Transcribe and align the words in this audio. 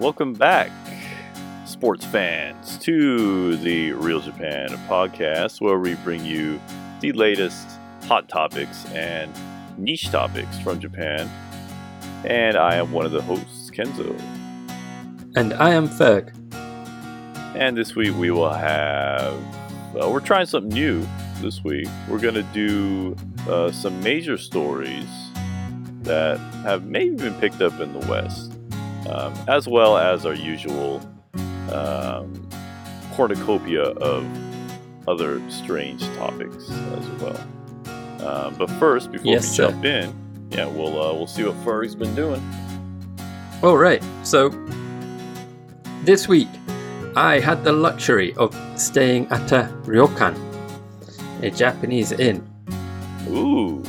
Welcome 0.00 0.32
back, 0.32 0.70
sports 1.64 2.04
fans, 2.04 2.78
to 2.78 3.56
the 3.56 3.92
Real 3.92 4.20
Japan 4.20 4.70
podcast, 4.88 5.60
where 5.60 5.78
we 5.78 5.94
bring 5.96 6.24
you 6.24 6.60
the 7.00 7.12
latest 7.12 7.68
hot 8.04 8.28
topics 8.28 8.84
and 8.86 9.30
niche 9.76 10.10
topics 10.10 10.58
from 10.60 10.80
Japan. 10.80 11.30
And 12.24 12.56
I 12.56 12.76
am 12.76 12.90
one 12.90 13.06
of 13.06 13.12
the 13.12 13.22
hosts, 13.22 13.70
Kenzo. 13.70 14.18
And 15.36 15.52
I 15.54 15.70
am 15.70 15.88
Ferg. 15.88 16.32
And 17.54 17.76
this 17.76 17.94
week 17.94 18.16
we 18.16 18.30
will 18.30 18.52
have. 18.52 19.34
Uh, 19.94 20.08
we're 20.10 20.20
trying 20.20 20.46
something 20.46 20.72
new 20.72 21.06
this 21.40 21.62
week. 21.62 21.86
We're 22.08 22.18
going 22.18 22.34
to 22.34 22.42
do 22.54 23.14
uh, 23.48 23.70
some 23.70 24.00
major 24.02 24.38
stories 24.38 25.08
that 26.02 26.38
have 26.64 26.86
maybe 26.86 27.16
been 27.16 27.34
picked 27.34 27.60
up 27.60 27.78
in 27.78 27.92
the 27.92 28.06
West, 28.08 28.51
um, 29.08 29.34
as 29.48 29.66
well 29.68 29.96
as 29.96 30.24
our 30.26 30.34
usual 30.34 31.00
um, 31.72 32.48
cornucopia 33.14 33.82
of 33.82 34.26
other 35.08 35.40
strange 35.50 36.02
topics 36.16 36.70
as 36.70 37.08
well. 37.20 37.40
Um, 38.26 38.54
but 38.54 38.70
first, 38.78 39.10
before 39.10 39.32
Yes, 39.32 39.42
we 39.50 39.56
sir. 39.56 39.70
jump 39.70 39.84
in, 39.84 40.14
yeah, 40.50 40.66
we'll 40.66 41.00
uh, 41.02 41.12
we'll 41.14 41.26
see 41.26 41.44
what 41.44 41.56
Furry's 41.64 41.94
been 41.94 42.14
doing. 42.14 42.40
All 43.62 43.76
right, 43.76 44.02
so 44.22 44.50
this 46.04 46.28
week 46.28 46.48
I 47.16 47.38
had 47.40 47.64
the 47.64 47.72
luxury 47.72 48.34
of 48.34 48.54
staying 48.76 49.26
at 49.28 49.50
a 49.52 49.68
ryokan, 49.84 50.34
a 51.42 51.50
Japanese 51.50 52.12
inn. 52.12 52.46
Ooh, 53.28 53.82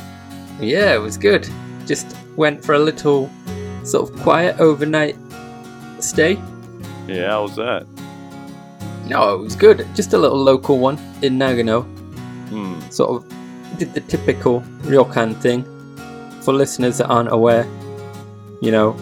Yeah, 0.60 0.94
it 0.94 0.98
was 1.00 1.16
good. 1.16 1.48
Just 1.86 2.16
went 2.36 2.64
for 2.64 2.74
a 2.74 2.78
little 2.78 3.28
sort 3.84 4.10
of 4.10 4.20
quiet 4.20 4.58
overnight 4.58 5.16
stay. 6.00 6.34
yeah, 7.06 7.30
how 7.30 7.42
was 7.42 7.56
that? 7.56 7.86
No, 9.06 9.34
it 9.34 9.38
was 9.38 9.54
good. 9.54 9.86
Just 9.94 10.12
a 10.14 10.18
little 10.18 10.38
local 10.38 10.78
one 10.78 10.98
in 11.22 11.38
Nagano. 11.38 11.82
Hmm. 12.48 12.80
Sort 12.90 13.10
of 13.10 13.78
did 13.78 13.92
the 13.94 14.00
typical 14.00 14.60
ryokan 14.82 15.36
thing. 15.40 15.64
For 16.42 16.52
listeners 16.52 16.98
that 16.98 17.06
aren't 17.06 17.32
aware, 17.32 17.66
you 18.60 18.70
know, 18.70 18.96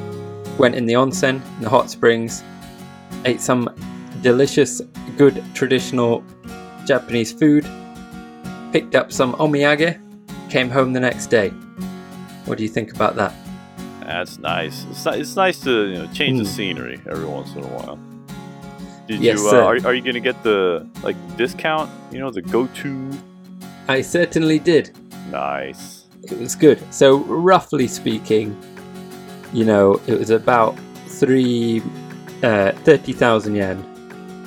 went 0.59 0.75
in 0.75 0.87
the 0.87 0.95
onsen, 0.95 1.45
in 1.57 1.63
the 1.63 1.69
hot 1.69 1.91
springs, 1.91 2.43
ate 3.25 3.41
some 3.41 3.69
delicious, 4.23 4.81
good 5.17 5.43
traditional 5.55 6.25
Japanese 6.87 7.33
food, 7.33 7.67
picked 8.73 8.95
up 8.95 9.13
some 9.13 9.35
omiyage, 9.35 9.99
came 10.51 10.71
home 10.71 10.93
the 10.93 11.01
next 11.01 11.27
day. 11.29 11.51
What 12.45 12.59
do 12.59 12.65
you 12.65 12.69
think 12.69 12.93
about 12.95 13.17
that? 13.17 13.35
That's 14.13 14.39
nice. 14.39 14.85
It's, 14.91 15.05
ni- 15.07 15.21
it's 15.21 15.37
nice 15.37 15.59
to 15.61 15.87
you 15.89 15.95
know 15.99 16.07
change 16.13 16.39
the 16.39 16.45
Mm. 16.45 16.55
scenery 16.57 17.01
every 17.11 17.25
once 17.27 17.55
in 17.55 17.65
a 17.65 17.73
while. 17.77 17.99
Did 19.09 19.21
Yes, 19.21 19.41
you? 19.41 19.47
Uh, 19.49 19.51
sir. 19.51 19.63
are, 19.63 19.87
are 19.87 19.95
you 19.95 20.03
gonna 20.03 20.21
get 20.21 20.43
the 20.43 20.87
like 21.03 21.17
discount? 21.37 21.91
You 22.13 22.19
know 22.21 22.31
the 22.31 22.43
go-to. 22.43 23.11
I 23.89 24.03
certainly 24.03 24.59
did. 24.59 24.91
Nice. 25.31 26.07
It 26.31 26.39
was 26.39 26.55
good. 26.55 26.79
So, 26.95 27.19
roughly 27.53 27.89
speaking, 27.89 28.57
you 29.53 29.65
know, 29.65 30.01
it 30.07 30.17
was 30.19 30.31
about 30.31 30.77
three, 31.09 31.83
uh, 32.45 32.71
30,000 32.85 33.57
yen 33.57 33.79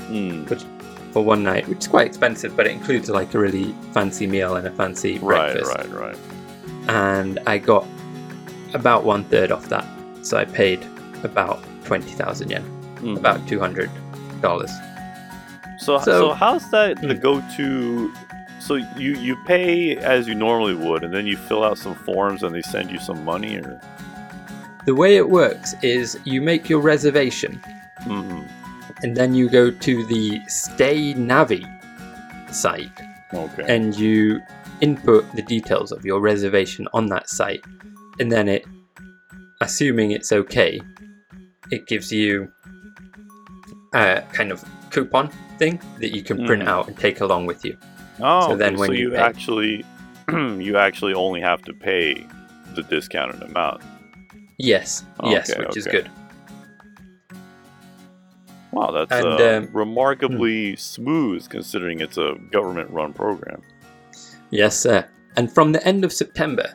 Hmm. 0.09 0.45
for 1.11 1.23
one 1.23 1.43
night, 1.43 1.67
which 1.67 1.79
is 1.79 1.87
quite 1.87 2.07
expensive, 2.07 2.55
but 2.55 2.65
it 2.67 2.71
includes 2.71 3.09
like 3.09 3.33
a 3.33 3.39
really 3.39 3.75
fancy 3.93 4.25
meal 4.27 4.55
and 4.55 4.65
a 4.67 4.71
fancy 4.71 5.17
breakfast. 5.19 5.67
Right, 5.69 5.75
breakfast. 5.89 5.93
right, 5.93 6.07
right. 6.87 6.89
And 6.89 7.39
I 7.45 7.57
got 7.57 7.85
about 8.75 9.03
one 9.05 9.23
third 9.25 9.51
off 9.51 9.69
that. 9.69 9.85
So 10.21 10.37
I 10.37 10.45
paid 10.45 10.79
about 11.23 11.63
20,000 11.85 12.49
yen, 12.51 12.63
Mhm. 13.01 13.17
about 13.17 13.39
$200. 13.47 14.69
So, 15.79 15.97
so, 15.99 16.03
so- 16.05 16.33
how's 16.33 16.69
that 16.71 17.01
the 17.01 17.15
Hmm. 17.15 17.21
go-to? 17.21 18.13
So 18.59 18.75
you 18.97 19.11
you 19.27 19.35
pay 19.45 19.95
as 19.97 20.27
you 20.27 20.33
normally 20.33 20.73
would, 20.75 21.03
and 21.03 21.13
then 21.13 21.27
you 21.27 21.37
fill 21.37 21.63
out 21.63 21.77
some 21.77 21.93
forms, 21.93 22.41
and 22.43 22.55
they 22.55 22.61
send 22.63 22.89
you 22.91 22.99
some 22.99 23.23
money, 23.23 23.57
or. 23.57 23.79
The 24.85 24.95
way 24.95 25.17
it 25.17 25.27
works 25.29 25.75
is 25.81 26.17
you 26.25 26.41
make 26.41 26.69
your 26.69 26.79
reservation 26.79 27.59
hmm 28.03 28.41
and 29.03 29.17
then 29.17 29.33
you 29.33 29.49
go 29.49 29.69
to 29.71 30.05
the 30.05 30.39
Stay 30.47 31.13
Navi 31.15 31.63
site 32.53 32.91
Okay. 33.33 33.63
and 33.67 33.95
you 33.97 34.41
input 34.81 35.25
the 35.35 35.41
details 35.41 35.91
of 35.91 36.05
your 36.05 36.19
reservation 36.21 36.87
on 36.93 37.07
that 37.07 37.27
site 37.29 37.63
and 38.19 38.31
then 38.31 38.47
it 38.47 38.65
assuming 39.61 40.11
it's 40.11 40.31
okay 40.31 40.81
it 41.71 41.85
gives 41.87 42.11
you 42.11 42.47
a 43.93 44.21
kind 44.33 44.51
of 44.51 44.63
coupon 44.91 45.29
thing 45.57 45.79
that 45.99 46.13
you 46.15 46.21
can 46.21 46.45
print 46.45 46.63
Mhm. 46.63 46.67
out 46.67 46.87
and 46.87 46.97
take 46.97 47.21
along 47.21 47.45
with 47.45 47.63
you 47.65 47.77
oh, 48.21 48.49
so 48.49 48.55
then 48.55 48.73
okay, 48.73 48.79
when 48.79 48.87
so 48.89 48.93
you 48.93 49.09
you 49.09 49.11
pay- 49.11 49.17
actually 49.17 49.85
you 50.67 50.77
actually 50.77 51.13
only 51.13 51.41
have 51.41 51.61
to 51.63 51.73
pay 51.73 52.25
the 52.75 52.83
discounted 52.83 53.41
amount. 53.41 53.81
yes 54.57 55.03
yes 55.23 55.49
Okay, 55.49 55.59
which 55.65 55.77
is 55.77 55.87
good 55.87 56.09
Wow, 58.71 58.91
that's 58.91 59.09
And, 59.13 59.25
uh, 59.25 59.57
um, 59.57 59.69
remarkably 59.71 60.75
smooth 60.75 61.47
considering 61.47 62.01
it's 62.01 62.17
a 62.17 62.35
government-run 62.51 63.13
program. 63.13 63.61
Yes, 64.49 64.77
sir. 64.77 65.05
And 65.37 65.49
from 65.49 65.71
the 65.71 65.81
end 65.87 66.03
of 66.03 66.11
September, 66.11 66.73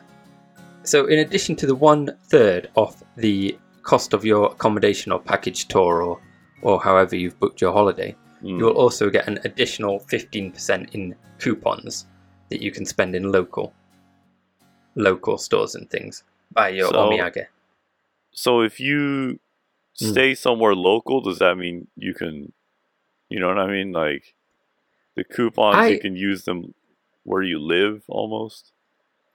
so 0.91 1.05
in 1.05 1.19
addition 1.19 1.55
to 1.55 1.65
the 1.65 1.75
one 1.91 2.01
third 2.33 2.69
off 2.75 3.01
the 3.15 3.57
cost 3.83 4.13
of 4.13 4.25
your 4.25 4.51
accommodation 4.51 5.11
or 5.13 5.19
package 5.19 5.67
tour 5.67 6.01
or, 6.03 6.21
or 6.61 6.81
however 6.81 7.15
you've 7.15 7.39
booked 7.39 7.61
your 7.61 7.71
holiday, 7.73 8.15
Mm. 8.43 8.57
you 8.57 8.65
will 8.65 8.73
also 8.85 9.09
get 9.11 9.27
an 9.27 9.37
additional 9.45 9.99
15% 9.99 10.95
in 10.95 11.15
coupons 11.37 12.07
that 12.49 12.59
you 12.59 12.71
can 12.71 12.85
spend 12.85 13.15
in 13.15 13.31
local 13.31 13.71
local 14.95 15.37
stores 15.37 15.75
and 15.75 15.87
things. 15.89 16.23
Buy 16.51 16.69
your 16.69 16.89
So- 16.89 16.95
omiyage. 17.09 17.45
So 18.33 18.61
if 18.61 18.79
you 18.79 19.39
Mm. 20.01 20.11
stay 20.11 20.33
somewhere 20.35 20.75
local, 20.75 21.21
does 21.21 21.37
that 21.39 21.55
mean 21.63 21.87
you 21.95 22.13
can, 22.13 22.51
you 23.29 23.39
know 23.39 23.47
what 23.47 23.59
I 23.59 23.67
mean? 23.67 23.91
Like 23.91 24.33
the 25.15 25.23
coupons, 25.23 25.77
I- 25.77 25.89
you 25.89 25.99
can 25.99 26.15
use 26.15 26.43
them 26.45 26.73
where 27.23 27.43
you 27.43 27.59
live 27.59 28.03
almost. 28.07 28.73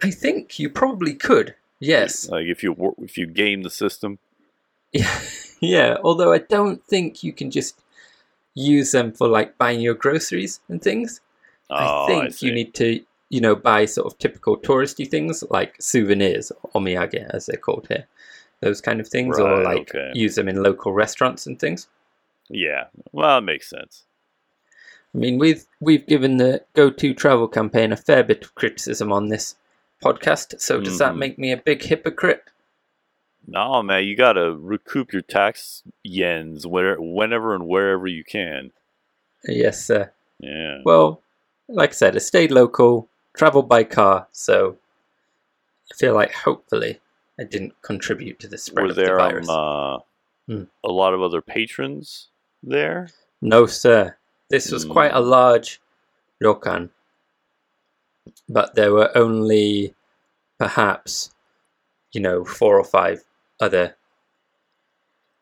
I 0.02 0.10
think 0.10 0.58
you 0.58 0.68
probably 0.68 1.14
could. 1.14 1.54
Yes. 1.80 2.28
Like 2.28 2.46
if 2.46 2.62
you 2.62 2.94
if 2.98 3.18
you 3.18 3.26
game 3.26 3.62
the 3.62 3.70
system. 3.70 4.18
Yeah, 4.92 5.20
yeah. 5.60 5.96
Although 6.02 6.32
I 6.32 6.38
don't 6.38 6.84
think 6.84 7.22
you 7.22 7.32
can 7.32 7.50
just 7.50 7.80
use 8.54 8.92
them 8.92 9.12
for 9.12 9.28
like 9.28 9.58
buying 9.58 9.80
your 9.80 9.94
groceries 9.94 10.60
and 10.68 10.82
things. 10.82 11.20
Oh, 11.70 12.04
I 12.04 12.06
think 12.06 12.32
see. 12.32 12.46
you 12.46 12.52
need 12.52 12.74
to, 12.74 13.00
you 13.28 13.40
know, 13.40 13.54
buy 13.54 13.84
sort 13.84 14.06
of 14.06 14.18
typical 14.18 14.56
touristy 14.56 15.08
things 15.08 15.42
like 15.50 15.74
souvenirs, 15.80 16.52
omiyage 16.74 17.28
as 17.30 17.46
they're 17.46 17.56
called 17.56 17.86
here, 17.88 18.06
those 18.60 18.80
kind 18.80 19.00
of 19.00 19.08
things, 19.08 19.38
or 19.38 19.62
like 19.62 19.94
okay. 19.94 20.12
use 20.14 20.36
them 20.36 20.48
in 20.48 20.62
local 20.62 20.92
restaurants 20.92 21.46
and 21.46 21.58
things. 21.58 21.88
Yeah, 22.48 22.84
well, 23.12 23.38
it 23.38 23.42
makes 23.42 23.68
sense. 23.68 24.04
I 25.14 25.18
mean, 25.18 25.38
we've 25.38 25.64
we've 25.80 26.06
given 26.06 26.36
the 26.36 26.62
go-to 26.74 27.14
travel 27.14 27.48
campaign 27.48 27.92
a 27.92 27.96
fair 27.96 28.22
bit 28.22 28.44
of 28.44 28.54
criticism 28.54 29.12
on 29.12 29.28
this 29.28 29.56
podcast. 30.02 30.60
So 30.60 30.80
does 30.80 30.98
that 30.98 31.14
Mhm. 31.14 31.18
make 31.18 31.38
me 31.38 31.52
a 31.52 31.56
big 31.56 31.82
hypocrite? 31.82 32.44
No, 33.46 33.82
man, 33.82 34.04
you 34.04 34.16
gotta 34.16 34.52
recoup 34.52 35.12
your 35.12 35.22
tax 35.22 35.82
yens 36.06 36.66
where, 36.66 36.96
whenever 37.00 37.54
and 37.54 37.66
wherever 37.68 38.06
you 38.06 38.24
can. 38.24 38.72
Yes, 39.44 39.84
sir. 39.84 40.12
Yeah. 40.40 40.78
Well, 40.84 41.22
like 41.68 41.90
I 41.90 41.92
said, 41.92 42.16
I 42.16 42.18
stayed 42.18 42.50
local, 42.50 43.08
traveled 43.34 43.68
by 43.68 43.84
car, 43.84 44.26
so 44.32 44.78
I 45.92 45.94
feel 45.94 46.14
like 46.14 46.32
hopefully 46.32 47.00
I 47.38 47.44
didn't 47.44 47.80
contribute 47.82 48.40
to 48.40 48.48
the 48.48 48.58
spread 48.58 48.84
Were 48.84 48.90
of 48.90 48.96
the 48.96 49.06
virus. 49.06 49.48
um, 49.48 49.54
uh, 49.56 49.98
Hmm. 50.48 50.62
a 50.84 50.88
lot 50.92 51.12
of 51.14 51.22
other 51.22 51.40
patrons 51.42 52.28
there? 52.62 53.08
No, 53.40 53.66
sir. 53.66 54.16
This 54.48 54.70
was 54.70 54.84
quite 54.84 55.10
a 55.12 55.20
Mm. 55.20 55.28
large 55.28 55.80
ryokan, 56.42 56.90
but 58.48 58.74
there 58.74 58.92
were 58.92 59.16
only 59.16 59.94
perhaps, 60.58 61.30
you 62.12 62.20
know, 62.20 62.44
four 62.44 62.78
or 62.78 62.84
five 62.84 63.22
other 63.60 63.96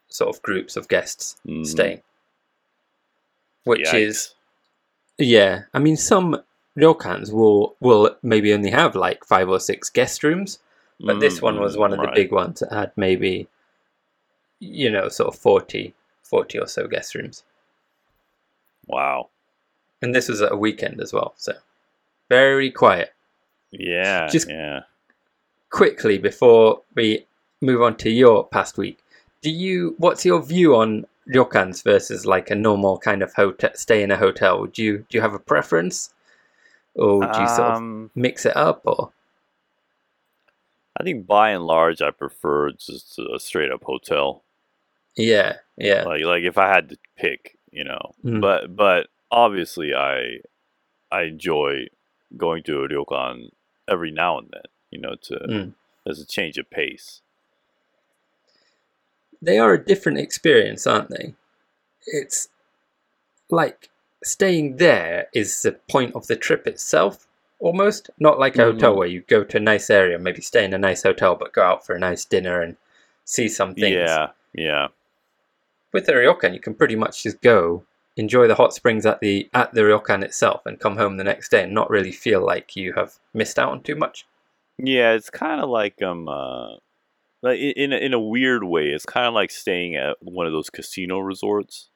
sort 0.09 0.35
of 0.35 0.43
groups 0.43 0.77
of 0.77 0.89
guests 0.89 1.37
Mm, 1.47 1.67
staying. 1.67 2.03
Which 3.65 3.89
yikes. 3.89 4.01
is, 4.01 4.35
yeah. 5.19 5.63
I 5.73 5.79
mean, 5.79 5.97
some 5.97 6.43
ryokans 6.77 7.33
will 7.33 7.77
will 7.81 8.17
maybe 8.23 8.53
only 8.53 8.71
have 8.71 8.95
like 8.95 9.25
five 9.25 9.49
or 9.49 9.59
six 9.61 9.89
guest 9.91 10.23
rooms, 10.23 10.59
but 11.01 11.21
this 11.21 11.41
one 11.41 11.61
was 11.61 11.77
Mm, 11.77 11.81
one 11.81 11.93
of 11.95 12.01
the 12.01 12.13
big 12.15 12.31
ones 12.33 12.61
that 12.61 12.73
had 12.73 12.93
maybe, 12.97 13.49
you 14.61 14.91
know, 14.91 15.09
sort 15.09 15.35
of 15.35 15.41
40, 15.41 15.95
40 16.23 16.59
or 16.59 16.67
so 16.67 16.87
guest 16.87 17.15
rooms. 17.15 17.45
Wow. 18.87 19.31
And 20.03 20.15
this 20.15 20.29
was 20.29 20.43
at 20.43 20.53
a 20.53 20.57
weekend 20.57 21.01
as 21.01 21.13
well, 21.13 21.33
so 21.37 21.55
very 22.29 22.71
quiet. 22.71 23.13
Yeah. 23.71 24.29
Just- 24.29 24.49
yeah. 24.49 24.81
Quickly, 25.71 26.19
before 26.19 26.83
we 26.95 27.27
move 27.61 27.83
on 27.83 27.97
to 27.97 28.11
your 28.11 28.47
past 28.47 28.79
week, 28.79 28.99
Do 29.43 29.51
you? 29.51 29.95
What's 29.99 30.25
your 30.25 30.41
view 30.41 30.77
on 30.77 31.05
ryokans 31.29 31.83
versus 31.83 32.25
like 32.25 32.51
a 32.51 32.55
normal 32.55 32.99
kind 32.99 33.23
of 33.23 33.35
hotel, 33.35 33.71
stay 33.75 34.03
in 34.03 34.11
a 34.13 34.17
hotel? 34.17 34.67
Do 34.67 34.83
you 34.83 34.99
do 35.09 35.19
you 35.19 35.21
have 35.21 35.35
a 35.35 35.39
preference, 35.39 36.15
or 36.95 37.23
do 37.27 37.41
you 37.41 37.49
sort 37.49 37.71
of 37.73 37.77
Um, 37.77 38.11
mix 38.15 38.47
it 38.47 38.57
up? 38.57 38.83
Or 38.87 39.11
I 40.99 41.03
think 41.03 41.27
by 41.27 41.51
and 41.51 41.67
large, 41.67 42.01
I 42.01 42.11
prefer 42.13 42.71
just 42.73 43.19
a 43.19 43.39
straight 43.41 43.73
up 43.73 43.83
hotel. 43.83 44.45
yeah, 45.17 45.57
yeah, 45.77 46.05
Like, 46.05 46.23
like 46.23 46.45
if 46.45 46.57
I 46.57 46.69
had 46.69 46.89
to 46.91 46.97
pick, 47.17 47.59
you 47.73 47.83
know. 47.85 48.15
Mm. 48.25 48.41
But, 48.41 48.75
but 48.77 49.09
obviously, 49.31 49.93
I, 49.95 50.39
I 51.11 51.23
enjoy 51.23 51.89
going 52.37 52.63
to 52.65 52.83
a 52.83 52.89
ryokan 52.89 53.51
every 53.89 54.11
now 54.11 54.39
and 54.39 54.49
then. 54.53 54.63
You 54.91 55.01
know, 55.01 55.15
to 55.23 55.35
Mm. 55.49 55.75
as 56.07 56.21
a 56.21 56.27
change 56.27 56.59
of 56.59 56.71
pace. 56.71 57.21
they 59.43 59.59
are 59.59 59.75
a 59.75 59.85
different 59.85 60.19
experience, 60.19 60.87
aren't 60.87 61.11
they? 61.11 61.35
It's 62.07 62.49
like 63.51 63.91
staying 64.23 64.77
there 64.79 65.27
is 65.35 65.61
the 65.63 65.73
point 65.73 66.15
of 66.15 66.29
the 66.29 66.37
trip 66.37 66.67
itself, 66.67 67.27
almost. 67.59 68.09
Not 68.19 68.39
like 68.39 68.57
a 68.57 68.65
hotel 68.65 68.95
Mhm. 68.95 68.97
where 68.99 69.09
you 69.09 69.21
go 69.23 69.45
to 69.45 69.57
a 69.59 69.61
nice 69.61 69.91
area, 69.91 70.19
maybe 70.19 70.41
stay 70.41 70.65
in 70.65 70.73
a 70.73 70.79
nice 70.79 71.03
hotel, 71.03 71.35
but 71.35 71.53
go 71.53 71.63
out 71.63 71.85
for 71.85 71.95
a 71.95 71.99
nice 71.99 72.25
dinner 72.25 72.63
and 72.63 72.77
see 73.25 73.49
some 73.49 73.75
things. 73.75 73.97
Yeah, 73.97 74.31
yeah, 74.55 74.89
With 75.93 76.07
the 76.07 76.13
ryokan, 76.13 76.55
you 76.55 76.61
can 76.61 76.75
pretty 76.75 76.97
much 76.97 77.23
just 77.23 77.41
go 77.43 77.85
enjoy 78.17 78.47
the 78.47 78.55
hot 78.55 78.73
springs 78.73 79.05
at 79.07 79.21
the 79.21 79.49
at 79.55 79.75
the 79.75 79.81
ryokan 79.83 80.23
itself 80.23 80.65
and 80.67 80.79
come 80.79 80.97
home 80.97 81.17
the 81.17 81.25
next 81.25 81.51
day 81.51 81.65
and 81.65 81.75
not 81.75 81.91
really 81.91 82.13
feel 82.13 82.45
like 82.45 82.77
you 82.77 82.93
have 82.95 83.19
missed 83.33 83.59
out 83.59 83.71
on 83.73 83.83
too 83.83 83.97
much. 83.97 84.27
yeah. 84.79 85.13
It's 85.13 85.31
kind 85.31 85.61
of 85.61 85.69
like 85.69 86.01
um, 86.03 86.29
uh, 86.29 86.77
like 87.43 87.59
in 87.59 87.93
a, 87.93 87.97
in 87.97 88.15
a 88.15 88.21
weird 88.21 88.65
way, 88.65 88.87
it's 88.89 89.05
kind 89.07 89.27
of 89.27 89.35
like 89.35 89.51
staying 89.51 89.97
at 89.97 90.17
one 90.23 90.47
of 90.47 90.53
those 90.53 90.71
casino 90.71 91.19
resorts. 91.19 91.89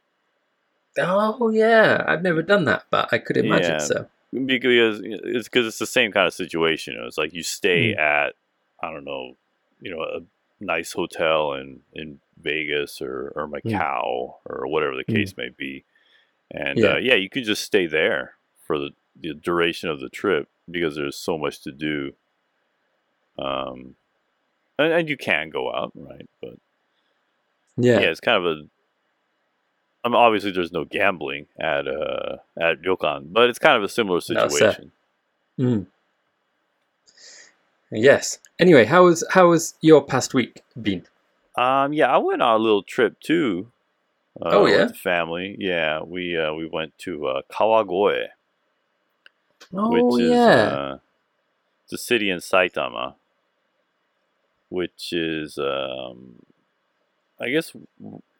Oh 1.00 1.50
yeah, 1.50 2.04
I've 2.06 2.22
never 2.22 2.42
done 2.42 2.64
that, 2.64 2.84
but 2.90 3.08
I 3.12 3.18
could 3.18 3.36
imagine 3.36 3.72
Yeah. 3.72 3.78
so. 3.78 4.06
because 4.32 5.00
it's 5.04 5.48
because 5.48 5.66
it's 5.66 5.78
the 5.78 5.86
same 5.86 6.10
kind 6.12 6.26
of 6.26 6.34
situation. 6.34 6.96
It's 7.06 7.18
like 7.18 7.32
you 7.32 7.42
stay 7.42 7.94
Mm. 7.94 7.98
at 8.00 8.34
I 8.82 8.90
don't 8.92 9.04
know, 9.04 9.36
you 9.80 9.90
know, 9.94 10.02
a 10.02 10.20
nice 10.60 10.92
hotel 10.92 11.54
in 11.54 11.80
in 11.92 12.20
Vegas 12.40 13.00
or 13.00 13.32
or 13.36 13.46
Macau 13.48 14.34
or 14.44 14.66
whatever 14.66 14.96
the 14.96 15.04
Mm. 15.04 15.14
case 15.14 15.36
may 15.36 15.50
be, 15.50 15.84
and 16.50 16.78
Yeah. 16.78 16.94
uh, 16.94 16.96
yeah, 16.98 17.14
you 17.14 17.28
can 17.30 17.44
just 17.44 17.62
stay 17.62 17.86
there 17.86 18.34
for 18.66 18.78
the, 18.78 18.90
the 19.20 19.34
duration 19.34 19.88
of 19.88 20.00
the 20.00 20.08
trip 20.08 20.48
because 20.70 20.94
there's 20.96 21.16
so 21.16 21.38
much 21.38 21.60
to 21.62 21.72
do. 21.72 22.12
Um, 23.38 23.94
and, 24.78 24.92
and 24.92 25.08
you 25.08 25.16
can 25.16 25.50
go 25.50 25.72
out, 25.72 25.92
right? 25.94 26.28
But 26.40 26.54
Yeah. 27.76 28.00
yeah, 28.00 28.06
it's 28.08 28.20
kind 28.20 28.38
of 28.38 28.44
a. 28.44 28.62
I 30.04 30.08
mean, 30.08 30.16
obviously, 30.16 30.52
there's 30.52 30.72
no 30.72 30.84
gambling 30.84 31.46
at 31.58 31.86
uh 31.88 32.36
at 32.56 32.82
ryokan, 32.82 33.32
but 33.32 33.48
it's 33.50 33.58
kind 33.58 33.76
of 33.76 33.82
a 33.82 33.88
similar 33.88 34.16
No, 34.16 34.20
situation. 34.48 34.92
Mm. 35.58 35.86
Yes. 37.90 38.38
Anyway, 38.58 38.84
how 38.84 39.04
was 39.04 39.24
how 39.30 39.48
was 39.48 39.74
your 39.80 40.02
past 40.02 40.34
week 40.34 40.62
been? 40.80 41.06
Um, 41.56 41.92
yeah, 41.92 42.06
I 42.14 42.18
went 42.18 42.42
on 42.42 42.54
a 42.60 42.62
little 42.62 42.82
trip 42.82 43.20
too. 43.20 43.70
Uh, 44.40 44.50
Oh, 44.52 44.66
yeah? 44.66 44.84
the 44.86 44.94
family. 44.94 45.56
Yeah, 45.58 46.02
we 46.02 46.36
uh, 46.36 46.52
we 46.52 46.66
went 46.66 46.96
to 47.00 47.26
uh, 47.26 47.42
Kawagoe, 47.50 48.28
Oh 49.74 49.90
which 49.90 50.22
is 50.22 50.30
yeah. 50.30 50.62
uh, 50.68 50.98
it's 51.84 51.92
a 51.94 51.98
city 51.98 52.30
in 52.30 52.38
Saitama, 52.38 53.14
which 54.68 55.12
is 55.12 55.58
um, 55.58 56.42
I 57.40 57.50
guess 57.50 57.72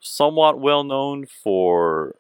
somewhat 0.00 0.60
well 0.60 0.84
known 0.84 1.26
for. 1.26 2.14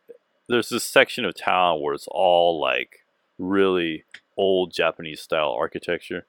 There's 0.48 0.70
this 0.70 0.84
section 0.84 1.26
of 1.26 1.34
town 1.34 1.82
where 1.82 1.92
it's 1.92 2.08
all 2.10 2.58
like 2.58 3.04
really 3.38 4.04
old 4.36 4.72
Japanese 4.72 5.20
style 5.20 5.54
architecture. 5.58 6.26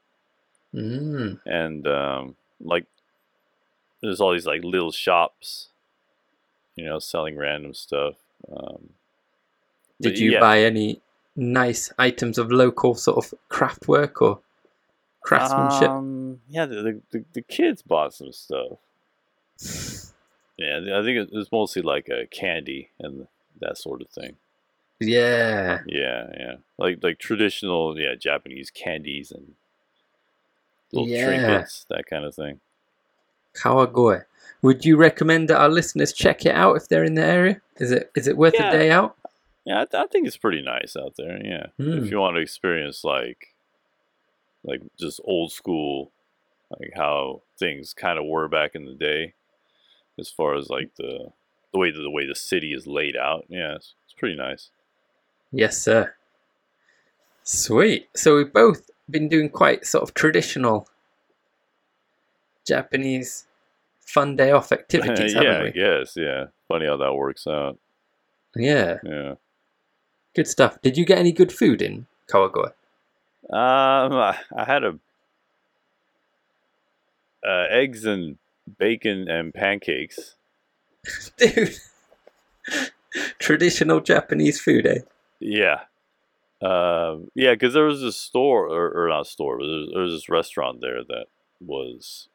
Mm. 0.75 1.39
and 1.47 1.87
um, 1.87 2.35
like 2.61 2.85
there's 4.03 4.21
all 4.21 4.33
these 4.33 4.45
like 4.45 4.63
little 4.63 4.91
shops, 4.91 5.68
you 6.79 6.85
know, 6.85 6.99
selling 6.99 7.35
random 7.37 7.73
stuff. 7.73 8.15
Um, 8.51 8.89
Did 10.01 10.17
you 10.17 10.31
yeah. 10.31 10.39
buy 10.39 10.61
any 10.63 11.01
nice 11.35 11.91
items 11.97 12.37
of 12.37 12.51
local 12.51 12.95
sort 12.95 13.17
of 13.25 13.33
craft 13.49 13.87
work 13.87 14.21
or 14.21 14.39
craftsmanship? 15.21 15.89
Um, 15.91 16.39
yeah, 16.49 16.65
the, 16.65 17.01
the 17.11 17.25
the 17.33 17.41
kids 17.41 17.81
bought 17.81 18.13
some 18.13 18.31
stuff. 18.31 18.79
Yeah, 20.57 20.77
I 20.99 21.03
think 21.03 21.17
it 21.17 21.29
was 21.33 21.51
mostly 21.51 21.81
like 21.81 22.09
a 22.09 22.27
candy 22.27 22.91
and 22.99 23.27
that 23.61 23.77
sort 23.77 24.01
of 24.01 24.09
thing. 24.09 24.35
yeah. 24.99 25.79
Yeah, 25.85 26.27
yeah, 26.37 26.55
like 26.77 26.99
like 27.03 27.19
traditional 27.19 27.97
yeah 27.99 28.15
Japanese 28.15 28.69
candies 28.71 29.31
and 29.31 29.55
little 30.91 31.07
Yeah. 31.07 31.23
trinkets, 31.25 31.85
that 31.89 32.05
kind 32.05 32.25
of 32.25 32.35
thing. 32.35 32.59
Kawagoe. 33.61 34.23
Would 34.61 34.83
you 34.85 34.97
recommend 34.97 35.49
that 35.49 35.59
our 35.59 35.69
listeners 35.69 36.11
check 36.13 36.45
it 36.45 36.53
out 36.55 36.75
if 36.75 36.87
they're 36.89 37.03
in 37.03 37.15
the 37.15 37.23
area? 37.25 37.61
Is 37.77 37.91
it 37.91 38.11
is 38.15 38.27
it 38.27 38.37
worth 38.37 38.55
Yeah. 38.55 38.69
a 38.69 38.71
day 38.71 38.91
out? 38.91 39.15
Yeah, 39.65 39.81
I, 39.81 39.85
th- 39.85 40.03
I 40.03 40.07
think 40.07 40.27
it's 40.27 40.37
pretty 40.37 40.61
nice 40.61 40.95
out 40.97 41.13
there. 41.17 41.39
Yeah, 41.45 41.67
Hmm. 41.77 42.03
if 42.03 42.09
you 42.11 42.19
want 42.19 42.35
to 42.35 42.41
experience 42.41 43.03
like, 43.03 43.53
like 44.63 44.81
just 44.99 45.21
old 45.23 45.51
school, 45.51 46.11
like 46.79 46.91
how 46.95 47.41
things 47.57 47.93
kind 47.93 48.17
of 48.17 48.25
were 48.25 48.47
back 48.47 48.75
in 48.75 48.85
the 48.85 48.93
day, 48.95 49.33
as 50.17 50.29
far 50.29 50.55
as 50.55 50.69
like 50.69 50.91
the 50.97 51.31
the 51.71 51.77
way 51.79 51.91
the 51.91 52.09
way 52.09 52.25
the 52.25 52.35
city 52.35 52.73
is 52.73 52.87
laid 52.87 53.15
out. 53.15 53.45
Yeah, 53.47 53.75
it's, 53.75 53.93
it's 54.05 54.13
pretty 54.17 54.35
nice. 54.35 54.71
Yes, 55.51 55.77
sir. 55.77 56.15
Sweet. 57.43 58.09
So 58.15 58.35
we've 58.37 58.51
both 58.53 58.89
been 59.09 59.29
doing 59.29 59.49
quite 59.49 59.85
sort 59.85 60.03
of 60.03 60.13
traditional 60.13 60.87
Japanese 62.65 63.45
fun 64.13 64.35
day 64.35 64.51
off 64.51 64.71
activities, 64.71 65.33
yeah, 65.41 65.59
I 65.59 65.63
we? 65.63 65.71
guess. 65.71 66.13
Yeah, 66.15 66.45
funny 66.67 66.85
how 66.87 66.97
that 66.97 67.13
works 67.13 67.45
out. 67.47 67.77
Yeah, 68.55 68.97
Yeah. 69.03 69.35
good 70.35 70.47
stuff. 70.47 70.81
Did 70.81 70.97
you 70.97 71.05
get 71.05 71.17
any 71.19 71.31
good 71.31 71.51
food 71.51 71.81
in 71.81 72.07
Kawagoe? 72.27 72.73
Um, 73.51 74.13
I, 74.13 74.37
I 74.55 74.65
had 74.65 74.83
a 74.83 74.99
uh, 77.47 77.65
eggs 77.69 78.05
and 78.05 78.37
bacon 78.77 79.27
and 79.29 79.53
pancakes. 79.53 80.35
Dude, 81.37 81.75
traditional 83.39 84.01
Japanese 84.01 84.59
food, 84.59 84.85
eh? 84.85 84.99
Yeah. 85.39 85.81
Um, 86.61 87.31
yeah, 87.35 87.53
because 87.53 87.73
there 87.73 87.85
was 87.85 88.01
this 88.01 88.17
store, 88.17 88.67
or, 88.67 88.91
or 88.91 89.07
not 89.09 89.27
store, 89.27 89.57
but 89.57 89.65
there 89.67 89.77
was, 89.79 89.89
there 89.93 90.01
was 90.03 90.13
this 90.13 90.29
restaurant 90.29 90.81
there 90.81 91.03
that 91.03 91.25
was, 91.61 92.27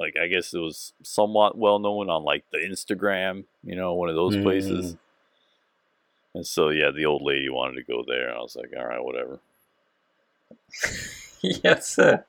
like, 0.00 0.16
I 0.20 0.26
guess 0.26 0.52
it 0.54 0.58
was 0.58 0.92
somewhat 1.02 1.56
well 1.56 1.78
known 1.78 2.10
on, 2.10 2.24
like, 2.24 2.44
the 2.50 2.58
Instagram, 2.58 3.44
you 3.62 3.76
know, 3.76 3.94
one 3.94 4.08
of 4.08 4.16
those 4.16 4.36
places. 4.36 4.94
Mm. 4.94 4.98
And 6.34 6.46
so, 6.46 6.70
yeah, 6.70 6.90
the 6.90 7.06
old 7.06 7.22
lady 7.22 7.48
wanted 7.48 7.74
to 7.76 7.92
go 7.92 8.02
there, 8.06 8.28
and 8.28 8.38
I 8.38 8.40
was 8.40 8.56
like, 8.56 8.70
all 8.76 8.86
right, 8.86 9.04
whatever. 9.04 9.40
yes, 11.42 11.88
sir. 11.88 12.24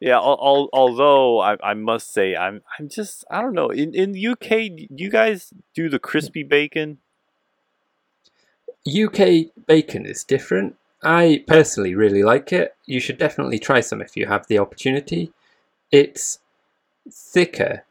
Yeah, 0.00 0.16
al- 0.16 0.40
al- 0.42 0.70
although 0.72 1.40
I, 1.40 1.56
I 1.62 1.74
must 1.74 2.12
say, 2.12 2.34
I'm 2.34 2.62
I'm 2.78 2.88
just, 2.88 3.24
I 3.30 3.42
don't 3.42 3.52
know. 3.52 3.68
In, 3.68 3.94
in 3.94 4.12
the 4.12 4.28
UK, 4.28 4.48
do 4.48 4.86
you 4.96 5.10
guys 5.10 5.52
do 5.74 5.90
the 5.90 5.98
crispy 5.98 6.42
bacon? 6.42 6.98
UK 8.88 9.52
bacon 9.66 10.06
is 10.06 10.24
different. 10.24 10.76
I 11.02 11.44
personally 11.46 11.94
really 11.94 12.22
like 12.22 12.52
it. 12.52 12.74
You 12.86 12.98
should 12.98 13.18
definitely 13.18 13.58
try 13.58 13.80
some 13.80 14.00
if 14.00 14.16
you 14.16 14.26
have 14.26 14.46
the 14.46 14.58
opportunity. 14.58 15.32
It's 15.92 16.38
thicker. 17.12 17.84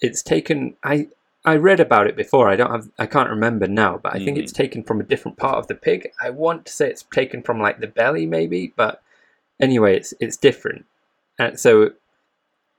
It's 0.00 0.22
taken 0.22 0.76
I 0.82 1.08
I 1.44 1.56
read 1.56 1.78
about 1.80 2.06
it 2.06 2.16
before. 2.16 2.48
I 2.48 2.56
don't 2.56 2.70
have 2.70 2.90
I 2.98 3.06
can't 3.06 3.30
remember 3.30 3.66
now, 3.68 3.98
but 4.02 4.14
I 4.14 4.18
think 4.24 4.38
it's 4.38 4.52
taken 4.52 4.82
from 4.82 5.00
a 5.00 5.04
different 5.04 5.36
part 5.38 5.56
of 5.58 5.66
the 5.66 5.74
pig. 5.74 6.10
I 6.22 6.30
want 6.30 6.66
to 6.66 6.72
say 6.72 6.88
it's 6.90 7.02
taken 7.12 7.42
from 7.42 7.60
like 7.60 7.80
the 7.80 7.86
belly 7.86 8.26
maybe, 8.26 8.72
but 8.76 9.02
anyway, 9.60 9.96
it's 9.96 10.14
it's 10.20 10.36
different. 10.36 10.86
And 11.38 11.58
so 11.58 11.90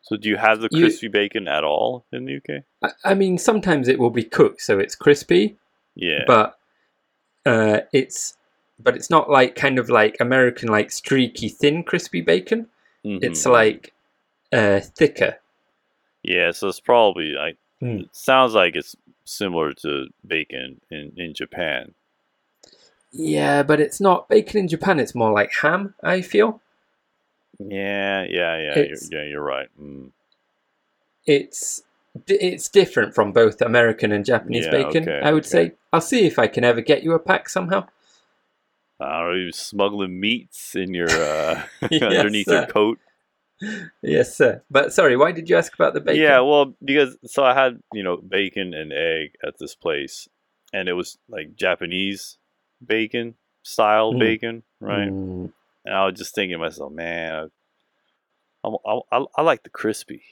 So 0.01 0.17
do 0.17 0.29
you 0.29 0.38
have 0.38 0.60
the 0.62 0.70
You- 0.72 0.84
crispy 0.86 1.08
bacon 1.08 1.48
at 1.48 1.63
all 1.63 2.05
in 2.12 2.25
the 2.25 2.36
UK? 2.38 2.63
I, 2.82 3.12
I 3.12 3.13
mean 3.13 3.38
sometimes 3.38 3.88
it 3.88 4.00
will 4.00 4.12
be 4.12 4.24
cooked 4.24 4.62
so 4.62 4.77
it's 4.79 4.96
crispy, 4.96 5.58
Yeah. 5.96 6.24
but 6.27 6.58
uh, 7.46 7.82
it's 7.94 8.38
but 8.79 8.96
it's 8.96 9.10
not 9.10 9.29
like 9.29 9.55
kind 9.55 9.79
of 9.79 9.89
like 9.89 10.17
American 10.20 10.67
like 10.70 10.91
streaky 10.91 11.48
thin 11.50 11.84
crispy 11.84 12.22
bacon. 12.22 12.67
It's 13.03 13.46
Mhm. 13.46 13.51
like 13.51 13.94
uh, 14.51 14.79
thicker. 14.79 15.38
Yeah, 16.27 16.51
so 16.51 16.67
it's 16.67 16.79
probably 16.79 17.34
like 17.34 17.58
Mm. 17.84 18.05
it 18.05 18.15
sounds 18.15 18.53
like 18.53 18.75
it's 18.75 18.96
similar 19.25 19.74
to 19.74 20.08
bacon 20.25 20.79
in 20.89 21.12
in 21.17 21.34
Japan. 21.34 21.94
Yeah, 23.12 23.63
but 23.63 23.79
it's 23.79 24.00
not 24.01 24.27
bacon 24.29 24.62
in 24.62 24.67
Japan. 24.67 25.00
It's 25.00 25.13
more 25.13 25.32
like 25.32 25.51
ham. 25.62 25.94
I 26.01 26.22
feel 26.22 26.62
Yeah, 27.60 28.25
yeah, 28.29 28.58
yeah, 28.58 28.75
you're, 28.75 28.98
yeah. 29.12 29.24
You're 29.29 29.44
right. 29.44 29.67
Mm. 29.79 30.12
it's 31.25 31.84
it's 32.27 32.70
different 32.70 33.13
from 33.13 33.34
both 33.34 33.62
American 33.62 34.12
and 34.13 34.25
Japanese 34.25 34.65
Yeah, 34.65 34.72
bacon. 34.72 35.03
okay, 35.03 35.20
I 35.22 35.34
would 35.34 35.46
okay. 35.46 35.70
say. 35.70 35.75
I'll 35.91 36.01
see 36.01 36.25
if 36.25 36.39
I 36.39 36.48
can 36.48 36.63
ever 36.63 36.82
get 36.82 37.03
you 37.03 37.13
a 37.13 37.20
pack 37.20 37.50
somehow. 37.50 37.88
I 39.00 39.22
don't 39.22 39.38
you 39.38 39.51
smuggling 39.51 40.17
meats 40.20 40.75
in 40.75 40.94
your 40.94 41.10
uh, 41.10 41.63
Yes, 41.91 42.03
underneath 42.03 42.48
your 42.48 42.65
coat. 42.67 43.00
Yes, 44.01 44.35
sir. 44.35 44.62
But 44.69 44.93
sorry, 44.93 45.17
why 45.17 45.31
did 45.31 45.50
you 45.50 45.55
ask 45.57 45.74
about 45.74 45.93
the 45.93 46.01
bacon? 46.01 46.21
Yeah, 46.21 46.41
well, 46.41 46.75
because 46.83 47.17
so 47.25 47.43
I 47.43 47.53
had 47.53 47.79
you 47.93 48.03
know 48.03 48.17
bacon 48.17 48.74
and 48.74 48.91
egg 48.93 49.35
at 49.45 49.57
this 49.59 49.75
place, 49.75 50.27
and 50.74 50.88
it 50.89 50.93
was 50.93 51.17
like 51.29 51.55
Japanese 51.55 52.38
bacon 52.85 53.35
style 53.63 54.13
Mm. 54.13 54.19
bacon, 54.19 54.63
right? 54.79 55.09
Mm, 55.09 55.51
And 55.85 55.95
I 55.95 56.05
was 56.05 56.15
just 56.15 56.35
thinking 56.35 56.55
to 56.57 56.59
myself, 56.63 56.91
man, 56.91 57.50
I, 58.63 58.69
I, 58.69 59.00
I, 59.12 59.25
I 59.38 59.41
like 59.41 59.63
the 59.63 59.69
crispy. 59.69 60.24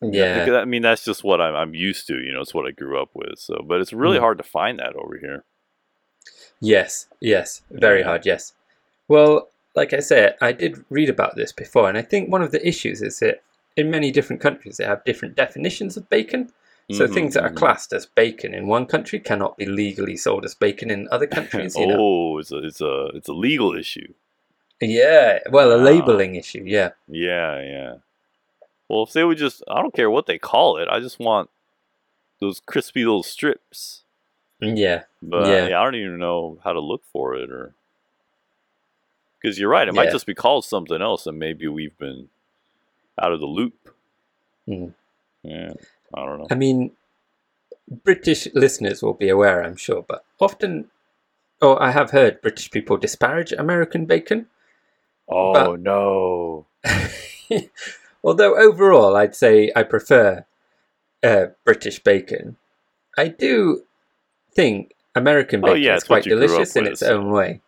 yeah. 0.00 0.40
Because, 0.44 0.56
I 0.56 0.64
mean, 0.64 0.82
that's 0.82 1.04
just 1.04 1.22
what 1.22 1.40
I'm, 1.40 1.54
I'm 1.54 1.74
used 1.74 2.06
to. 2.08 2.14
You 2.18 2.32
know, 2.32 2.40
it's 2.40 2.54
what 2.54 2.66
I 2.66 2.72
grew 2.72 3.00
up 3.00 3.10
with. 3.14 3.38
So, 3.38 3.62
but 3.66 3.80
it's 3.80 3.92
really 3.92 4.18
Mm. 4.18 4.20
hard 4.20 4.38
to 4.38 4.44
find 4.44 4.78
that 4.80 4.96
over 4.96 5.18
here. 5.18 5.44
Yes, 6.60 7.06
yes, 7.20 7.62
very 7.70 8.00
Yeah. 8.00 8.06
hard, 8.06 8.26
yes. 8.26 8.54
Well, 9.08 9.50
like 9.74 9.92
I 9.92 10.00
said, 10.00 10.36
I 10.40 10.52
did 10.52 10.84
read 10.90 11.08
about 11.08 11.36
this 11.36 11.52
before, 11.52 11.88
and 11.88 11.96
I 11.98 12.02
think 12.02 12.30
one 12.30 12.42
of 12.42 12.50
the 12.52 12.66
issues 12.66 13.02
is 13.02 13.18
that 13.20 13.42
in 13.76 13.90
many 13.90 14.10
different 14.10 14.42
countries 14.42 14.76
they 14.76 14.84
have 14.84 15.04
different 15.04 15.34
definitions 15.34 15.96
of 15.96 16.08
bacon. 16.10 16.52
So 16.90 17.06
Mhm, 17.06 17.14
things 17.14 17.34
that 17.34 17.44
are 17.44 17.50
mhm. 17.50 17.56
classed 17.56 17.92
as 17.94 18.04
bacon 18.04 18.52
in 18.52 18.66
one 18.66 18.84
country 18.86 19.18
cannot 19.18 19.56
be 19.56 19.64
legally 19.64 20.16
sold 20.16 20.44
as 20.44 20.54
bacon 20.54 20.90
in 20.90 21.08
other 21.10 21.26
countries. 21.38 21.78
You 21.78 21.86
know? 21.86 21.96
oh, 21.98 22.38
it's 22.38 22.52
a 22.52 22.58
it's 22.58 22.80
a 22.80 23.06
it's 23.14 23.28
a 23.28 23.32
legal 23.32 23.74
issue. 23.74 24.12
Yeah, 24.80 25.38
well, 25.50 25.72
a 25.72 25.78
Wow. 25.78 25.84
labeling 25.84 26.34
issue. 26.34 26.64
Yeah, 26.66 26.90
Yeah, 27.08 27.60
yeah. 27.62 27.94
Well, 28.88 29.04
if 29.04 29.12
they 29.12 29.24
would 29.24 29.38
just, 29.38 29.62
I 29.68 29.80
don't 29.80 29.94
care 29.94 30.10
what 30.10 30.26
they 30.26 30.38
call 30.38 30.76
it. 30.76 30.88
I 30.88 31.00
just 31.00 31.18
want 31.18 31.48
those 32.40 32.60
crispy 32.60 33.04
little 33.04 33.22
strips. 33.22 34.02
yeah, 34.60 35.04
But 35.22 35.46
Yeah. 35.46 35.68
yeah. 35.68 35.80
I 35.80 35.84
don't 35.84 35.94
even 35.94 36.18
know 36.18 36.58
how 36.64 36.72
to 36.72 36.80
look 36.80 37.04
for 37.04 37.34
it, 37.36 37.50
or 37.50 37.74
because 39.42 39.58
you're 39.58 39.68
right, 39.68 39.88
it 39.88 39.94
might 39.94 40.10
just 40.10 40.26
be 40.26 40.34
called 40.34 40.64
something 40.64 41.02
else, 41.02 41.26
and 41.26 41.38
maybe 41.38 41.66
we've 41.66 41.96
been 41.98 42.28
out 43.20 43.32
of 43.32 43.40
the 43.40 43.46
loop. 43.46 43.94
Mm. 44.68 44.94
Yeah, 45.42 45.72
I 46.14 46.24
don't 46.24 46.38
know. 46.38 46.46
I 46.50 46.54
mean, 46.54 46.92
British 48.04 48.46
listeners 48.54 49.02
will 49.02 49.14
be 49.14 49.28
aware, 49.28 49.62
I'm 49.62 49.76
sure, 49.76 50.04
but 50.06 50.24
often, 50.40 50.90
oh, 51.60 51.76
I 51.78 51.90
have 51.90 52.10
heard 52.12 52.40
British 52.40 52.70
people 52.70 52.96
disparage 52.96 53.52
American 53.52 54.06
bacon. 54.06 54.46
Oh 55.28 55.52
but- 55.52 55.80
no! 55.80 56.66
Although 58.24 58.56
overall, 58.56 59.16
I'd 59.16 59.34
say 59.34 59.72
I 59.74 59.82
prefer 59.82 60.46
uh, 61.24 61.46
British 61.64 61.98
bacon. 61.98 62.56
I 63.18 63.28
do 63.28 63.82
think 64.54 64.94
American 65.14 65.60
Oh, 65.64 65.68
bacon 65.68 65.82
yeah, 65.82 65.96
is 65.96 66.04
quite 66.04 66.24
you 66.24 66.36
grew 66.36 66.44
up 66.44 66.50
delicious 66.50 66.76
in 66.76 66.86
its 66.86 67.02
own 67.02 67.30
way. 67.30 67.60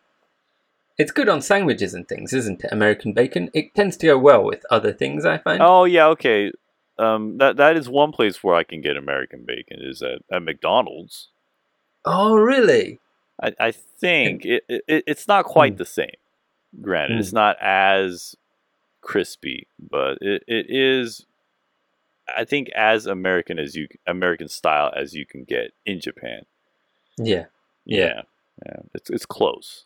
It's 0.96 1.10
good 1.12 1.28
on 1.28 1.42
sandwiches 1.42 1.92
and 1.94 2.06
things, 2.06 2.32
isn't 2.32 2.62
it? 2.64 2.72
American 2.72 3.12
bacon. 3.12 3.50
It 3.52 3.74
tends 3.74 3.96
to 3.98 4.06
go 4.06 4.18
well 4.18 4.44
with 4.44 4.64
other 4.70 4.92
things. 4.92 5.24
I 5.24 5.38
find. 5.38 5.60
Oh 5.62 5.84
yeah, 5.84 6.06
okay. 6.08 6.52
Um, 6.98 7.38
that 7.38 7.56
that 7.56 7.76
is 7.76 7.88
one 7.88 8.12
place 8.12 8.44
where 8.44 8.54
I 8.54 8.62
can 8.62 8.80
get 8.80 8.96
American 8.96 9.44
bacon 9.44 9.78
is 9.80 10.02
at, 10.02 10.22
at 10.30 10.42
McDonald's. 10.42 11.28
Oh, 12.04 12.36
really? 12.36 13.00
I, 13.42 13.52
I 13.58 13.70
think 13.72 14.44
it, 14.44 14.62
it 14.68 14.84
it's 15.06 15.26
not 15.26 15.44
quite 15.44 15.74
Mm. 15.74 15.78
the 15.78 15.84
same. 15.86 16.16
Granted, 16.80 17.18
it's 17.18 17.32
not 17.32 17.56
as 17.60 18.36
crispy, 19.00 19.66
but 19.90 20.18
it, 20.20 20.44
it 20.46 20.66
is. 20.68 21.26
I 22.36 22.44
think 22.44 22.68
as 22.70 23.06
American 23.06 23.58
as 23.58 23.74
you 23.74 23.88
American 24.06 24.48
style 24.48 24.92
as 24.96 25.14
you 25.14 25.26
can 25.26 25.42
get 25.44 25.72
in 25.84 26.00
Japan. 26.00 26.42
Yeah. 27.18 27.46
Yeah. 27.84 28.06
Yeah, 28.06 28.22
yeah, 28.66 28.76
it's 28.94 29.10
it's 29.10 29.26
close. 29.26 29.84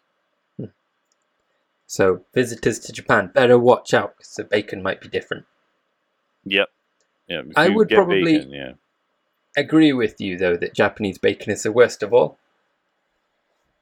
So 1.90 2.22
visitors 2.34 2.78
to 2.80 2.92
Japan 2.92 3.30
better 3.34 3.58
watch 3.58 3.94
out 3.94 4.16
because 4.18 4.34
the 4.34 4.44
bacon 4.44 4.82
might 4.82 5.00
be 5.00 5.08
different. 5.08 5.46
Yep. 6.44 6.68
Yeah. 7.28 7.42
I 7.56 7.70
would 7.70 7.88
probably- 7.88 8.36
bacon, 8.38 8.52
yeah. 8.52 8.72
Agree 9.56 9.92
with 9.94 10.20
you 10.20 10.36
though 10.36 10.56
that 10.56 10.74
Japanese 10.74 11.16
bacon 11.18 11.50
is 11.50 11.62
the 11.62 11.72
worst 11.72 12.02
of 12.02 12.12
all. 12.12 12.38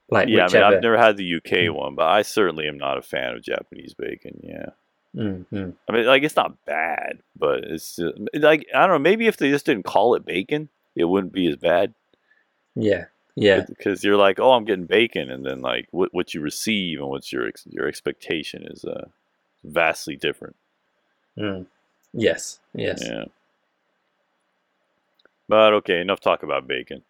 Like 0.09 0.29
Yeah, 0.29 0.47
I 0.49 0.53
mean. 0.53 0.63
I've 0.63 0.83
never 0.83 0.97
had 0.97 1.17
the 1.17 1.25
UK 1.25 1.67
Mm. 1.67 1.75
one, 1.75 1.95
but 1.97 2.07
I 2.07 2.23
certainly 2.23 2.69
am 2.69 2.79
not 2.79 2.97
a 2.97 3.03
fan 3.03 3.35
of 3.35 3.43
Japanese 3.43 3.93
bacon. 3.93 4.41
Yeah. 4.43 4.67
Mhm. 5.17 5.75
I 5.89 5.93
mean, 5.93 6.07
like 6.07 6.23
it's 6.23 6.37
not 6.37 6.65
bad, 6.65 7.19
but 7.35 7.65
it's 7.65 7.97
just, 7.97 8.17
like 8.35 8.67
I 8.73 8.81
don't 8.87 8.91
know. 8.91 8.99
Maybe 9.01 9.27
if 9.27 9.37
they 9.37 9.51
just 9.51 9.67
didn't 9.67 9.85
call 9.85 10.15
it 10.15 10.25
bacon, 10.25 10.69
it 10.95 11.05
wouldn't 11.07 11.33
be 11.33 11.49
as 11.49 11.57
bad. 11.57 11.93
Yeah. 12.77 13.07
Yeah. 13.37 13.65
because 13.69 14.03
you're 14.03 14.17
like, 14.17 14.41
oh, 14.41 14.53
I'm 14.53 14.65
getting 14.65 14.87
bacon, 14.87 15.31
and 15.31 15.45
then 15.45 15.61
like 15.61 15.89
what 15.91 16.13
what 16.13 16.35
you 16.35 16.41
receive 16.41 17.01
and 17.01 17.09
what's 17.09 17.33
your 17.33 17.47
ex- 17.47 17.67
your 17.71 17.87
expectation 17.87 18.67
is 18.67 18.85
uh 18.85 19.09
vastly 19.63 20.17
different. 20.17 20.57
Mm. 21.39 21.67
Yes. 22.13 22.61
Yes. 22.75 23.03
Yeah. 23.05 23.25
But 25.49 25.75
okay, 25.75 26.01
enough 26.01 26.21
talk 26.21 26.43
about 26.43 26.67
bacon. 26.67 27.03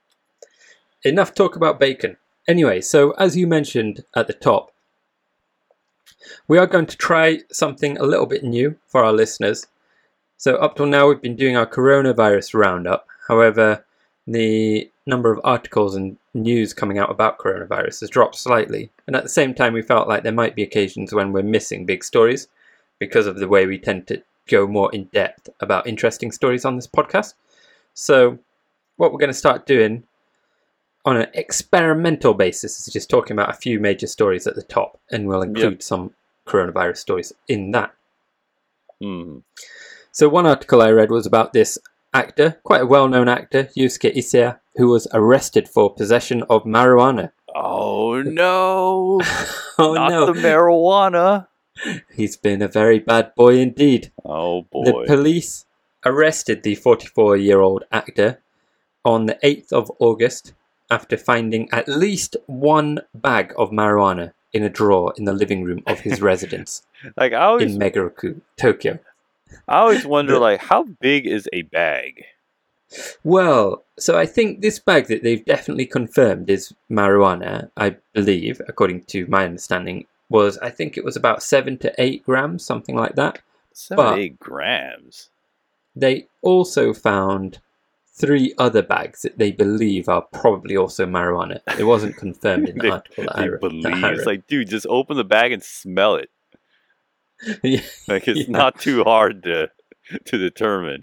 enough 1.04 1.34
talk 1.34 1.56
about 1.56 1.78
bacon. 1.80 2.16
Anyway, 2.48 2.80
so 2.80 3.12
as 3.12 3.36
you 3.36 3.46
mentioned 3.46 4.04
at 4.14 4.26
the 4.26 4.32
top, 4.32 4.72
we 6.48 6.58
are 6.58 6.66
going 6.66 6.86
to 6.86 6.96
try 6.96 7.40
something 7.50 7.96
a 7.98 8.04
little 8.04 8.26
bit 8.26 8.42
new 8.44 8.76
for 8.88 9.04
our 9.04 9.12
listeners. 9.12 9.66
So, 10.36 10.56
up 10.56 10.76
till 10.76 10.86
now, 10.86 11.08
we've 11.08 11.22
been 11.22 11.36
doing 11.36 11.56
our 11.56 11.66
coronavirus 11.66 12.54
roundup. 12.54 13.06
However, 13.28 13.84
the 14.26 14.90
number 15.06 15.30
of 15.30 15.40
articles 15.44 15.94
and 15.94 16.16
news 16.34 16.72
coming 16.72 16.98
out 16.98 17.10
about 17.10 17.38
coronavirus 17.38 18.00
has 18.00 18.10
dropped 18.10 18.34
slightly. 18.34 18.90
And 19.06 19.14
at 19.14 19.22
the 19.22 19.28
same 19.28 19.54
time, 19.54 19.72
we 19.72 19.82
felt 19.82 20.08
like 20.08 20.22
there 20.22 20.32
might 20.32 20.56
be 20.56 20.62
occasions 20.62 21.12
when 21.12 21.32
we're 21.32 21.42
missing 21.42 21.86
big 21.86 22.02
stories 22.02 22.48
because 22.98 23.26
of 23.26 23.38
the 23.38 23.48
way 23.48 23.66
we 23.66 23.78
tend 23.78 24.06
to 24.08 24.22
go 24.48 24.66
more 24.66 24.92
in 24.92 25.04
depth 25.04 25.48
about 25.60 25.86
interesting 25.86 26.32
stories 26.32 26.64
on 26.64 26.76
this 26.76 26.86
podcast. 26.86 27.34
So, 27.94 28.38
what 28.96 29.12
we're 29.12 29.18
going 29.18 29.28
to 29.28 29.34
start 29.34 29.66
doing 29.66 30.04
on 31.04 31.16
an 31.16 31.28
experimental 31.34 32.34
basis 32.34 32.86
is 32.86 32.92
just 32.92 33.10
talking 33.10 33.36
about 33.36 33.50
a 33.50 33.58
few 33.58 33.78
major 33.78 34.06
stories 34.06 34.46
at 34.46 34.56
the 34.56 34.62
top, 34.62 34.98
and 35.10 35.28
we'll 35.28 35.42
include 35.42 35.82
some 35.82 36.12
coronavirus 36.46 36.96
stories 36.96 37.32
in 37.48 37.70
that. 37.72 37.94
Mm. 39.02 39.42
So, 40.10 40.28
one 40.28 40.46
article 40.46 40.82
I 40.82 40.90
read 40.90 41.10
was 41.10 41.26
about 41.26 41.52
this 41.52 41.78
actor, 42.14 42.60
quite 42.62 42.82
a 42.82 42.86
well 42.86 43.08
known 43.08 43.28
actor, 43.28 43.64
Yusuke 43.76 44.14
Iseya, 44.14 44.58
who 44.76 44.88
was 44.88 45.06
arrested 45.12 45.68
for 45.68 45.92
possession 45.94 46.42
of 46.50 46.64
marijuana. 46.64 47.32
Oh 47.54 48.22
no! 48.22 49.20
Oh 49.78 49.92
Not 49.92 50.10
no, 50.10 50.32
the 50.32 50.40
marijuana. 50.40 51.48
he's 52.14 52.36
been 52.38 52.62
a 52.62 52.68
very 52.68 52.98
bad 52.98 53.34
boy 53.34 53.58
indeed. 53.58 54.10
Oh 54.24 54.62
boy! 54.72 54.84
The 54.84 55.04
police 55.06 55.66
arrested 56.04 56.62
the 56.62 56.74
44 56.76 57.36
year 57.36 57.60
old 57.60 57.84
actor 57.92 58.40
on 59.04 59.26
the 59.26 59.38
8th 59.44 59.72
of 59.72 59.92
August 59.98 60.54
after 60.90 61.16
finding 61.18 61.68
at 61.72 61.88
least 61.88 62.36
one 62.46 63.00
bag 63.14 63.52
of 63.58 63.70
marijuana 63.70 64.32
in 64.52 64.62
a 64.62 64.70
drawer 64.70 65.12
in 65.18 65.24
the 65.26 65.32
living 65.34 65.62
room 65.64 65.82
of 65.86 66.00
his 66.00 66.22
residence 66.30 66.82
like 67.18 67.32
I 67.34 67.44
always, 67.44 67.74
in 67.74 67.78
Meguro-ku, 67.80 68.40
Tokyo. 68.56 68.98
I 69.68 69.78
always 69.78 70.04
wonder, 70.06 70.38
like, 70.38 70.60
how 70.60 70.84
big 71.00 71.26
is 71.26 71.48
a 71.52 71.62
bag? 71.62 72.24
Well, 73.24 73.84
so 73.98 74.16
I 74.18 74.26
think 74.26 74.60
this 74.60 74.78
bag 74.78 75.06
that 75.08 75.22
they've 75.22 75.44
definitely 75.44 75.86
confirmed 75.86 76.48
is 76.50 76.72
marijuana, 76.90 77.70
I 77.76 77.96
believe, 78.12 78.60
according 78.68 79.04
to 79.04 79.26
my 79.26 79.44
understanding, 79.44 80.06
was 80.28 80.58
I 80.58 80.70
think 80.70 80.96
it 80.96 81.04
was 81.04 81.16
about 81.16 81.42
seven 81.42 81.78
to 81.78 81.92
eight 81.98 82.24
grams, 82.24 82.64
something 82.64 82.96
like 82.96 83.14
that. 83.16 83.40
Seven, 83.72 84.04
But- 84.04 84.18
eight 84.18 84.38
grams. 84.40 85.30
They 85.98 86.26
also 86.42 86.92
found 86.92 87.58
three 88.14 88.54
other 88.58 88.82
bags 88.82 89.22
that 89.22 89.38
they 89.38 89.50
believe 89.50 90.08
are 90.08 90.22
probably 90.22 90.76
also 90.76 91.06
marijuana. 91.06 91.60
It 91.78 91.84
wasn't 91.84 92.16
confirmed 92.16 92.68
in 92.68 92.76
the 92.78 92.82
They- 92.82 92.90
article 92.90 93.24
that 93.24 93.36
I 93.36 93.42
They 93.42 93.48
read. 93.50 93.60
believe 93.60 93.82
that 93.84 94.04
I 94.04 94.12
it's 94.12 94.26
like, 94.26 94.46
dude, 94.46 94.68
just 94.68 94.86
open 94.88 95.16
the 95.16 95.24
bag 95.24 95.52
and 95.52 95.62
smell 95.62 96.16
it. 96.16 96.30
yeah, 97.62 97.80
Like 98.08 98.28
it's 98.28 98.48
Yeah. 98.48 98.56
not 98.58 98.78
too 98.80 99.04
hard 99.04 99.42
to 99.44 99.70
to 100.24 100.38
determine. 100.38 101.02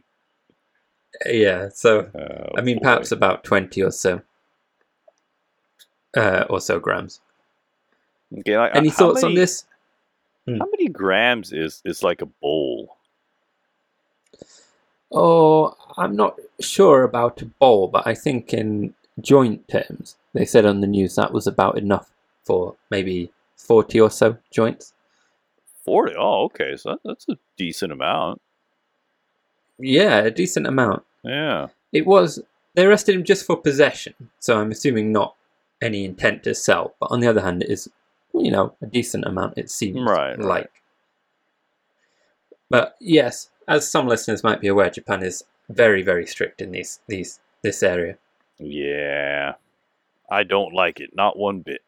yeah, 1.25 1.69
so 1.73 2.09
Oh, 2.15 2.57
I 2.57 2.61
mean, 2.61 2.77
boy. 2.77 2.83
perhaps 2.83 3.11
about 3.11 3.43
twenty 3.43 3.81
or 3.83 3.91
so, 3.91 4.21
uh, 6.17 6.45
or 6.49 6.59
so 6.61 6.79
grams. 6.79 7.21
Okay, 8.39 8.57
like, 8.57 8.75
Any 8.75 8.89
thoughts 8.89 9.23
on 9.23 9.31
many- 9.31 9.41
this? 9.41 9.65
How 10.47 10.65
many 10.71 10.87
grams 10.89 11.53
is 11.53 11.81
is 11.85 12.03
like 12.03 12.21
a 12.21 12.25
bowl? 12.25 12.97
Oh, 15.11 15.75
I'm 15.97 16.15
not 16.15 16.39
sure 16.59 17.03
about 17.03 17.41
a 17.41 17.45
bowl, 17.45 17.87
but 17.87 18.07
I 18.07 18.15
think 18.15 18.53
in 18.53 18.93
joint 19.21 19.67
terms, 19.67 20.17
they 20.33 20.45
said 20.45 20.65
on 20.65 20.81
the 20.81 20.87
news 20.87 21.15
that 21.15 21.31
was 21.31 21.45
about 21.45 21.77
enough 21.77 22.09
for 22.43 22.75
maybe 22.89 23.31
40 23.57 24.01
or 24.01 24.09
so 24.09 24.37
joints. 24.51 24.92
Forty. 25.83 26.13
Oh, 26.17 26.43
okay, 26.45 26.75
so 26.77 26.97
that's 27.03 27.27
a 27.29 27.37
decent 27.57 27.91
amount. 27.91 28.41
Yeah, 29.77 30.19
a 30.19 30.31
decent 30.31 30.67
amount. 30.67 31.03
Yeah. 31.23 31.67
It 31.91 32.05
was 32.05 32.41
they 32.75 32.85
arrested 32.85 33.15
him 33.15 33.23
just 33.23 33.45
for 33.45 33.55
possession, 33.57 34.13
so 34.39 34.59
I'm 34.59 34.71
assuming 34.71 35.11
not 35.11 35.35
any 35.81 36.05
intent 36.05 36.43
to 36.43 36.55
sell. 36.55 36.95
But 36.99 37.11
on 37.11 37.19
the 37.19 37.27
other 37.27 37.41
hand, 37.41 37.63
it 37.63 37.69
is 37.69 37.89
you 38.33 38.51
know 38.51 38.75
a 38.81 38.85
decent 38.85 39.25
amount. 39.25 39.57
It 39.57 39.69
seems 39.69 39.99
Right, 40.01 40.37
right. 40.37 40.39
like. 40.39 40.71
But 42.69 42.95
yes, 42.99 43.49
as 43.67 43.89
some 43.89 44.07
listeners 44.07 44.43
might 44.43 44.61
be 44.61 44.67
aware, 44.67 44.89
Japan 44.89 45.21
is 45.23 45.43
very 45.69 46.01
very 46.01 46.25
strict 46.25 46.61
in 46.61 46.71
these 46.71 46.99
these 47.07 47.39
this 47.61 47.83
area. 47.83 48.17
Yeah. 48.57 49.53
I 50.29 50.43
don't 50.43 50.73
like 50.73 50.99
it, 50.99 51.15
not 51.15 51.37
one 51.37 51.59
bit. 51.61 51.81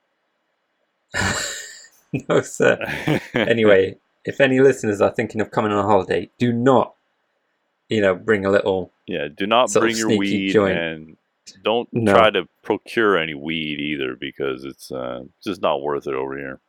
no 2.30 2.42
sir. 2.42 2.78
Anyway, 3.34 3.98
if 4.26 4.40
any 4.42 4.60
listeners 4.60 5.02
are 5.02 5.12
thinking 5.14 5.42
of 5.42 5.52
coming 5.52 5.72
on 5.72 5.80
a 5.84 5.88
holiday, 5.88 6.30
do 6.38 6.52
not, 6.52 6.96
you 7.90 8.02
know, 8.02 8.16
bring 8.16 8.46
a 8.46 8.52
little. 8.52 8.92
yeah, 9.08 9.28
do 9.36 9.46
not 9.48 9.72
bring 9.74 9.96
your 9.98 10.18
weed 10.18 10.52
joint. 10.52 10.78
and 10.78 11.18
don't 11.64 11.88
No. 11.94 12.14
try 12.14 12.30
to 12.32 12.48
procure 12.64 13.18
any 13.18 13.34
weed 13.34 13.80
either 13.80 14.16
because 14.16 14.66
it's 14.66 14.92
uh, 14.92 15.24
just 15.44 15.62
not 15.62 15.82
worth 15.82 16.08
it 16.08 16.14
over 16.14 16.38
here. 16.38 16.60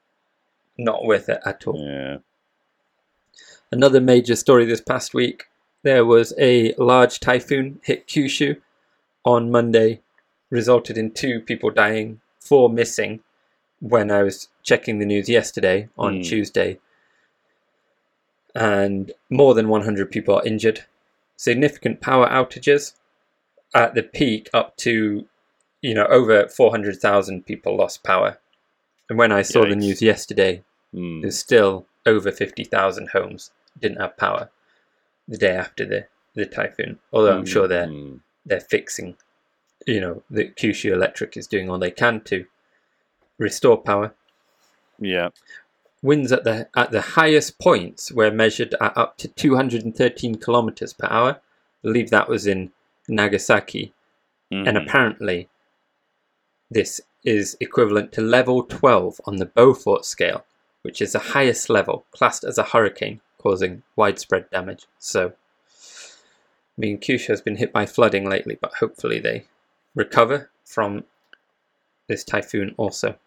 Not 0.79 1.05
worth 1.05 1.29
it 1.29 1.41
at 1.47 1.67
all. 1.67 1.79
Yeah. 1.83 2.19
Another 3.73 4.01
major 4.01 4.37
story 4.37 4.65
this 4.65 4.81
past 4.81 5.15
week 5.15 5.45
there 5.83 6.05
was 6.05 6.35
a 6.39 6.75
large 6.79 7.21
typhoon 7.21 7.79
hit 7.85 8.09
Kyushu 8.09 8.61
on 9.25 9.51
Monday, 9.53 10.01
resulted 10.51 10.99
in 10.99 11.13
two 11.13 11.41
people 11.41 11.71
dying, 11.71 12.21
four 12.41 12.69
missing. 12.69 13.21
When 13.81 14.11
I 14.11 14.23
was 14.23 14.49
checking 14.63 14.99
the 14.99 15.07
news 15.07 15.29
yesterday 15.29 15.89
on 15.99 16.17
Hmm. 16.17 16.23
Tuesday, 16.23 16.79
and 18.55 19.13
more 19.31 19.55
than 19.55 19.69
100 19.69 20.11
people 20.11 20.35
are 20.37 20.47
injured. 20.47 20.85
Significant 21.37 22.01
power 22.01 22.27
outages 22.29 22.95
at 23.75 23.95
the 23.95 24.03
peak, 24.03 24.49
up 24.55 24.77
to 24.79 25.29
you 25.83 25.95
know 25.95 26.07
over 26.07 26.49
400,000 26.49 27.45
people 27.45 27.77
lost 27.77 28.03
power. 28.03 28.39
And 29.09 29.19
when 29.19 29.31
I 29.33 29.43
saw 29.43 29.65
the 29.67 29.77
news 29.77 30.03
yesterday, 30.03 30.65
Mm. 30.95 31.21
there's 31.23 31.39
still 31.39 31.87
over 32.07 32.31
50,000 32.33 33.09
homes 33.11 33.51
didn't 33.79 34.01
have 34.01 34.17
power 34.17 34.51
the 35.29 35.37
day 35.37 35.55
after 35.55 35.85
the, 35.85 36.07
the 36.35 36.47
typhoon. 36.47 36.99
Although 37.13 37.37
I'm 37.37 37.45
sure 37.47 37.69
they're 37.69 37.89
Mm. 37.89 38.21
they're 38.47 38.61
fixing, 38.61 39.17
you 39.87 40.01
know, 40.01 40.23
the 40.31 40.47
Kyushu 40.49 40.93
Electric 40.93 41.37
is 41.37 41.47
doing 41.47 41.69
all 41.69 41.79
they 41.79 41.91
can 41.91 42.21
to 42.23 42.47
restore 43.39 43.77
power. 43.79 44.15
Yeah. 44.99 45.31
Winds 46.03 46.33
at 46.33 46.45
the 46.45 46.69
at 46.77 46.91
the 46.91 47.01
highest 47.01 47.59
points 47.59 48.13
were 48.13 48.31
measured 48.31 48.75
at 48.81 48.97
up 48.97 49.17
to 49.19 49.29
213 49.29 50.37
kilometers 50.37 50.93
per 50.93 51.09
hour. 51.11 51.31
I 51.31 51.39
believe 51.83 52.11
that 52.11 52.29
was 52.29 52.47
in 52.47 52.73
Nagasaki, 53.09 53.93
and 54.51 54.67
Mhm. 54.67 54.83
apparently, 54.87 55.49
this 56.71 57.01
is 57.25 57.57
equivalent 57.61 58.13
to 58.13 58.21
level 58.21 58.63
12 58.63 59.21
on 59.25 59.37
the 59.37 59.47
Beaufort 59.47 60.05
scale, 60.05 60.45
which 60.83 61.01
is 61.01 61.13
the 61.13 61.19
highest 61.19 61.69
level, 61.69 62.05
classed 62.13 62.45
as 62.45 62.59
a 62.59 62.63
hurricane, 62.65 63.21
causing 63.39 63.83
widespread 63.97 64.49
damage. 64.51 64.87
So, 64.99 65.29
I 65.29 66.77
mean, 66.77 66.99
Kyushu 66.99 67.29
has 67.29 67.41
been 67.41 67.57
hit 67.57 67.73
by 67.73 67.87
flooding 67.87 68.29
lately, 68.29 68.59
but 68.61 68.75
hopefully 68.75 69.19
they 69.19 69.47
recover 69.95 70.51
from 70.65 71.05
this 72.07 72.23
typhoon 72.23 72.75
also. 72.77 73.19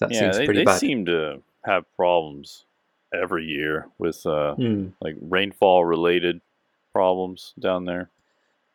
That 0.00 0.10
yeah, 0.12 0.20
seems 0.20 0.38
they, 0.38 0.44
pretty 0.46 0.60
they 0.60 0.64
bad. 0.64 0.78
seem 0.78 1.06
to 1.06 1.42
have 1.64 1.84
problems 1.96 2.64
every 3.12 3.44
year 3.44 3.86
with 3.98 4.24
uh, 4.26 4.54
Hmm. 4.54 4.88
like 5.00 5.16
rainfall 5.20 5.84
related 5.84 6.40
problems 6.92 7.54
down 7.58 7.84
there. 7.84 8.10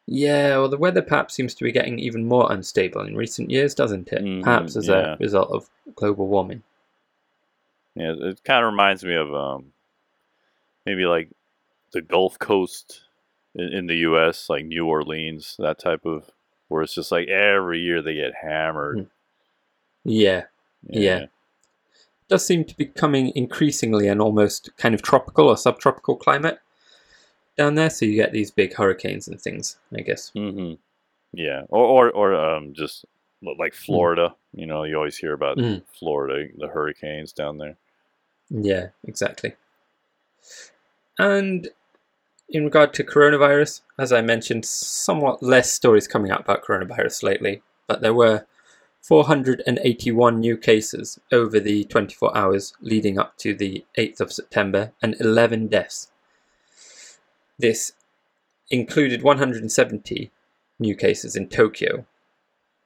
Yeah, 0.07 0.57
well, 0.57 0.69
the 0.69 0.77
weather 0.77 1.01
perhaps 1.03 1.35
seems 1.35 1.53
to 1.55 1.63
be 1.63 1.71
getting 1.71 1.99
even 1.99 2.25
more 2.27 2.51
unstable 2.51 3.01
in 3.01 3.15
recent 3.15 3.51
years, 3.51 3.75
doesn't 3.75 4.07
it? 4.11 4.23
Mhm, 4.23 4.43
perhaps 4.43 4.75
as 4.75 4.87
yeah. 4.87 5.13
a 5.13 5.17
result 5.17 5.51
of 5.51 5.69
global 5.95 6.27
warming. 6.27 6.63
Yeah, 7.95 8.13
it 8.17 8.43
kind 8.43 8.65
of 8.65 8.71
reminds 8.71 9.03
me 9.03 9.13
of 9.15 9.33
um, 9.33 9.71
maybe 10.85 11.05
like 11.05 11.29
the 11.91 12.01
Gulf 12.01 12.39
Coast 12.39 13.01
in, 13.55 13.65
in 13.73 13.87
the 13.87 13.97
U.S., 13.97 14.49
like 14.49 14.65
New 14.65 14.85
Orleans, 14.87 15.55
that 15.59 15.77
type 15.79 16.05
of 16.05 16.31
where 16.69 16.81
it's 16.81 16.95
just 16.95 17.11
like 17.11 17.27
every 17.27 17.79
year 17.79 18.01
they 18.01 18.15
get 18.15 18.33
hammered. 18.41 18.97
Hmm. 20.05 20.09
Yeah, 20.87 20.99
Yeah. 21.19 21.25
does 22.27 22.45
seem 22.45 22.63
to 22.65 22.75
be 22.75 22.85
becoming 22.85 23.31
increasingly 23.35 24.07
an 24.07 24.21
almost 24.21 24.69
kind 24.77 24.93
of 24.95 25.01
tropical 25.01 25.47
or 25.49 25.57
subtropical 25.57 26.15
climate 26.15 26.59
down 27.57 27.75
there. 27.75 27.89
So 27.89 28.05
you 28.05 28.15
get 28.15 28.31
these 28.31 28.51
big 28.51 28.73
hurricanes 28.73 29.27
and 29.27 29.39
things, 29.41 29.77
I 29.95 30.01
guess. 30.01 30.31
hmm 30.31 30.73
Yeah, 31.33 31.63
or 31.69 31.85
or 31.85 32.11
or 32.11 32.35
um, 32.35 32.73
just 32.73 33.05
like 33.41 33.73
Florida. 33.73 34.35
You 34.53 34.65
know, 34.65 34.83
you 34.83 34.95
always 34.95 35.17
hear 35.17 35.33
about 35.33 35.57
Mm. 35.57 35.83
Florida, 35.97 36.47
the 36.57 36.67
hurricanes 36.67 37.33
down 37.33 37.57
there. 37.57 37.77
Yeah, 38.49 38.89
exactly. 39.03 39.55
And 41.17 41.67
in 42.49 42.63
regard 42.63 42.93
to 42.95 43.03
coronavirus, 43.03 43.81
as 43.99 44.11
I 44.11 44.21
mentioned, 44.21 44.65
somewhat 44.65 45.43
less 45.43 45.71
stories 45.71 46.07
coming 46.07 46.31
out 46.31 46.41
about 46.41 46.63
coronavirus 46.63 47.23
lately, 47.23 47.61
but 47.87 48.01
there 48.01 48.13
were 48.13 48.45
481 49.01 50.39
new 50.39 50.57
cases 50.57 51.19
over 51.31 51.59
the 51.59 51.83
24 51.85 52.37
hours 52.37 52.73
leading 52.81 53.17
up 53.17 53.37
to 53.37 53.55
the 53.55 53.85
8th 53.97 54.19
of 54.21 54.33
September 54.33 54.91
and 55.01 55.15
11 55.19 55.67
deaths. 55.67 56.11
This 57.57 57.93
included 58.69 59.23
170 59.23 60.31
new 60.77 60.95
cases 60.95 61.35
in 61.35 61.47
Tokyo 61.49 62.05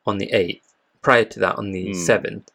on 0.05 0.17
the 0.17 0.27
8th. 0.33 0.61
Prior 1.01 1.25
to 1.25 1.39
that, 1.39 1.57
on 1.57 1.71
the 1.71 1.87
Hmm. 1.87 1.93
7th, 1.93 2.47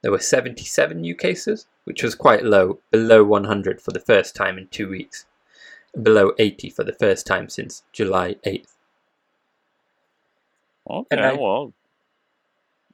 there 0.00 0.10
were 0.10 0.18
77 0.18 1.00
new 1.00 1.14
cases, 1.14 1.66
which 1.84 2.02
was 2.02 2.14
quite 2.14 2.44
low, 2.44 2.80
below 2.90 3.22
100 3.22 3.80
for 3.80 3.92
the 3.92 4.00
first 4.00 4.34
time 4.34 4.56
in 4.58 4.66
two 4.68 4.88
weeks, 4.88 5.26
below 6.00 6.32
80 6.38 6.70
for 6.70 6.82
the 6.84 6.94
first 6.94 7.26
time 7.26 7.48
since 7.48 7.82
July 7.92 8.36
8th. 8.44 8.74
Okay, 10.88 11.16
I- 11.20 11.32
well, 11.34 11.72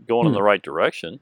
going 0.06 0.26
in 0.26 0.32
Hmm. 0.32 0.36
the 0.36 0.42
right 0.42 0.62
direction. 0.62 1.20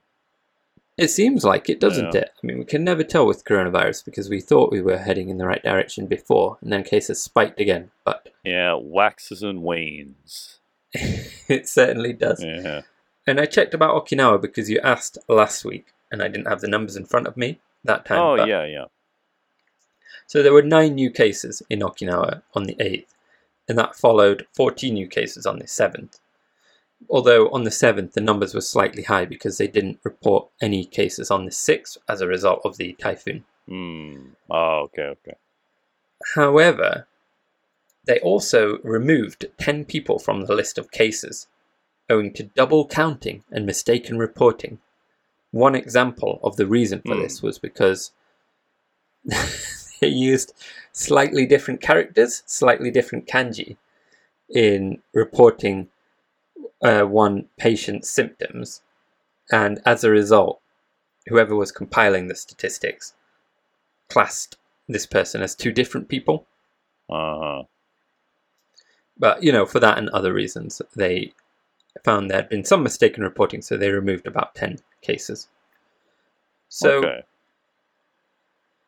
It 0.99 1.09
seems 1.09 1.45
like 1.45 1.69
it, 1.69 1.79
doesn't 1.79 2.15
Yeah. 2.15 2.23
it? 2.23 2.31
I 2.43 2.47
mean, 2.47 2.59
we 2.59 2.65
can 2.65 2.83
never 2.83 3.05
tell 3.05 3.27
with 3.27 3.45
coronavirus 3.45 4.05
because 4.05 4.31
we 4.31 4.41
thought 4.41 4.73
we 4.73 4.81
were 4.81 4.97
heading 4.99 5.29
in 5.29 5.37
the 5.37 5.47
right 5.47 5.63
direction 5.63 6.07
before, 6.07 6.57
and 6.63 6.73
then 6.73 6.85
cases 6.85 7.23
spiked 7.23 7.61
again, 7.61 7.91
but 8.05 8.31
Yeah, 8.45 8.75
waxes 8.75 9.43
and 9.43 9.63
wanes. 9.63 10.59
it 10.93 11.69
certainly 11.69 12.13
does. 12.15 12.43
Yeah. 12.43 12.83
And 13.27 13.39
I 13.41 13.45
checked 13.47 13.75
about 13.75 13.95
Okinawa 13.95 14.41
because 14.41 14.71
you 14.71 14.79
asked 14.83 15.19
last 15.29 15.65
week, 15.65 15.87
and 16.11 16.23
I 16.23 16.29
didn't 16.29 16.47
have 16.47 16.61
the 16.63 16.69
numbers 16.69 16.97
in 16.97 17.05
front 17.05 17.27
of 17.27 17.37
me 17.37 17.61
that 17.85 18.07
time. 18.07 18.19
Oh 18.21 18.47
yeah, 18.47 18.65
yeah. 18.65 18.85
So 20.27 20.43
there 20.43 20.53
were 20.53 20.63
nine 20.63 20.95
new 20.95 21.11
cases 21.11 21.63
in 21.69 21.81
Okinawa 21.81 22.43
on 22.55 22.65
the 22.65 22.75
8th, 22.81 23.15
and 23.69 23.77
that 23.79 23.97
followed 23.97 24.47
14 24.53 24.95
new 24.95 25.09
cases 25.09 25.45
on 25.47 25.59
the 25.59 25.67
7th. 25.67 26.21
Although 27.09 27.49
on 27.51 27.65
the 27.65 27.71
7th, 27.71 28.13
the 28.13 28.21
numbers 28.21 28.55
were 28.55 28.61
slightly 28.61 29.03
high 29.03 29.27
because 29.27 29.59
they 29.59 29.69
didn't 29.69 30.01
report 30.03 30.49
any 30.61 30.85
cases 30.85 31.31
on 31.31 31.45
the 31.45 31.51
6th 31.51 31.99
as 32.09 32.21
a 32.21 32.27
result 32.27 32.61
of 32.65 32.77
the 32.79 32.95
typhoon. 32.95 33.45
Hmm. 33.69 34.31
Oh, 34.51 34.83
okay, 34.85 35.03
okay. 35.03 35.35
However, 36.35 37.07
they 38.07 38.19
also 38.21 38.79
removed 38.83 39.47
10 39.59 39.85
people 39.85 40.19
from 40.19 40.43
the 40.43 40.55
list 40.55 40.79
of 40.79 40.91
cases, 40.91 41.49
owing 42.09 42.33
to 42.35 42.45
double 42.45 42.87
counting 42.87 43.45
and 43.51 43.67
mistaken 43.67 44.19
reporting. 44.19 44.79
One 45.51 45.75
example 45.75 46.41
of 46.43 46.57
the 46.57 46.67
reason 46.67 47.03
for 47.05 47.15
Hmm. 47.15 47.23
this 47.23 47.43
was 47.43 47.59
because 47.59 48.13
they 50.01 50.09
used 50.09 50.53
slightly 50.93 51.47
different 51.47 51.81
characters, 51.81 52.43
slightly 52.47 52.91
different 52.91 53.27
kanji, 53.27 53.77
in 54.49 55.03
reporting 55.13 55.89
uh, 56.83 57.03
one 57.03 57.47
patient's 57.57 58.11
symptoms, 58.11 58.83
and 59.51 59.81
as 59.85 60.05
a 60.05 60.11
result, 60.11 60.61
whoever 61.29 61.55
was 61.57 61.73
compiling 61.73 62.29
the 62.29 62.35
statistics 62.35 63.15
classed 64.09 64.57
this 64.89 65.07
person 65.07 65.43
as 65.43 65.55
two 65.55 65.73
different 65.73 66.09
people. 66.09 66.47
Uh 67.11 67.39
huh. 67.39 67.63
But 69.19 69.43
you 69.43 69.53
know, 69.53 69.67
for 69.67 69.81
that 69.81 69.99
and 69.99 70.09
other 70.11 70.33
reasons, 70.33 70.83
they 70.95 71.33
found 72.05 72.31
there 72.31 72.39
had 72.39 72.49
been 72.49 72.65
some 72.65 72.83
mistaken 72.83 73.23
reporting, 73.23 73.63
so 73.63 73.77
they 73.77 73.91
removed 73.91 74.27
about 74.27 74.55
ten 74.55 74.79
cases. 75.03 75.49
So 76.69 76.99
okay. 76.99 77.23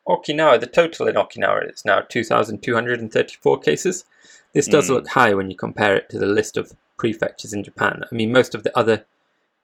Okinawa, 0.07 0.59
the 0.59 0.67
total 0.67 1.07
in 1.07 1.15
Okinawa 1.15 1.71
is 1.71 1.85
now 1.85 2.01
2,234 2.01 3.59
cases. 3.59 4.05
This 4.53 4.67
does 4.67 4.87
Hmm. 4.87 4.93
look 4.93 5.07
high 5.09 5.33
when 5.35 5.51
you 5.51 5.55
compare 5.55 5.95
it 5.95 6.09
to 6.09 6.17
the 6.17 6.25
list 6.25 6.57
of 6.57 6.73
prefectures 6.99 7.53
in 7.53 7.63
Japan. 7.63 8.03
I 8.11 8.13
mean, 8.13 8.31
most 8.31 8.53
of 8.53 8.61
the 8.61 8.77
other 8.77 9.05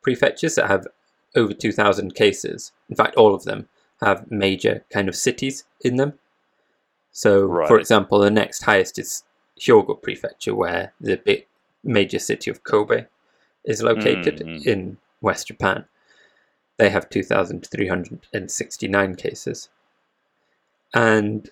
prefectures 0.02 0.56
that 0.56 0.68
have 0.68 0.88
over 1.36 1.54
2,000 1.54 2.16
cases, 2.16 2.72
in 2.90 2.96
fact, 2.96 3.16
all 3.16 3.36
of 3.36 3.44
them, 3.44 3.68
have 4.02 4.32
major 4.32 4.84
kind 4.90 5.08
of 5.08 5.16
cities 5.16 5.66
in 5.82 5.98
them. 5.98 6.18
So, 7.12 7.48
for 7.68 7.80
example, 7.80 8.18
the 8.20 8.32
next 8.32 8.64
highest 8.64 8.98
is 8.98 9.24
Hyogo 9.60 10.02
Prefecture, 10.02 10.56
where 10.56 10.94
the 11.00 11.18
big 11.18 11.46
major 11.84 12.20
city 12.20 12.50
of 12.52 12.64
Kobe 12.64 13.06
is 13.64 13.82
located 13.82 14.40
Mhm. 14.40 14.66
in 14.66 14.98
West 15.22 15.48
Japan. 15.48 15.86
They 16.78 16.90
have 16.90 17.10
2,369 17.10 19.16
cases. 19.16 19.70
And 20.94 21.50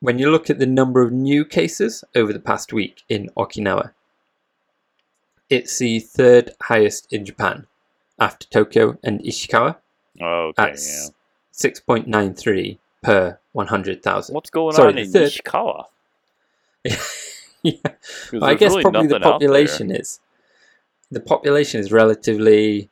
when 0.00 0.18
you 0.18 0.30
look 0.30 0.50
at 0.50 0.58
the 0.58 0.66
number 0.66 1.00
of 1.02 1.12
new 1.12 1.44
cases 1.44 2.02
over 2.14 2.32
the 2.32 2.40
past 2.40 2.72
week 2.72 3.02
in 3.08 3.30
Okinawa, 3.36 3.92
it's 5.50 5.78
the 5.78 6.00
third 6.00 6.50
highest 6.62 7.12
in 7.12 7.24
Japan 7.24 7.66
after 8.18 8.46
Tokyo 8.48 8.98
and 9.02 9.20
Ishikawa 9.20 9.76
Oh, 10.20 10.52
okay, 10.58 10.62
at 10.72 10.78
yeah. 10.80 11.06
6.93 11.52 12.78
per 13.02 13.38
100,000. 13.52 14.34
What's 14.34 14.50
going 14.50 14.74
Sorry, 14.74 14.92
on 14.92 14.98
in 14.98 15.10
third- 15.12 15.30
Ishikawa? 15.32 15.84
yeah. 17.62 17.72
Well, 18.32 18.44
I 18.44 18.54
guess 18.54 18.70
really 18.72 18.82
probably 18.82 19.06
the 19.08 19.18
nothing 19.18 19.24
out 19.26 19.40
there. 19.40 19.48
population 19.48 19.90
is 19.90 20.20
the 21.10 21.20
population 21.20 21.80
is 21.80 21.90
relatively 21.92 22.90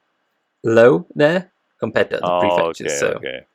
low 0.65 1.07
there 1.15 1.53
compared 1.79 2.11
to 2.11 2.23
other 2.25 2.47
Oh, 2.47 2.57
prefectures. 2.57 2.87
okay, 2.93 2.99
so 2.99 3.07
okay. 3.19 3.47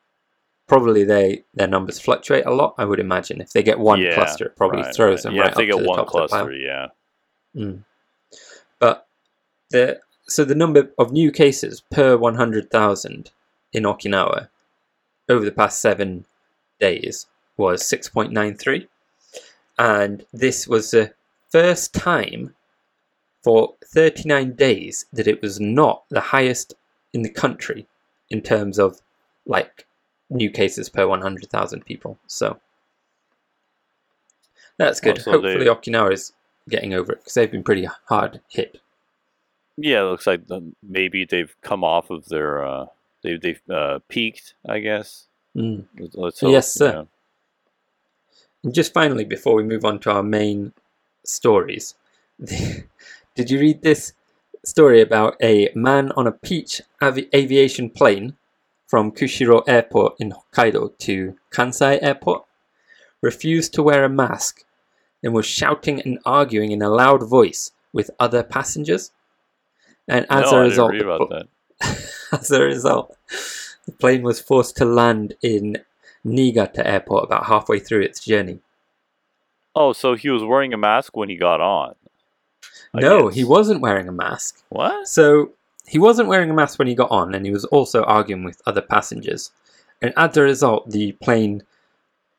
probably 0.68 1.04
they 1.04 1.44
their 1.54 1.68
numbers 1.68 2.00
fluctuate 2.00 2.46
a 2.46 2.52
lot. 2.52 2.76
I 2.78 2.86
would 2.86 3.00
imagine 3.00 3.42
if 3.42 3.52
they 3.52 3.64
get 3.64 3.80
one 3.80 4.00
Yeah, 4.00 4.14
cluster, 4.16 4.46
it 4.46 4.56
probably 4.56 4.82
Right, 4.84 4.96
throws 4.96 5.18
right. 5.20 5.24
them 5.24 5.36
yeah, 5.36 5.42
right 5.42 5.52
if 5.52 5.58
they 5.58 5.66
get 5.66 5.76
to 5.78 5.82
the 5.82 5.88
one 5.88 5.98
top 5.98 6.08
of 6.08 6.14
the 6.14 6.20
pile. 6.28 6.28
cluster, 6.46 6.54
yeah. 6.54 6.88
Mm. 7.56 7.84
But 8.82 9.08
the 9.70 10.02
so 10.28 10.44
the 10.44 10.56
number 10.56 10.92
of 10.98 11.12
new 11.12 11.32
cases 11.32 11.82
per 11.92 12.18
100,000 12.18 13.32
in 13.74 13.84
Okinawa 13.84 14.50
over 15.30 15.46
the 15.46 15.52
past 15.52 15.80
seven 15.80 16.26
days 16.80 17.28
was 17.58 17.84
6.93, 17.84 18.88
and 19.78 20.26
this 20.34 20.68
was 20.68 20.92
the 20.92 21.14
first 21.50 21.94
time 21.94 22.56
for 23.44 23.76
39 23.86 24.54
days 24.54 25.06
that 25.14 25.28
it 25.28 25.42
was 25.42 25.60
not 25.60 26.04
the 26.10 26.20
highest 26.20 26.74
in 27.14 27.22
the 27.22 27.30
country 27.30 27.88
in 28.30 28.42
terms 28.42 28.80
of 28.80 29.02
like 29.46 29.86
new 30.30 30.50
cases 30.50 30.90
per 30.90 31.06
100,000 31.06 31.86
people. 31.86 32.18
So 32.26 32.60
that's 34.78 35.00
good. 35.00 35.22
So 35.22 35.34
Hopefully, 35.34 35.66
Okinawa 35.66 36.14
is 36.14 36.34
getting 36.70 36.94
over 36.94 37.14
it 37.14 37.20
because 37.20 37.34
they've 37.34 37.52
been 37.52 37.64
pretty 37.64 37.88
hard 38.08 38.42
hit. 38.50 38.80
Yeah, 39.78 40.02
it 40.02 40.06
looks 40.06 40.28
like 40.28 40.48
the, 40.48 40.74
maybe 40.84 41.26
they've 41.26 41.56
come 41.62 41.84
off 41.84 42.10
of 42.10 42.26
their 42.26 42.64
uh 42.64 42.86
they 43.24 43.38
they've 43.38 43.62
uh 43.70 44.00
peaked, 44.10 44.56
I 44.68 44.80
guess. 44.80 45.28
Mm. 45.56 45.86
Hope, 46.16 46.34
Yes, 46.42 46.72
sir. 46.72 47.08
And 48.64 48.74
just 48.74 48.94
finally, 48.94 49.26
before 49.26 49.56
we 49.56 49.64
move 49.64 49.86
on 49.86 50.00
to 50.00 50.12
our 50.12 50.24
main 50.24 50.74
stories, 51.26 51.96
did 52.44 53.50
you 53.50 53.60
read 53.60 53.82
this 53.82 54.14
story 54.64 55.02
about 55.02 55.36
a 55.42 55.70
man 55.74 56.12
on 56.16 56.28
a 56.28 56.32
Peach 56.32 56.82
avi- 57.02 57.30
aviation 57.34 57.90
plane 57.90 58.38
from 58.88 59.12
Kushiro 59.12 59.64
Airport 59.68 60.16
in 60.20 60.34
Hokkaido 60.34 60.98
to 61.00 61.36
Kansai 61.52 62.00
Airport? 62.02 62.46
Refused 63.22 63.74
to 63.74 63.84
wear 63.84 64.04
a 64.04 64.10
mask 64.10 64.64
and 65.24 65.34
was 65.34 65.46
shouting 65.46 66.02
and 66.02 66.20
arguing 66.26 66.72
in 66.72 66.82
a 66.82 66.90
loud 66.90 67.28
voice 67.28 67.72
with 67.94 68.12
other 68.20 68.44
passengers. 68.44 69.12
And 70.08 70.26
as 70.30 70.52
no, 70.52 70.58
a 70.58 70.62
result, 70.62 70.92
the 70.92 71.48
as 72.32 72.52
a 72.52 72.62
result, 72.62 73.16
the 73.86 73.92
plane 73.92 74.24
was 74.24 74.40
forced 74.40 74.78
to 74.78 74.86
land 74.86 75.36
in 75.42 75.78
Niigata 76.24 76.86
Airport 76.86 77.26
about 77.26 77.46
halfway 77.46 77.80
through 77.80 78.02
its 78.02 78.24
journey. 78.24 78.60
Oh, 79.76 79.94
so 79.94 80.16
he 80.16 80.30
was 80.30 80.44
wearing 80.44 80.74
a 80.74 80.78
mask 80.78 81.16
when 81.16 81.30
he 81.30 81.38
got 81.38 81.62
on. 81.62 81.96
I 82.94 83.00
no, 83.00 83.28
guess. 83.28 83.36
he 83.36 83.44
wasn't 83.44 83.82
wearing 83.82 84.08
a 84.08 84.12
mask. 84.12 84.64
What? 84.70 85.08
So 85.08 85.52
he 85.86 85.98
wasn't 85.98 86.28
wearing 86.28 86.50
a 86.50 86.54
mask 86.54 86.78
when 86.78 86.88
he 86.88 86.96
got 86.96 87.12
on, 87.12 87.34
and 87.34 87.46
he 87.46 87.52
was 87.52 87.66
also 87.66 88.04
arguing 88.04 88.44
with 88.44 88.62
other 88.66 88.82
passengers. 88.82 89.52
And 90.02 90.14
as 90.18 90.36
a 90.36 90.42
result, 90.42 90.90
the 90.90 91.14
plane, 91.14 91.64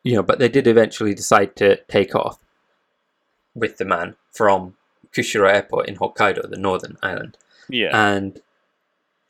you 0.03 0.15
know, 0.15 0.23
but 0.23 0.39
they 0.39 0.49
did 0.49 0.67
eventually 0.67 1.15
decide 1.15 1.57
to 1.57 1.77
take 1.85 2.15
off 2.15 2.39
with 3.55 3.77
the 3.79 3.85
man 3.85 4.17
from 4.31 4.77
Kushiro 5.13 5.53
Airport 5.53 5.89
in 5.89 5.97
Hokkaido, 5.97 6.49
the 6.49 6.57
northern 6.57 6.97
island. 7.03 7.37
Yeah. 7.69 7.91
And 7.93 8.41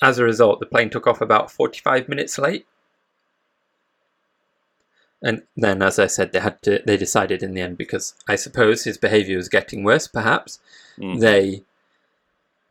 as 0.01 0.19
a 0.19 0.25
result, 0.25 0.61
the 0.61 0.67
plane 0.67 0.91
took 0.91 1.07
off 1.07 1.21
about 1.21 1.51
45 1.51 2.09
minutes 2.09 2.39
late. 2.39 2.67
And 5.25 5.43
then, 5.57 5.83
as 5.83 5.99
I 6.01 6.09
said, 6.09 6.33
they 6.33 6.41
had 6.41 6.61
to. 6.63 6.83
They 6.85 6.97
decided 6.97 7.43
in 7.45 7.55
the 7.55 7.61
end 7.61 7.79
because 7.79 8.15
I 8.27 8.35
suppose 8.35 8.83
his 8.83 8.99
behaviour 8.99 9.37
was 9.37 9.49
getting 9.49 9.85
worse. 9.85 10.09
Perhaps 10.09 10.59
Mm. 10.99 11.21
they 11.21 11.63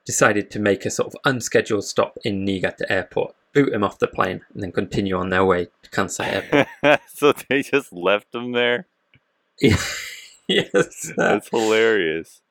decided 0.05 0.51
to 0.51 0.59
make 0.59 0.85
a 0.85 0.89
sort 0.91 1.07
of 1.07 1.15
unscheduled 1.25 1.85
stop 1.85 2.17
in 2.25 2.43
Niigata 2.43 2.85
Airport, 2.91 3.33
boot 3.53 3.73
him 3.73 3.83
off 3.83 3.99
the 3.99 4.07
plane, 4.07 4.41
and 4.53 4.61
then 4.61 4.71
continue 4.73 5.15
on 5.15 5.29
their 5.29 5.45
way 5.45 5.69
to 5.83 5.89
Kansai 5.89 6.43
Airport. 6.51 6.99
so 7.07 7.33
they 7.49 7.61
just 7.61 7.93
left 7.93 8.33
him 8.35 8.51
there. 8.51 8.85
yes. 10.55 11.11
That's 11.17 11.49
hilarious. 11.49 12.41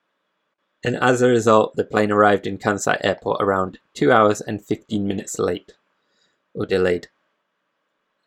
and 0.84 0.96
as 0.96 1.20
a 1.22 1.28
result, 1.28 1.76
the 1.76 1.84
plane 1.84 2.10
arrived 2.10 2.46
in 2.46 2.58
Kansai 2.58 2.98
Airport 3.02 3.40
around 3.42 3.78
two 3.94 4.10
hours 4.12 4.40
and 4.40 4.64
15 4.64 5.06
minutes 5.06 5.38
late 5.38 5.72
or 6.54 6.66
delayed. 6.66 7.08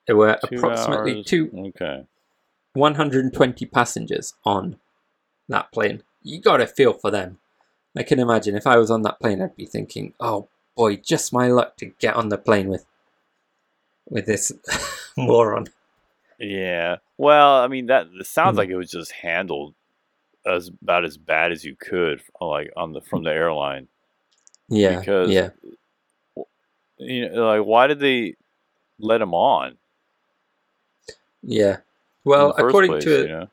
There 0.07 0.15
were 0.17 0.37
Two 0.49 0.57
approximately 0.57 1.15
hours. 1.17 1.25
two, 1.25 1.49
Okay. 1.75 2.05
120 2.73 3.65
passengers 3.67 4.33
on 4.45 4.77
that 5.47 5.71
plane. 5.71 6.03
You 6.21 6.41
got 6.41 6.57
to 6.57 6.67
feel 6.67 6.93
for 6.93 7.11
them. 7.11 7.37
I 7.95 8.03
can 8.03 8.19
imagine 8.19 8.55
if 8.55 8.65
I 8.65 8.77
was 8.77 8.89
on 8.89 9.03
that 9.03 9.19
plane, 9.19 9.41
I'd 9.41 9.55
be 9.55 9.65
thinking, 9.67 10.13
"Oh 10.19 10.47
boy, 10.75 10.95
just 10.95 11.31
my 11.31 11.47
luck 11.47 11.77
to 11.77 11.85
get 11.99 12.15
on 12.15 12.29
the 12.29 12.37
plane 12.37 12.67
with 12.69 12.85
with 14.09 14.25
this 14.25 14.51
moron." 15.17 15.67
Yeah. 16.43 16.97
Well, 17.17 17.57
I 17.57 17.67
mean 17.67 17.85
that 17.87 18.07
it 18.19 18.25
sounds 18.27 18.53
Hmm. 18.55 18.59
like 18.59 18.69
it 18.69 18.75
was 18.75 18.91
just 18.91 19.11
handled 19.11 19.73
as 20.45 20.69
about 20.81 21.05
as 21.05 21.17
bad 21.17 21.51
as 21.51 21.63
you 21.63 21.75
could, 21.75 22.21
like 22.41 22.71
on 22.75 22.91
the 22.93 23.01
from 23.01 23.23
the 23.23 23.31
airline. 23.31 23.87
Yeah, 24.67 24.99
Because- 24.99 25.29
yeah, 25.31 25.49
You 26.97 27.29
know, 27.29 27.47
like 27.47 27.65
why 27.65 27.87
did 27.87 27.99
they 27.99 28.35
let 28.99 29.21
him 29.21 29.33
on? 29.33 29.77
yeah. 31.41 31.77
Well, 32.25 32.51
according 32.57 32.91
place, 32.91 33.03
to 33.03 33.15
a, 33.15 33.21
you 33.21 33.27
know? 33.27 33.47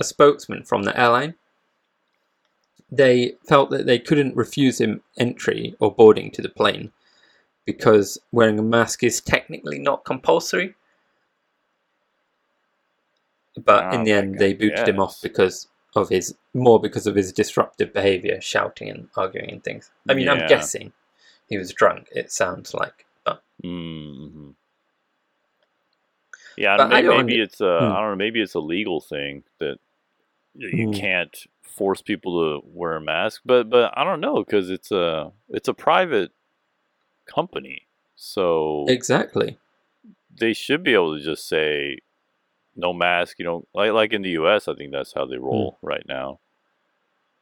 a 0.00 0.04
spokesman 0.04 0.62
from 0.64 0.84
the 0.84 0.98
airline, 1.00 1.34
they 2.90 3.34
felt 3.48 3.70
that 3.70 3.86
they 3.86 3.98
couldn't 3.98 4.36
refuse 4.36 4.80
him 4.80 5.02
entry 5.18 5.74
or 5.80 5.92
boarding 5.92 6.30
to 6.32 6.42
the 6.42 6.48
plane 6.48 6.92
because 7.64 8.18
wearing 8.30 8.58
a 8.58 8.62
mask 8.62 9.02
is 9.02 9.20
technically 9.20 9.78
not 9.80 10.04
compulsory. 10.04 10.74
But 13.56 13.92
in 13.92 14.02
Oh 14.02 14.04
the 14.04 14.12
end, 14.12 14.38
they 14.38 14.52
God, 14.52 14.54
booted 14.54 14.88
him 14.88 15.00
off 15.00 15.20
because 15.22 15.68
of 15.96 16.08
his 16.08 16.36
more 16.54 16.80
because 16.80 17.06
of 17.06 17.14
his 17.16 17.32
disruptive 17.32 17.92
behavior, 17.92 18.40
shouting 18.40 18.90
and 18.90 19.08
arguing 19.16 19.50
and 19.50 19.64
things. 19.64 19.90
I 20.08 20.14
mean, 20.14 20.28
Yeah. 20.28 20.34
I'm 20.34 20.44
guessing 20.46 20.92
he 21.48 21.58
was 21.58 21.72
drunk. 21.72 22.08
It 22.12 22.32
sounds 22.32 22.74
like, 22.74 23.06
but 23.24 23.42
Mm-hmm. 23.64 24.50
Yeah, 26.56 26.76
But 26.76 26.88
I 26.92 27.02
maybe, 27.02 27.02
don't 27.02 27.26
maybe 27.26 27.40
it's 27.40 27.60
a 27.60 27.66
Hmm. 27.78 27.94
I 27.94 28.00
don't 28.00 28.10
know. 28.12 28.16
Maybe 28.16 28.40
it's 28.42 28.54
a 28.54 28.60
legal 28.60 29.00
thing 29.00 29.44
that 29.60 29.78
you 30.54 30.86
Hmm. 30.86 30.92
can't 30.92 31.36
force 31.62 32.02
people 32.02 32.60
to 32.62 32.66
wear 32.68 32.96
a 32.96 33.00
mask. 33.00 33.42
But 33.44 33.70
but 33.70 33.92
I 33.96 34.04
don't 34.04 34.20
know 34.20 34.44
because 34.44 34.70
it's 34.70 34.92
a 34.92 35.32
it's 35.50 35.68
a 35.68 35.74
private 35.74 36.32
company, 37.26 37.88
so 38.16 38.86
exactly. 38.88 39.58
they 40.34 40.52
should 40.52 40.82
be 40.82 40.94
able 40.94 41.18
to 41.18 41.24
just 41.24 41.48
say 41.48 41.98
no 42.76 42.92
mask. 42.92 43.38
You 43.38 43.44
know, 43.44 43.66
like 43.74 43.92
like 43.92 44.12
in 44.12 44.22
the 44.22 44.30
U.S. 44.30 44.68
I 44.68 44.74
think 44.74 44.92
that's 44.92 45.12
how 45.14 45.24
they 45.26 45.36
roll 45.38 45.78
right 45.82 46.04
now. 46.08 46.40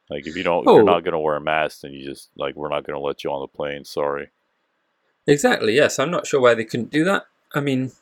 Like 0.09 0.27
if 0.27 0.35
you 0.35 0.43
don't, 0.43 0.59
if 0.59 0.63
Hmm. 0.65 0.69
Oh. 0.69 0.75
you're 0.75 0.83
not 0.83 1.03
going 1.03 1.13
to 1.13 1.19
wear 1.19 1.35
a 1.37 1.41
mask, 1.41 1.81
then 1.81 1.93
you 1.93 2.03
just 2.05 2.29
like 2.35 2.55
we're 2.55 2.69
not 2.69 2.85
going 2.85 2.99
to 2.99 3.05
let 3.05 3.23
you 3.23 3.31
on 3.31 3.41
the 3.41 3.47
plane. 3.47 3.85
Sorry. 3.85 4.29
Exactly, 5.25 5.73
yes. 5.75 5.99
I'm 5.99 6.11
not 6.11 6.27
sure 6.27 6.41
why 6.41 6.53
they 6.53 6.65
couldn't 6.65 6.91
do 6.91 7.03
that. 7.05 7.23
I 7.55 7.61
mean, 7.61 7.93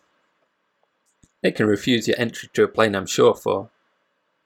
they 1.43 1.51
can 1.51 1.67
refuse 1.67 2.07
your 2.07 2.19
entry 2.19 2.49
to 2.53 2.63
a 2.63 2.67
plane, 2.67 2.95
I'm 2.95 3.05
sure, 3.05 3.35
for, 3.35 3.69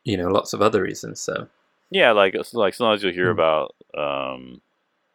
you 0.03 0.17
know, 0.17 0.27
lots 0.27 0.51
of 0.53 0.61
other 0.61 0.81
reasons. 0.83 1.21
So, 1.21 1.47
Yeah, 1.89 2.11
like 2.11 2.33
it's- 2.33 2.53
like 2.53 2.73
sometimes 2.73 3.01
you'll 3.03 3.13
hear 3.13 3.31
Hmm. 3.31 3.39
about 3.39 3.75
um, 3.97 4.61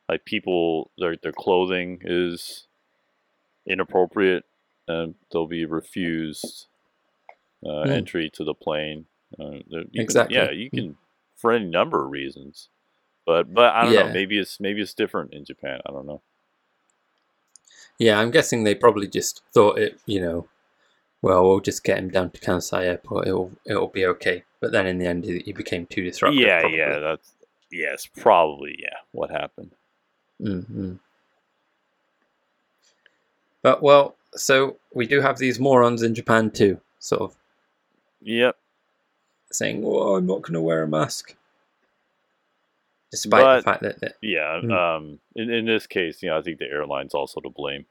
like 0.08 0.24
people 0.24 0.90
their 0.96 1.16
their 1.16 1.32
clothing 1.32 2.00
is 2.04 2.66
inappropriate 3.66 4.44
and 4.88 5.14
they'll 5.30 5.46
be 5.46 5.66
refused 5.66 6.66
uh, 7.64 7.82
Hmm. 7.84 7.90
entry 7.90 8.30
to 8.30 8.44
the 8.44 8.54
plane. 8.54 9.06
Uh, 9.38 9.50
you 9.70 9.84
can- 9.92 10.00
Exactly. 10.00 10.36
yeah, 10.36 10.50
you 10.50 10.70
can 10.70 10.96
for 11.36 11.52
any 11.52 11.66
number 11.66 12.04
of 12.04 12.10
reasons. 12.10 12.68
But 13.26 13.52
but 13.54 13.74
I 13.74 13.84
don't 13.84 13.92
Yeah. 13.94 14.02
know. 14.06 14.12
Maybe 14.12 14.38
it's 14.38 14.58
maybe 14.60 14.80
it's 14.82 14.94
different 14.94 15.32
in 15.32 15.44
Japan. 15.44 15.80
I 15.86 15.90
don't 15.92 16.06
know. 16.06 16.22
yeah, 17.98 18.18
I'm 18.18 18.30
guessing 18.30 18.64
they 18.64 18.74
probably 18.74 19.06
just 19.06 19.42
thought 19.52 19.78
it, 19.78 20.00
you 20.06 20.20
know, 20.22 20.48
well, 21.20 21.46
we'll 21.46 21.60
just 21.60 21.84
get 21.84 21.98
him 21.98 22.08
down 22.08 22.30
to 22.30 22.40
Kansai 22.40 22.84
Airport. 22.84 23.28
It'll, 23.28 23.52
it'll 23.66 23.88
be 23.88 24.06
okay. 24.06 24.42
But 24.58 24.72
then 24.72 24.86
in 24.86 24.96
the 24.98 25.06
end, 25.06 25.24
he 25.26 25.52
became 25.52 25.84
too 25.84 26.02
disruptive. 26.02 26.40
yeah, 26.40 26.60
probably. 26.60 26.78
yeah, 26.78 26.98
that's 26.98 27.32
yes, 27.70 28.06
probably 28.06 28.76
yeah. 28.78 28.96
What 29.12 29.30
happened? 29.30 29.72
hmm 30.38 30.94
But 33.62 33.82
well, 33.82 34.16
so 34.34 34.76
we 34.94 35.06
do 35.06 35.20
have 35.20 35.38
these 35.38 35.60
morons 35.60 36.02
in 36.02 36.14
Japan 36.14 36.50
too, 36.50 36.80
sort 36.98 37.20
of 37.22 37.36
Yep. 38.22 38.56
saying, 39.52 39.82
"Oh, 39.84 40.16
I'm 40.16 40.26
not 40.26 40.42
going 40.42 40.54
to 40.54 40.60
wear 40.60 40.82
a 40.82 40.88
mask," 40.88 41.34
despite 43.10 43.42
But- 43.42 43.56
the 43.56 43.62
fact 43.62 43.82
that, 43.82 44.00
that 44.00 44.14
Yeah. 44.22 44.60
Hmm. 44.60 44.72
Um. 44.72 45.20
In 45.34 45.50
in 45.50 45.66
this 45.66 45.86
case, 45.86 46.22
you 46.22 46.28
know, 46.30 46.38
I 46.38 46.42
think 46.42 46.58
the 46.58 46.66
airline's 46.70 47.14
also 47.14 47.40
to 47.40 47.50
blame 47.50 47.86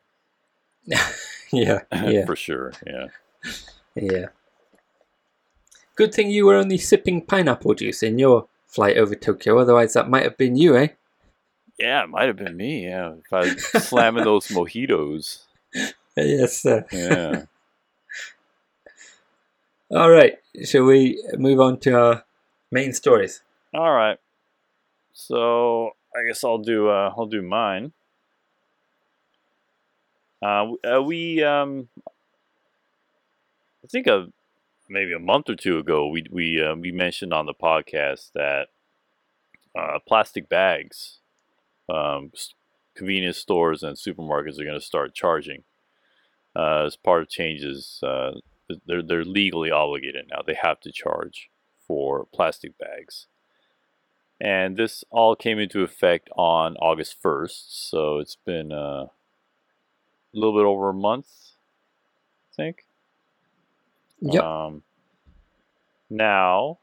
yeah, 1.51 1.81
yeah, 1.93 2.25
for 2.25 2.35
sure. 2.35 2.73
Yeah. 2.87 3.07
yeah. 3.95 4.25
Good 5.95 6.13
thing 6.13 6.29
you 6.31 6.45
were 6.45 6.55
only 6.55 6.77
sipping 6.77 7.21
pineapple 7.25 7.73
juice 7.75 8.01
in 8.03 8.17
your 8.19 8.47
flight 8.67 8.97
over 8.97 9.15
Tokyo. 9.15 9.57
Otherwise, 9.59 9.93
that 9.93 10.09
might 10.09 10.23
have 10.23 10.37
been 10.37 10.55
you, 10.55 10.77
eh? 10.77 10.87
Yeah, 11.77 12.03
it 12.03 12.09
might 12.09 12.27
have 12.27 12.37
been 12.37 12.55
me. 12.55 12.85
Yeah, 12.85 13.15
if 13.23 13.33
I 13.33 13.39
was 13.39 13.65
slamming 13.87 14.23
those 14.23 14.47
mojitos. 14.47 15.43
Yes, 16.17 16.61
sir. 16.61 16.85
Yeah. 16.91 17.43
All 19.91 20.09
right. 20.09 20.37
Shall 20.65 20.83
we 20.83 21.23
move 21.37 21.59
on 21.59 21.79
to 21.79 21.91
our 21.91 22.23
main 22.71 22.93
stories? 22.93 23.41
All 23.73 23.91
right. 23.91 24.17
So 25.13 25.91
I 26.15 26.23
guess 26.27 26.43
I'll 26.43 26.59
do. 26.59 26.89
Uh, 26.89 27.13
I'll 27.17 27.25
do 27.25 27.41
mine. 27.41 27.93
Uh, 30.41 30.73
uh, 30.83 31.01
we 31.01 31.43
um, 31.43 31.89
I 33.83 33.87
think 33.87 34.07
a 34.07 34.27
maybe 34.87 35.13
a 35.13 35.19
month 35.19 35.49
or 35.49 35.55
two 35.55 35.79
ago, 35.79 36.07
we 36.07 36.25
we 36.31 36.61
uh, 36.63 36.75
we 36.75 36.91
mentioned 36.91 37.33
on 37.33 37.47
the 37.47 37.53
podcast 37.53 38.31
that 38.33 38.67
uh, 39.77 39.99
plastic 40.07 40.47
bags, 40.49 41.19
um, 41.91 42.31
convenience 42.95 43.37
stores 43.37 43.81
and 43.81 43.97
supermarkets 43.97 44.59
are 44.59 44.65
going 44.65 44.79
to 44.79 44.85
start 44.85 45.15
charging 45.15 45.63
uh, 46.55 46.85
as 46.85 46.95
part 46.95 47.23
of 47.23 47.29
changes. 47.29 48.03
They're 48.85 49.01
they're 49.01 49.25
legally 49.25 49.71
obligated 49.71 50.27
now; 50.29 50.41
they 50.45 50.55
have 50.55 50.79
to 50.81 50.91
charge 50.91 51.49
for 51.87 52.25
plastic 52.33 52.77
bags. 52.77 53.27
And 54.41 54.77
this 54.77 55.03
all 55.09 55.35
came 55.35 55.59
into 55.59 55.83
effect 55.83 56.29
on 56.37 56.77
August 56.77 57.21
1st, 57.21 57.89
so 57.89 58.19
it's 58.19 58.37
been 58.37 58.71
uh, 58.71 59.07
a 59.07 59.11
little 60.33 60.53
bit 60.53 60.65
over 60.65 60.89
a 60.89 60.93
month, 60.93 61.27
I 62.53 62.55
think. 62.55 62.85
Yep. 64.21 64.43
Um, 64.43 64.83
now, 66.09 66.79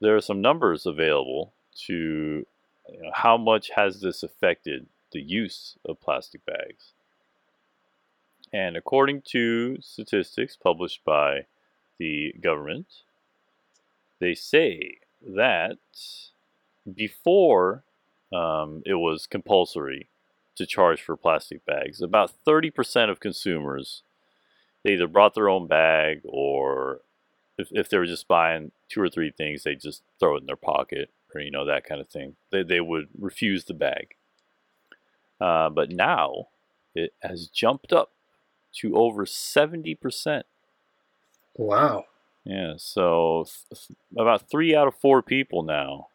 there 0.00 0.14
are 0.14 0.20
some 0.20 0.40
numbers 0.40 0.86
available 0.86 1.54
to 1.86 2.46
you 2.92 3.02
know, 3.02 3.10
how 3.12 3.36
much 3.36 3.70
has 3.70 4.00
this 4.00 4.22
affected 4.22 4.86
the 5.12 5.22
use 5.22 5.76
of 5.84 6.00
plastic 6.00 6.44
bags. 6.44 6.92
And 8.54 8.76
according 8.76 9.22
to 9.32 9.78
statistics 9.80 10.56
published 10.56 11.04
by 11.04 11.46
the 11.98 12.32
government, 12.40 12.86
they 14.20 14.34
say 14.34 14.98
that 15.20 15.78
before 16.94 17.82
um, 18.32 18.84
it 18.86 18.94
was 18.94 19.26
compulsory 19.26 20.06
to 20.54 20.66
charge 20.66 21.02
for 21.02 21.16
plastic 21.16 21.66
bags, 21.66 22.00
about 22.00 22.32
30% 22.46 23.10
of 23.10 23.18
consumers 23.18 24.02
they 24.84 24.92
either 24.92 25.08
brought 25.08 25.34
their 25.34 25.48
own 25.48 25.66
bag 25.66 26.20
or 26.22 27.00
if, 27.58 27.68
if 27.72 27.88
they 27.88 27.98
were 27.98 28.06
just 28.06 28.28
buying 28.28 28.70
two 28.88 29.00
or 29.00 29.08
three 29.08 29.32
things, 29.32 29.64
they 29.64 29.74
just 29.74 30.02
throw 30.20 30.36
it 30.36 30.42
in 30.42 30.46
their 30.46 30.54
pocket 30.54 31.10
or, 31.34 31.40
you 31.40 31.50
know, 31.50 31.64
that 31.64 31.84
kind 31.84 32.00
of 32.00 32.06
thing. 32.06 32.36
They, 32.52 32.62
they 32.62 32.80
would 32.80 33.08
refuse 33.18 33.64
the 33.64 33.74
bag. 33.74 34.14
Uh, 35.40 35.70
but 35.70 35.90
now 35.90 36.48
it 36.94 37.14
has 37.20 37.48
jumped 37.48 37.92
up 37.92 38.12
to 38.80 38.96
over 38.96 39.24
70%. 39.24 40.42
Wow. 41.56 42.04
Yeah, 42.44 42.74
so 42.76 43.46
th- 43.70 43.88
about 44.16 44.48
three 44.50 44.74
out 44.74 44.86
of 44.88 44.94
four 44.96 45.22
people 45.22 45.62
now 45.62 46.08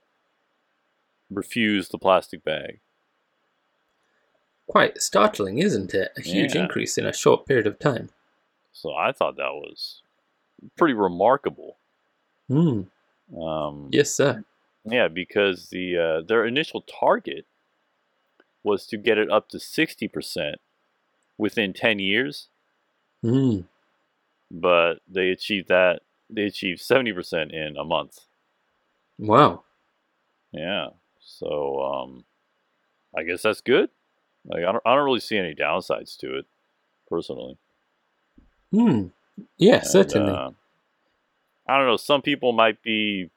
refuse 1.31 1.89
the 1.89 1.97
plastic 1.97 2.43
bag. 2.43 2.79
Quite 4.67 5.01
startling, 5.01 5.57
isn't 5.59 5.93
it? 5.93 6.11
A 6.17 6.21
huge 6.21 6.53
Yeah. 6.53 6.63
increase 6.63 6.97
in 6.97 7.05
a 7.05 7.13
short 7.13 7.45
period 7.47 7.65
of 7.65 7.79
time. 7.79 8.09
So 8.71 8.93
I 8.93 9.11
thought 9.11 9.35
that 9.37 9.53
was 9.53 10.03
pretty 10.77 10.93
remarkable. 10.93 11.77
Hmm. 12.47 12.83
Um, 13.41 13.89
Yes, 13.91 14.11
sir. 14.13 14.43
Yeah, 14.85 15.07
because 15.07 15.69
the 15.69 15.97
uh, 15.97 16.21
their 16.21 16.45
initial 16.45 16.81
target 16.81 17.45
was 18.63 18.85
to 18.87 18.97
get 18.97 19.17
it 19.17 19.29
up 19.31 19.49
to 19.49 19.59
sixty 19.59 20.07
percent 20.07 20.59
within 21.39 21.73
ten 21.73 21.97
years, 21.99 22.49
Hmm. 23.23 23.61
but 24.51 24.95
they 25.07 25.29
achieved 25.29 25.69
that. 25.69 26.01
They 26.29 26.43
achieved 26.43 26.81
seventy 26.81 27.13
percent 27.13 27.51
in 27.51 27.77
a 27.77 27.83
month. 27.83 28.19
Wow. 29.17 29.63
Yeah, 30.51 30.89
so 31.19 31.81
um, 31.81 32.25
I 33.17 33.23
guess 33.23 33.41
that's 33.43 33.61
good. 33.61 33.89
Like 34.45 34.59
I 34.63 34.71
don't, 34.71 34.81
I 34.85 34.95
don't 34.95 35.05
really 35.05 35.19
see 35.19 35.37
any 35.37 35.55
downsides 35.55 36.17
to 36.19 36.37
it, 36.39 36.45
personally. 37.09 37.57
Hmm. 38.71 39.07
Yeah, 39.57 39.75
And, 39.77 39.87
certainly. 39.87 40.31
uh, 40.31 40.51
I 41.67 41.77
don't 41.77 41.87
know. 41.87 41.97
Some 41.97 42.21
people 42.23 42.51
might 42.51 42.81
be, 42.81 43.29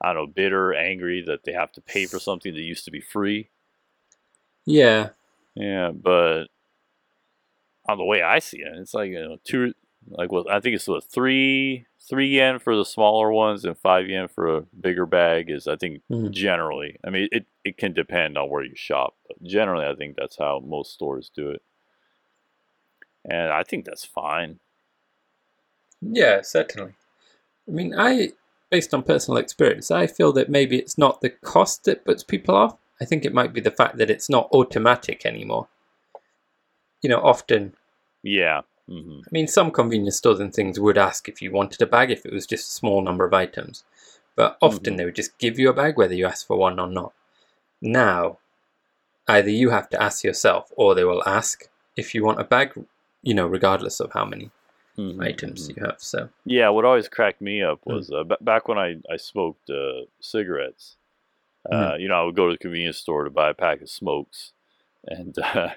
I 0.00 0.12
don't 0.12 0.16
know, 0.16 0.26
bitter, 0.26 0.74
angry 0.74 1.22
that 1.26 1.44
they 1.44 1.52
have 1.52 1.72
to 1.72 1.80
pay 1.80 2.06
for 2.06 2.18
something 2.18 2.52
that 2.54 2.60
used 2.60 2.84
to 2.86 2.90
be 2.90 3.00
free. 3.00 3.48
yeah. 4.64 5.10
Yeah, 5.56 5.90
but 5.90 6.44
on 7.88 7.98
the 7.98 8.04
way 8.04 8.22
I 8.22 8.38
see 8.40 8.58
it, 8.58 8.72
it's 8.76 8.94
like 8.94 9.10
you 9.10 9.20
know 9.20 9.36
two, 9.44 9.72
like 10.08 10.30
what 10.32 10.50
I 10.50 10.60
think 10.60 10.74
it's 10.76 10.88
what 10.88 11.04
three 11.04 11.86
three 12.08 12.28
yen 12.28 12.58
for 12.58 12.76
the 12.76 12.84
smaller 12.84 13.32
ones 13.32 13.64
and 13.64 13.76
five 13.78 14.06
yen 14.08 14.28
for 14.28 14.56
a 14.58 14.62
bigger 14.80 15.06
bag 15.06 15.50
is 15.50 15.66
I 15.66 15.76
think 15.76 16.02
Mhm. 16.10 16.30
generally. 16.30 16.98
I 17.04 17.10
mean 17.10 17.28
it 17.32 17.46
it 17.64 17.76
can 17.78 17.92
depend 17.92 18.36
on 18.38 18.50
where 18.50 18.62
you 18.64 18.74
shop, 18.76 19.16
but 19.26 19.42
generally 19.42 19.86
I 19.86 19.94
think 19.94 20.16
that's 20.16 20.36
how 20.38 20.60
most 20.64 20.92
stores 20.92 21.30
do 21.34 21.50
it, 21.50 21.62
and 23.24 23.52
I 23.52 23.62
think 23.62 23.84
that's 23.84 24.04
fine. 24.04 24.60
Yeah, 26.02 26.42
certainly. 26.42 26.92
I 27.66 27.70
mean, 27.70 27.94
I, 27.98 28.32
based 28.70 28.92
on 28.94 29.02
personal 29.02 29.38
experience, 29.38 29.90
I 29.90 30.06
feel 30.06 30.32
that 30.34 30.48
maybe 30.50 30.78
it's 30.78 30.98
not 30.98 31.20
the 31.20 31.30
cost 31.30 31.84
that 31.84 32.04
puts 32.04 32.22
people 32.22 32.54
off. 32.54 32.76
I 33.00 33.04
think 33.04 33.24
it 33.24 33.34
might 33.34 33.52
be 33.52 33.60
the 33.60 33.70
fact 33.70 33.98
that 33.98 34.10
it's 34.10 34.28
not 34.28 34.48
automatic 34.52 35.26
anymore. 35.26 35.68
You 37.02 37.10
know, 37.10 37.20
often, 37.20 37.74
Yeah. 38.22 38.62
hmm 38.88 39.20
I 39.26 39.28
mean, 39.30 39.48
some 39.48 39.70
convenience 39.70 40.16
stores 40.16 40.40
and 40.40 40.52
things 40.54 40.78
would 40.80 40.98
ask 40.98 41.28
if 41.28 41.42
you 41.42 41.50
wanted 41.52 41.82
a 41.82 41.86
bag 41.86 42.10
if 42.10 42.24
it 42.24 42.32
was 42.32 42.46
just 42.46 42.68
a 42.68 42.72
small 42.72 43.02
number 43.02 43.24
of 43.24 43.34
items. 43.34 43.84
But 44.34 44.56
often 44.60 44.94
Mhm. 44.94 44.96
they 44.96 45.04
would 45.04 45.14
just 45.14 45.38
give 45.38 45.58
you 45.58 45.68
a 45.70 45.74
bag 45.74 45.96
whether 45.96 46.14
you 46.14 46.26
ask 46.26 46.46
for 46.46 46.56
one 46.56 46.78
or 46.78 46.86
not. 46.86 47.12
Now, 47.80 48.38
either 49.28 49.50
you 49.50 49.70
have 49.70 49.88
to 49.90 50.02
ask 50.02 50.24
yourself 50.24 50.72
or 50.76 50.94
they 50.94 51.04
will 51.04 51.22
ask 51.26 51.68
if 51.96 52.14
you 52.14 52.24
want 52.24 52.40
a 52.40 52.44
bag, 52.44 52.72
you 53.22 53.34
know, 53.34 53.46
regardless 53.46 54.00
of 54.00 54.12
how 54.12 54.24
many 54.24 54.50
hmm 54.96 55.20
items 55.20 55.68
you 55.68 55.82
have. 55.84 55.96
So, 56.00 56.28
Yeah, 56.44 56.68
what 56.70 56.84
always 56.84 57.08
cracked 57.08 57.40
me 57.40 57.62
up 57.62 57.80
Hmm. 57.84 57.92
was 57.92 58.10
uh, 58.12 58.24
b- 58.24 58.36
back 58.40 58.68
when 58.68 58.78
I, 58.78 58.96
I 59.10 59.16
smoked 59.16 59.68
uh, 59.70 60.06
cigarettes. 60.20 60.96
Uh, 61.70 61.96
You 61.98 62.08
know, 62.08 62.14
I 62.20 62.24
would 62.24 62.36
go 62.36 62.46
to 62.48 62.54
the 62.54 62.58
convenience 62.58 62.98
store 62.98 63.24
to 63.24 63.30
buy 63.30 63.50
a 63.50 63.54
pack 63.54 63.80
of 63.82 63.90
smokes, 63.90 64.52
and 65.06 65.36
uh, 65.42 65.70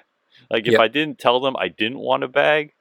like 0.50 0.66
if 0.66 0.72
Yep. 0.72 0.80
I 0.80 0.88
didn't 0.88 1.18
tell 1.18 1.40
them 1.40 1.56
I 1.56 1.68
didn't 1.68 1.98
want 1.98 2.24
a 2.24 2.28
bag, 2.28 2.72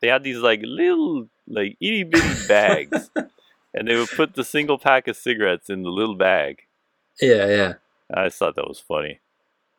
they 0.00 0.08
had 0.08 0.22
these 0.24 0.38
like 0.38 0.60
little 0.62 1.28
like 1.48 1.76
itty 1.80 2.04
bitty 2.04 2.46
bags, 2.48 3.10
and 3.72 3.88
they 3.88 3.96
would 3.96 4.10
put 4.10 4.34
the 4.34 4.44
single 4.44 4.78
pack 4.78 5.08
of 5.08 5.16
cigarettes 5.16 5.70
in 5.70 5.82
the 5.82 5.90
little 5.90 6.14
bag. 6.16 6.62
yeah, 7.20 7.46
yeah. 7.48 7.72
I 8.12 8.24
just 8.26 8.38
thought 8.38 8.54
that 8.56 8.68
was 8.68 8.78
funny. 8.80 9.20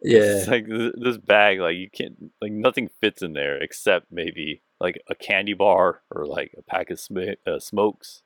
Yeah. 0.01 0.19
It's 0.39 0.47
like 0.55 0.65
this 0.67 1.17
bag, 1.17 1.59
like 1.59 1.75
you 1.77 1.89
can't, 1.89 2.31
like 2.41 2.51
nothing 2.51 2.89
fits 3.01 3.21
in 3.21 3.33
there 3.33 3.55
except 3.61 4.11
maybe 4.11 4.61
like 4.79 4.99
a 5.09 5.15
candy 5.15 5.53
bar 5.53 6.01
or 6.09 6.25
like 6.25 6.53
a 6.57 6.61
pack 6.63 6.89
of 6.89 6.99
sm- 6.99 7.37
uh, 7.45 7.59
smokes. 7.59 8.23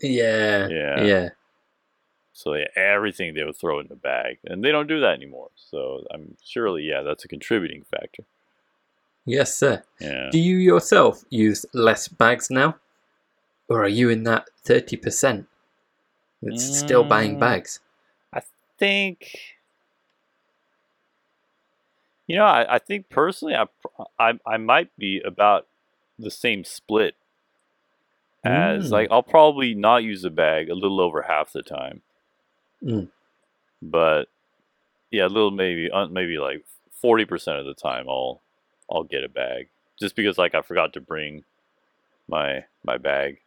Yeah. 0.00 0.68
Yeah. 0.68 1.02
Yeah. 1.02 1.28
So 2.32 2.54
yeah, 2.54 2.66
everything 2.76 3.34
they 3.34 3.44
would 3.44 3.56
throw 3.56 3.80
in 3.80 3.88
the 3.88 3.96
bag, 3.96 4.38
and 4.44 4.64
they 4.64 4.70
don't 4.72 4.86
do 4.86 5.00
that 5.00 5.14
anymore. 5.14 5.50
So 5.56 6.04
I'm 6.12 6.36
surely, 6.44 6.82
yeah, 6.84 7.02
that's 7.02 7.24
a 7.24 7.28
contributing 7.28 7.84
factor. 7.90 8.24
Yes, 9.26 9.54
sir. 9.54 9.82
Yeah. 10.00 10.30
Do 10.30 10.38
you 10.38 10.56
yourself 10.56 11.24
use 11.28 11.66
less 11.74 12.08
bags 12.08 12.50
now? 12.50 12.76
Or 13.68 13.84
are 13.84 13.88
you 13.88 14.08
in 14.10 14.24
that 14.24 14.48
30% 14.64 15.46
that's 16.42 16.78
still 16.78 17.04
buying 17.04 17.38
bags? 17.38 17.80
I 18.32 18.40
think, 18.78 19.36
you 22.26 22.36
know, 22.36 22.44
I, 22.44 22.76
I 22.76 22.78
think 22.78 23.08
personally, 23.10 23.54
I, 23.54 23.66
I 24.18 24.32
I 24.46 24.56
might 24.56 24.96
be 24.96 25.20
about 25.24 25.66
the 26.18 26.30
same 26.30 26.64
split. 26.64 27.14
as 28.42 28.88
Mm. 28.88 28.92
like 28.92 29.08
I'll 29.10 29.22
probably 29.22 29.74
not 29.74 30.02
use 30.02 30.24
a 30.24 30.30
bag 30.30 30.70
a 30.70 30.74
little 30.74 31.00
over 31.00 31.22
half 31.22 31.52
the 31.52 31.62
time. 31.62 32.02
Mm. 32.82 33.08
But 33.82 34.28
yeah, 35.10 35.26
a 35.26 35.28
little 35.28 35.50
maybe 35.50 35.90
uh, 35.90 36.06
maybe 36.06 36.38
like 36.38 36.64
forty 36.92 37.24
percent 37.24 37.58
of 37.58 37.66
the 37.66 37.74
time 37.74 38.08
I'll 38.08 38.40
I'll 38.90 39.04
get 39.04 39.24
a 39.24 39.28
bag 39.28 39.68
just 39.98 40.16
because 40.16 40.38
like 40.38 40.54
I 40.54 40.62
forgot 40.62 40.92
to 40.94 41.00
bring 41.00 41.44
my 42.28 42.64
my 42.84 42.96
bag. 42.96 43.38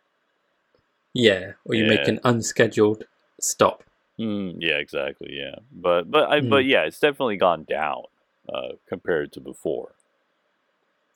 Yeah, 1.14 1.54
or 1.66 1.76
you 1.76 1.86
make 1.86 2.08
an 2.08 2.20
unscheduled 2.24 3.06
stop. 3.40 3.84
Mm, 4.20 4.58
yeah, 4.60 4.76
exactly. 4.76 5.30
Yeah, 5.32 5.56
but 5.72 6.10
but 6.10 6.30
I, 6.30 6.42
but 6.42 6.66
yeah, 6.66 6.84
it's 6.84 7.00
definitely 7.00 7.38
gone 7.38 7.64
down 7.64 8.04
uh, 8.52 8.74
compared 8.88 9.32
to 9.34 9.40
before. 9.40 9.94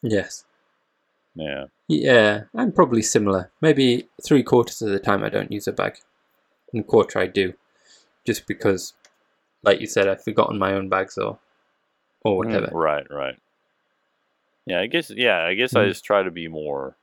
Yes. 0.02 0.46
Yeah. 1.36 1.66
Yeah, 1.88 2.44
I'm 2.56 2.72
probably 2.72 3.02
similar. 3.02 3.52
Maybe 3.62 4.08
three 4.26 4.44
quarters 4.44 4.82
of 4.82 4.90
the 4.90 5.00
time 5.00 5.24
I 5.24 5.30
don't 5.30 5.52
use 5.52 5.68
a 5.68 5.72
bag, 5.72 6.00
and 6.74 6.82
a 6.82 6.84
quarter 6.84 7.20
I 7.20 7.28
do, 7.28 7.54
just 8.28 8.46
because, 8.46 8.94
like 9.64 9.80
you 9.80 9.88
said, 9.88 10.08
I've 10.08 10.24
forgotten 10.24 10.60
my 10.60 10.74
own 10.74 10.90
bags 10.90 11.18
or, 11.18 11.40
or 12.24 12.44
Mm, 12.44 12.46
whatever. 12.46 12.78
Right, 12.78 13.10
right. 13.10 13.40
Yeah, 14.66 14.82
I 14.82 14.88
guess. 14.88 15.10
Yeah, 15.10 15.40
I 15.46 15.54
guess 15.56 15.76
I 15.76 15.86
Mm. 15.86 15.90
just 15.90 16.04
try 16.04 16.22
to 16.24 16.30
be 16.30 16.48
more, 16.50 16.98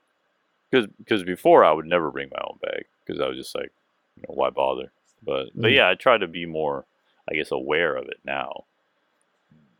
because 0.71 0.87
because 0.99 1.23
before 1.25 1.65
I 1.65 1.73
would 1.73 1.87
never 1.87 2.11
bring 2.11 2.29
my 2.31 2.43
own 2.47 2.59
bag 2.61 2.85
because 3.01 3.21
I 3.23 3.27
was 3.27 3.39
just 3.39 3.55
like, 3.55 3.73
you 4.17 4.23
know, 4.29 4.35
why 4.35 4.51
bother? 4.51 4.93
But 5.23 5.47
but 5.55 5.71
Mm. 5.71 5.77
yeah, 5.77 5.89
I 5.89 5.95
try 5.95 6.19
to 6.19 6.29
be 6.29 6.45
more, 6.45 6.85
I 7.29 7.35
guess, 7.35 7.51
aware 7.51 7.97
of 7.97 8.07
it 8.09 8.21
now, 8.23 8.65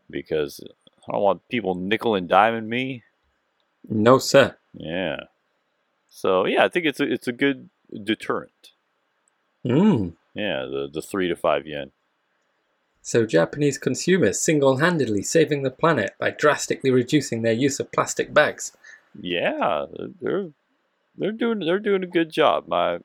because 0.09 0.59
I 1.07 1.11
don't 1.11 1.21
want 1.21 1.47
people 1.47 1.75
nickel 1.75 2.15
and 2.15 2.27
diming 2.27 2.65
me. 2.65 3.03
No, 3.87 4.17
sir. 4.17 4.57
Yeah. 4.73 5.25
So 6.09 6.47
yeah, 6.47 6.65
I 6.65 6.69
think 6.69 6.87
it's 6.87 6.99
a, 6.99 7.03
it's 7.03 7.27
a 7.27 7.31
good 7.31 7.69
deterrent. 8.03 8.71
Mm. 9.63 10.13
Yeah, 10.35 10.65
the 10.65 10.89
the 10.91 11.01
three 11.01 11.27
to 11.29 11.35
five 11.35 11.65
yen. 11.65 11.91
So 13.01 13.25
Japanese 13.25 13.77
consumers 13.77 14.41
single-handedly 14.41 15.21
saving 15.21 15.61
the 15.61 15.69
planet 15.69 16.15
by 16.19 16.31
drastically 16.31 16.89
reducing 16.89 17.41
their 17.43 17.53
use 17.53 17.79
of 17.79 17.91
plastic 17.91 18.33
bags. 18.33 18.75
Yeah, 19.19 19.85
they're 20.21 20.49
they're 21.17 21.31
doing 21.31 21.59
they're 21.59 21.79
doing 21.79 22.03
a 22.03 22.07
good 22.07 22.29
job. 22.31 22.67
My 22.67 22.99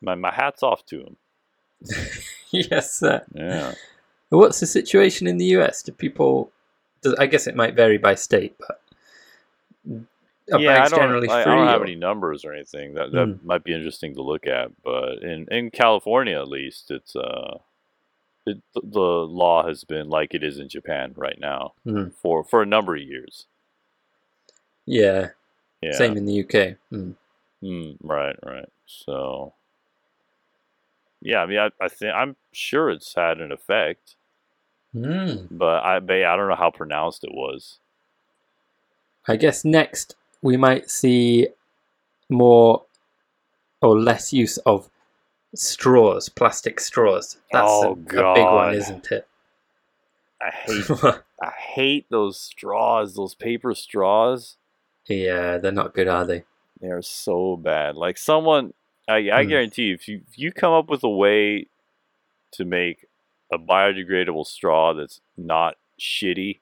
my 0.00 0.14
my 0.14 0.32
hats 0.32 0.62
off 0.62 0.84
to 0.86 1.04
them. 1.04 1.16
yes, 2.50 2.92
sir. 2.92 3.22
Yeah. 3.34 3.74
What's 4.30 4.60
the 4.60 4.66
situation 4.66 5.26
in 5.26 5.38
the 5.38 5.56
US? 5.56 5.82
Do 5.82 5.92
people? 5.92 6.50
Does, 7.02 7.14
I 7.14 7.26
guess 7.26 7.46
it 7.46 7.54
might 7.54 7.76
vary 7.76 7.98
by 7.98 8.14
state, 8.14 8.56
but 8.58 8.80
yeah, 10.48 10.84
I 10.84 10.88
don't, 10.88 11.28
I, 11.30 11.42
I 11.42 11.44
don't 11.44 11.66
have 11.66 11.80
or- 11.80 11.84
any 11.84 11.96
numbers 11.96 12.44
or 12.44 12.52
anything. 12.52 12.94
That 12.94 13.12
that 13.12 13.26
Mm. 13.26 13.44
might 13.44 13.64
be 13.64 13.74
interesting 13.74 14.14
to 14.14 14.22
look 14.22 14.46
at. 14.46 14.70
But 14.84 15.22
in, 15.22 15.46
in 15.50 15.70
California, 15.70 16.38
at 16.40 16.48
least, 16.48 16.90
it's 16.90 17.14
uh, 17.16 17.58
it, 18.46 18.58
the 18.74 18.80
the 18.84 19.00
law 19.00 19.66
has 19.66 19.84
been 19.84 20.08
like 20.08 20.34
it 20.34 20.44
is 20.44 20.58
in 20.58 20.68
Japan 20.68 21.12
right 21.16 21.38
now 21.40 21.72
Mm. 21.86 22.12
for 22.14 22.44
for 22.44 22.62
a 22.62 22.66
number 22.66 22.94
of 22.94 23.02
years. 23.02 23.46
Yeah, 24.84 25.30
Yeah. 25.82 25.92
same 25.92 26.16
in 26.16 26.26
the 26.26 26.40
UK. 26.40 26.76
Mm. 26.92 27.14
Mm, 27.62 27.96
right, 28.02 28.36
right. 28.44 28.68
So, 28.86 29.54
yeah, 31.20 31.38
I 31.42 31.46
mean, 31.46 31.58
I, 31.58 31.70
I 31.80 31.88
think 31.88 32.14
I'm 32.14 32.36
sure 32.52 32.90
it's 32.90 33.14
had 33.14 33.40
an 33.40 33.50
effect, 33.50 34.14
Mm. 34.94 35.48
but 35.50 35.82
I, 35.82 35.98
but 36.00 36.22
I 36.22 36.36
don't 36.36 36.48
know 36.48 36.54
how 36.54 36.70
pronounced 36.70 37.24
it 37.24 37.32
was. 37.34 37.78
I 39.26 39.34
guess 39.36 39.64
next 39.64 40.14
we 40.46 40.56
might 40.56 40.88
see 40.88 41.48
more 42.30 42.84
or 43.82 43.98
less 43.98 44.32
use 44.32 44.58
of 44.58 44.88
straws, 45.56 46.28
plastic 46.28 46.78
straws. 46.78 47.38
That's 47.52 47.82
Oh, 47.82 47.82
a, 47.82 48.20
a 48.20 48.34
big 48.34 48.52
one, 48.52 48.72
isn't 48.74 49.10
it? 49.10 49.26
I 50.40 50.50
hate, 50.50 50.84
I 51.42 51.50
hate 51.74 52.06
those 52.10 52.40
straws, 52.40 53.16
those 53.16 53.34
paper 53.34 53.74
straws. 53.74 54.56
yeah, 55.08 55.58
they're 55.58 55.72
not 55.72 55.94
good, 55.94 56.06
are 56.06 56.24
they? 56.24 56.44
They're 56.80 57.02
so 57.02 57.56
bad. 57.56 57.96
Like 57.96 58.16
someone, 58.16 58.72
I, 59.08 59.30
I 59.32 59.42
Hmm. 59.42 59.48
guarantee 59.48 59.84
you, 59.84 59.94
if 59.94 60.06
you 60.06 60.20
if 60.28 60.38
you 60.38 60.52
come 60.52 60.72
up 60.72 60.88
with 60.88 61.02
a 61.02 61.08
way 61.10 61.66
to 62.52 62.64
make 62.64 63.06
a 63.52 63.58
biodegradable 63.58 64.46
straw 64.46 64.94
that's 64.94 65.20
not 65.36 65.74
shitty, 66.00 66.60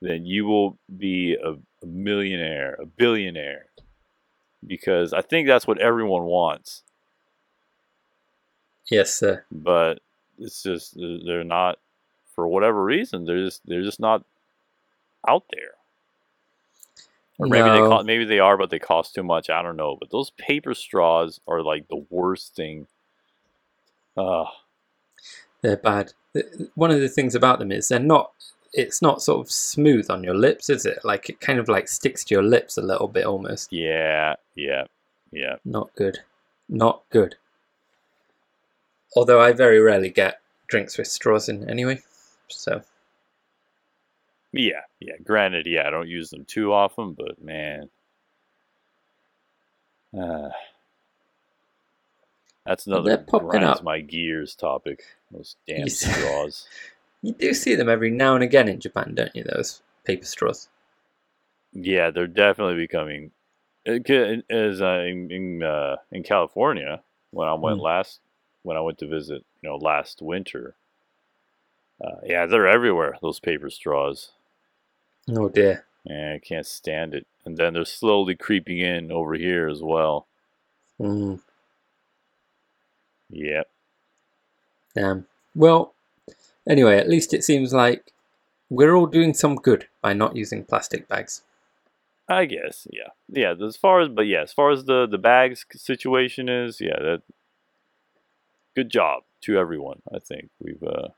then 0.00 0.26
you 0.26 0.46
will 0.46 0.78
be 0.96 1.34
a, 1.34 1.52
a 1.82 1.86
millionaire, 1.86 2.74
a 2.80 2.86
billionaire, 2.86 3.66
because 4.66 5.12
I 5.12 5.20
think 5.22 5.46
that's 5.48 5.66
what 5.66 5.78
everyone 5.78 6.24
wants. 6.24 6.82
Yes, 8.90 9.12
sir. 9.14 9.44
But 9.50 10.00
it's 10.38 10.62
just 10.62 10.96
they're 10.96 11.44
not, 11.44 11.78
for 12.34 12.46
whatever 12.46 12.82
reason, 12.84 13.24
they're 13.24 13.44
just 13.44 13.62
they're 13.66 13.82
just 13.82 14.00
not 14.00 14.24
out 15.26 15.44
there. 15.52 15.72
Or 17.38 17.46
maybe 17.46 17.68
they 17.68 17.80
No. 17.80 17.88
co- 17.88 18.02
maybe 18.04 18.24
they 18.24 18.38
are, 18.38 18.56
but 18.56 18.70
they 18.70 18.78
cost 18.78 19.14
too 19.14 19.22
much. 19.22 19.50
I 19.50 19.60
don't 19.62 19.76
know. 19.76 19.96
But 19.98 20.10
those 20.10 20.30
paper 20.30 20.72
straws 20.72 21.40
are 21.46 21.62
like 21.62 21.88
the 21.88 22.04
worst 22.10 22.54
thing. 22.54 22.86
Uh, 24.16 24.46
They're 25.60 25.76
bad. 25.76 26.12
One 26.74 26.90
of 26.90 27.00
the 27.00 27.08
things 27.08 27.34
about 27.34 27.58
them 27.58 27.72
is 27.72 27.88
they're 27.88 27.98
not. 27.98 28.32
It's 28.72 29.00
not 29.00 29.22
sort 29.22 29.40
of 29.44 29.50
smooth 29.50 30.10
on 30.10 30.22
your 30.24 30.34
lips, 30.34 30.68
is 30.70 30.86
it? 30.86 30.98
Like 31.04 31.28
it 31.30 31.40
kind 31.40 31.58
of 31.58 31.68
like 31.68 31.88
sticks 31.88 32.24
to 32.24 32.34
your 32.34 32.42
lips 32.42 32.76
a 32.76 32.82
little 32.82 33.08
bit, 33.08 33.24
almost. 33.24 33.72
yeah, 33.72 34.34
yeah, 34.54 34.84
yeah. 35.30 35.56
Not 35.64 35.94
good. 35.94 36.18
Not 36.68 37.02
good. 37.10 37.36
Although 39.16 39.40
I 39.40 39.52
very 39.52 39.80
rarely 39.80 40.10
get 40.10 40.40
drinks 40.66 40.98
with 40.98 41.06
straws 41.06 41.48
in 41.48 41.68
anyway. 41.70 42.02
So 42.48 42.82
Yeah, 44.52 44.82
yeah. 45.00 45.16
Granted, 45.24 45.66
yeah, 45.66 45.86
I 45.86 45.90
don't 45.90 46.08
use 46.08 46.30
them 46.30 46.44
too 46.44 46.72
often, 46.72 47.12
but 47.12 47.42
man, 47.42 47.88
uh, 50.18 50.50
that's 52.64 52.86
another 52.86 53.18
grinds 53.18 53.78
up. 53.78 53.84
my 53.84 54.00
gears 54.00 54.54
topic. 54.54 55.04
Those 55.30 55.56
damn 55.66 55.88
straws. 55.88 56.66
you 57.26 57.34
do 57.34 57.54
see 57.54 57.74
them 57.74 57.88
every 57.88 58.10
now 58.10 58.34
and 58.34 58.44
again 58.44 58.68
in 58.68 58.80
Japan, 58.80 59.14
don't 59.14 59.34
you? 59.36 59.44
Those 59.44 59.82
paper 60.04 60.26
straws. 60.26 60.68
Yeah, 61.72 62.10
they're 62.10 62.26
definitely 62.28 62.76
becoming. 62.76 63.32
As 63.86 64.82
uh, 64.82 65.04
in 65.08 65.30
in, 65.30 65.62
uh, 65.62 65.96
in 66.12 66.22
California, 66.24 67.02
when 67.32 67.48
I 67.48 67.54
went 67.54 67.78
Mm. 67.78 67.82
last, 67.82 68.20
when 68.62 68.76
I 68.76 68.80
went 68.80 68.98
to 68.98 69.08
visit, 69.08 69.44
you 69.62 69.68
know, 69.68 69.76
last 69.76 70.22
winter. 70.22 70.76
Uh, 72.04 72.16
yeah, 72.24 72.46
they're 72.46 72.68
everywhere. 72.68 73.16
Those 73.22 73.40
paper 73.40 73.70
straws. 73.70 74.32
Oh 75.30 75.48
dear. 75.48 75.84
Yeah, 76.04 76.34
I 76.36 76.40
can't 76.40 76.66
stand 76.66 77.14
it. 77.14 77.26
And 77.44 77.56
then 77.58 77.74
they're 77.74 77.84
slowly 77.86 78.36
creeping 78.36 78.78
in 78.78 79.12
over 79.12 79.34
here 79.34 79.68
as 79.68 79.82
well. 79.82 80.28
Mm, 81.00 81.40
Yep. 83.30 83.68
damn. 84.94 85.26
Well, 85.56 85.94
anyway, 86.68 86.98
at 86.98 87.08
least 87.08 87.34
it 87.34 87.44
seems 87.44 87.72
like 87.72 88.12
we're 88.70 88.94
all 88.94 89.06
doing 89.06 89.34
some 89.34 89.56
good 89.56 89.86
by 90.02 90.12
not 90.12 90.36
using 90.36 90.64
plastic 90.64 91.08
bags. 91.08 91.42
I 92.28 92.46
guess, 92.46 92.86
yeah, 92.90 93.10
yeah. 93.28 93.54
As 93.64 93.76
far 93.76 94.00
as, 94.00 94.08
but 94.08 94.26
yeah, 94.26 94.42
as 94.42 94.52
far 94.52 94.70
as 94.72 94.84
the 94.84 95.06
the 95.06 95.18
bags 95.18 95.64
situation 95.74 96.48
is, 96.48 96.80
yeah, 96.80 96.98
that. 96.98 97.22
Good 98.74 98.90
job 98.90 99.22
to 99.40 99.56
everyone. 99.56 100.02
I 100.14 100.18
think 100.18 100.50
we've 100.60 100.82
uh, 100.82 101.08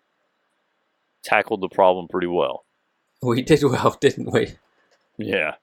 tackled 1.24 1.61
the 1.61 1.68
problem 1.68 2.06
pretty 2.06 2.28
well. 2.28 2.64
We 3.20 3.42
did 3.42 3.64
well, 3.64 3.96
didn't 4.00 4.32
we? 4.32 4.54
Yeah. 5.16 5.54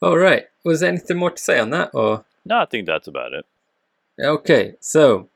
All 0.00 0.16
right. 0.16 0.46
Was 0.64 0.80
there 0.80 0.88
anything 0.88 1.18
more 1.18 1.32
to 1.32 1.42
say 1.42 1.58
on 1.58 1.70
that, 1.70 1.90
or? 1.92 2.24
No, 2.44 2.58
I 2.58 2.64
think 2.66 2.86
that's 2.86 3.08
about 3.08 3.34
it. 3.34 3.44
Okay, 4.18 4.74
so 4.80 5.28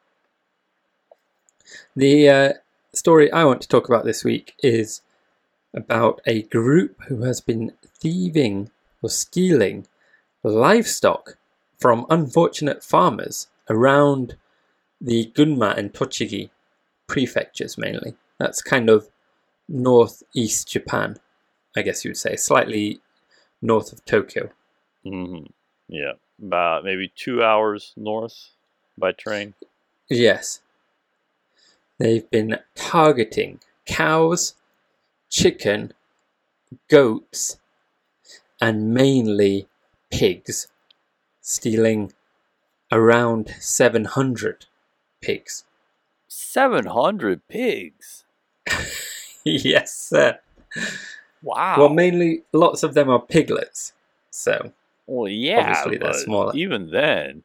the 1.96 2.28
uh, 2.28 2.52
story 2.98 3.30
I 3.32 3.44
want 3.44 3.60
to 3.62 3.68
talk 3.68 3.88
about 3.88 4.04
this 4.04 4.24
week 4.24 4.54
is 4.62 5.02
about 5.74 6.20
a 6.26 6.42
group 6.42 7.02
who 7.08 7.22
has 7.22 7.40
been 7.40 7.72
thieving 8.00 8.70
or 9.02 9.10
stealing 9.10 9.86
livestock 10.42 11.38
from 11.78 12.06
unfortunate 12.10 12.82
farmers 12.82 13.48
around 13.70 14.36
the 15.00 15.30
Gunma 15.34 15.76
and 15.76 15.92
Tochigi 15.92 16.50
prefectures 17.06 17.78
mainly. 17.78 18.14
That's 18.38 18.62
kind 18.62 18.90
of 18.90 19.08
northeast 19.68 20.68
Japan, 20.68 21.18
I 21.76 21.82
guess 21.82 22.04
you 22.04 22.10
would 22.10 22.16
say, 22.16 22.36
slightly 22.36 23.00
north 23.62 23.92
of 23.92 24.04
Tokyo. 24.04 24.50
Mm-hmm. 25.06 25.46
Yeah, 25.88 26.12
about 26.42 26.84
maybe 26.84 27.12
two 27.14 27.42
hours 27.42 27.92
north 27.96 28.50
by 28.96 29.12
train. 29.12 29.54
Yes. 30.10 30.60
They've 31.98 32.28
been 32.30 32.58
targeting 32.74 33.60
cows, 33.86 34.54
chicken, 35.28 35.92
goats, 36.88 37.58
and 38.60 38.92
mainly 38.94 39.66
pigs. 40.10 40.68
stealing 41.40 42.12
around 42.92 43.54
700 43.58 44.66
pigs. 45.20 45.64
700 46.28 47.46
pigs. 47.48 48.24
yes, 49.44 49.94
sir. 49.96 50.38
Wow. 51.42 51.76
Well, 51.78 51.88
mainly 51.88 52.42
lots 52.52 52.82
of 52.82 52.94
them 52.94 53.08
are 53.08 53.20
piglets. 53.20 53.92
So, 54.30 54.72
Well, 55.06 55.28
yeah, 55.28 55.60
Obviously 55.80 55.98
they're 55.98 56.12
smaller. 56.12 56.52
even 56.54 56.90
then. 56.90 57.42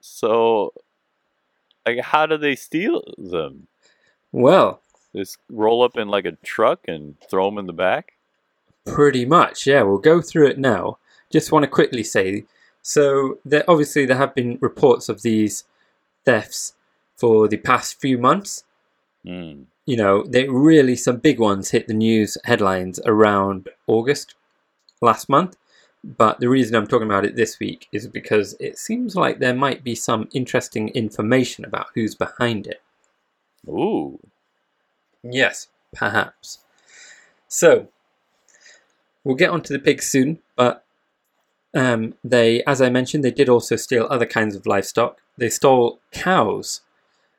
So, 0.00 0.72
like, 1.86 2.00
how 2.00 2.26
do 2.26 2.36
they 2.36 2.56
steal 2.56 3.02
them? 3.16 3.66
well, 4.32 4.82
Just 5.14 5.38
roll 5.48 5.82
up 5.82 5.96
in 5.96 6.08
like 6.08 6.26
a 6.26 6.32
truck 6.32 6.80
and 6.86 7.16
throw 7.30 7.46
them 7.46 7.58
in 7.58 7.66
the 7.66 7.72
back? 7.72 8.14
Pretty 8.84 9.24
much, 9.24 9.66
yeah. 9.66 9.82
We'll 9.82 9.98
go 9.98 10.20
through 10.20 10.48
it 10.48 10.58
now. 10.58 10.98
Just 11.30 11.52
want 11.52 11.62
to 11.64 11.68
quickly 11.68 12.02
say 12.02 12.44
so, 12.88 13.38
there, 13.44 13.64
obviously, 13.68 14.06
there 14.06 14.16
have 14.16 14.34
been 14.34 14.56
reports 14.62 15.10
of 15.10 15.20
these 15.20 15.64
thefts 16.24 16.72
for 17.16 17.46
the 17.46 17.58
past 17.58 18.00
few 18.00 18.16
months. 18.16 18.64
Hmm. 19.26 19.64
You 19.84 19.96
know, 19.98 20.24
they 20.24 20.48
really, 20.48 20.96
some 20.96 21.18
big 21.18 21.38
ones 21.38 21.70
hit 21.70 21.86
the 21.86 21.92
news 21.92 22.38
headlines 22.44 22.98
around 23.04 23.68
August 23.86 24.36
last 25.02 25.28
month. 25.28 25.58
But 26.04 26.38
the 26.40 26.48
reason 26.48 26.76
I'm 26.76 26.86
talking 26.86 27.08
about 27.08 27.24
it 27.24 27.36
this 27.36 27.58
week 27.58 27.88
is 27.92 28.06
because 28.06 28.54
it 28.60 28.78
seems 28.78 29.16
like 29.16 29.38
there 29.38 29.54
might 29.54 29.82
be 29.82 29.94
some 29.94 30.28
interesting 30.32 30.88
information 30.90 31.64
about 31.64 31.88
who's 31.94 32.14
behind 32.14 32.66
it. 32.66 32.80
Ooh. 33.66 34.20
Yes, 35.22 35.68
perhaps. 35.92 36.60
So, 37.48 37.88
we'll 39.24 39.34
get 39.34 39.50
onto 39.50 39.72
the 39.72 39.80
pigs 39.80 40.06
soon, 40.06 40.38
but 40.54 40.84
um, 41.74 42.14
they, 42.22 42.62
as 42.64 42.80
I 42.80 42.90
mentioned, 42.90 43.24
they 43.24 43.30
did 43.30 43.48
also 43.48 43.76
steal 43.76 44.06
other 44.08 44.26
kinds 44.26 44.54
of 44.54 44.66
livestock. 44.66 45.20
They 45.36 45.48
stole 45.48 46.00
cows 46.12 46.82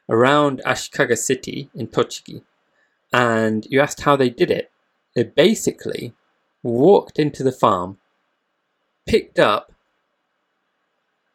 around 0.10 0.62
Ashikaga 0.66 1.18
City 1.18 1.70
in 1.74 1.88
Tochigi, 1.88 2.41
and 3.14 3.66
you 3.70 3.80
asked 3.80 4.01
how 4.01 4.16
they 4.16 4.30
did 4.30 4.51
it. 4.51 4.72
They 5.16 5.24
basically 5.24 6.14
walked 6.62 7.20
into 7.20 7.43
the 7.43 7.51
farm, 7.51 7.99
picked 9.10 9.39
up, 9.39 9.72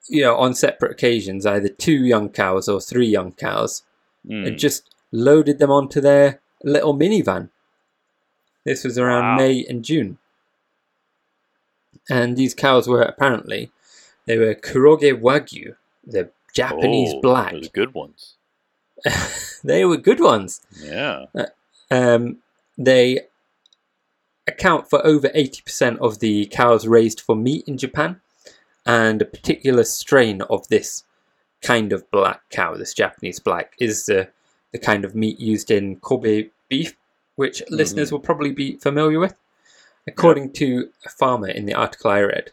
you 0.09 0.23
know, 0.23 0.37
on 0.37 0.55
separate 0.55 0.93
occasions, 0.93 1.45
either 1.47 1.69
two 1.69 2.05
young 2.05 2.29
cows 2.29 2.69
or 2.69 2.81
three 2.81 3.07
young 3.07 3.33
cows, 3.33 3.83
Hmm. 4.27 4.45
and 4.47 4.59
just 4.59 4.95
loaded 5.13 5.59
them 5.59 5.71
onto 5.71 6.01
their 6.01 6.41
little 6.63 6.95
minivan. 6.95 7.51
This 8.65 8.85
was 8.85 8.97
around 8.99 9.23
Wow. 9.25 9.37
May 9.37 9.65
and 9.69 9.85
June. 9.85 10.19
And 12.09 12.37
these 12.37 12.55
cows 12.55 12.89
were 12.89 13.03
apparently 13.03 13.71
they 14.27 14.39
were 14.39 14.55
Kuroge 14.55 15.21
Wagyu, 15.21 15.77
the 16.07 16.31
Japanese 16.55 17.13
Oh, 17.15 17.21
black. 17.21 17.53
Those 17.53 17.69
good 17.69 17.93
ones. 17.95 18.37
they 19.65 19.85
were 19.85 19.97
good 19.99 20.21
ones. 20.21 20.63
Yeah. 20.81 21.27
Um, 21.91 22.39
they 22.79 23.21
account 24.47 24.89
for 24.91 25.05
over 25.07 25.29
80% 25.31 25.99
of 25.99 26.19
the 26.21 26.47
cows 26.47 26.87
raised 26.87 27.21
for 27.21 27.35
meat 27.37 27.67
in 27.67 27.79
Japan, 27.79 28.21
and 28.87 29.23
a 29.23 29.27
particular 29.27 29.85
strain 29.85 30.43
of 30.43 30.69
this 30.69 31.05
kind 31.63 31.93
of 31.93 32.11
black 32.11 32.43
cow, 32.51 32.75
this 32.75 32.93
Japanese 32.95 33.41
black, 33.41 33.73
is 33.79 34.07
the, 34.07 34.29
the 34.73 34.79
kind 34.79 35.05
of 35.05 35.15
meat 35.15 35.41
used 35.41 35.71
in 35.71 35.97
Kobe 35.97 36.51
beef, 36.69 36.97
which 37.37 37.63
listeners 37.71 38.13
will 38.13 38.21
probably 38.21 38.53
be 38.53 38.77
familiar 38.77 39.19
with. 39.19 39.35
According 40.07 40.53
to 40.55 40.91
a 41.07 41.09
farmer 41.09 41.49
in 41.49 41.65
the 41.65 41.73
article 41.75 42.11
I 42.11 42.21
read, 42.21 42.51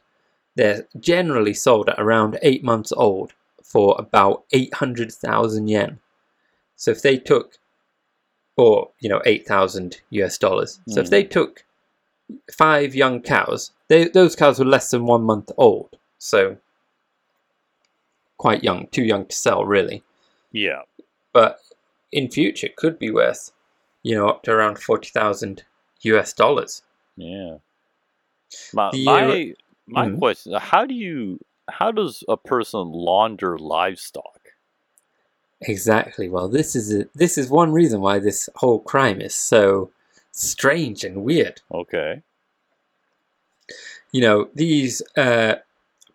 they're 0.56 0.88
generally 1.00 1.54
sold 1.54 1.90
at 1.90 2.00
around 2.00 2.40
eight 2.42 2.64
months 2.64 2.94
old 2.94 3.34
for 3.62 3.96
about 4.00 4.44
800,000 4.54 5.68
yen. 5.68 6.00
So 6.78 6.92
if 6.92 7.02
they 7.02 7.18
took 7.18 7.58
or 8.58 8.90
you 9.00 9.10
know 9.10 9.22
8000 9.26 10.02
US 10.12 10.38
dollars. 10.38 10.80
So 10.90 11.00
if 11.02 11.08
Mm. 11.08 11.10
they 11.10 11.24
took 11.24 11.64
five 12.52 12.96
young 12.96 13.22
cows, 13.22 13.72
they, 13.88 14.08
those 14.08 14.36
cows 14.36 14.60
were 14.60 14.66
less 14.66 14.92
than 14.92 15.06
1 15.06 15.24
month 15.24 15.52
old. 15.58 15.98
So 16.18 16.58
quite 18.38 18.64
young, 18.64 18.88
too 18.88 19.04
young 19.04 19.26
to 19.28 19.36
sell 19.36 19.66
really. 19.66 20.04
Yeah. 20.52 20.82
But 21.34 21.60
in 22.12 22.30
future 22.30 22.70
could 22.76 23.00
be 23.00 23.12
worth 23.12 23.52
you 24.04 24.16
know 24.16 24.28
up 24.28 24.44
to 24.44 24.52
around 24.52 24.80
40,000 24.80 25.64
US 26.02 26.34
dollars. 26.34 26.82
Yeah. 27.16 27.58
My 28.74 28.92
The, 28.92 29.06
my, 29.06 29.54
my 29.88 30.08
Mhm. 30.08 30.18
question: 30.18 30.54
How 30.54 30.86
do 30.86 30.94
you? 30.94 31.40
How 31.70 31.92
does 31.92 32.24
a 32.28 32.36
person 32.36 32.92
launder 32.92 33.58
livestock? 33.58 34.40
Exactly. 35.62 36.28
Well, 36.28 36.50
this 36.50 36.76
is 36.76 36.94
a, 36.94 37.06
this 37.14 37.38
is 37.38 37.50
one 37.50 37.72
reason 37.72 38.02
why 38.02 38.20
this 38.20 38.50
whole 38.56 38.80
crime 38.80 39.22
is 39.22 39.36
so 39.36 39.92
strange 40.32 41.04
and 41.04 41.24
weird. 41.24 41.62
Okay. 41.72 42.22
you 44.12 44.22
know, 44.22 44.50
these 44.56 45.02
uh, 45.18 45.56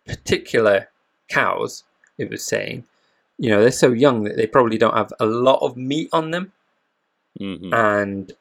particular 0.05 0.89
cows, 1.29 1.83
it 2.17 2.29
was 2.29 2.43
saying, 2.45 2.83
you 3.37 3.49
know, 3.49 3.61
they're 3.61 3.71
so 3.71 3.91
young 3.91 4.23
that 4.23 4.37
they 4.37 4.47
probably 4.47 4.77
don't 4.77 4.95
have 4.95 5.13
a 5.19 5.25
lot 5.25 5.59
of 5.61 5.77
meat 5.77 6.09
on 6.13 6.31
them. 6.31 6.51
hmm 7.37 7.73
And, 7.73 8.33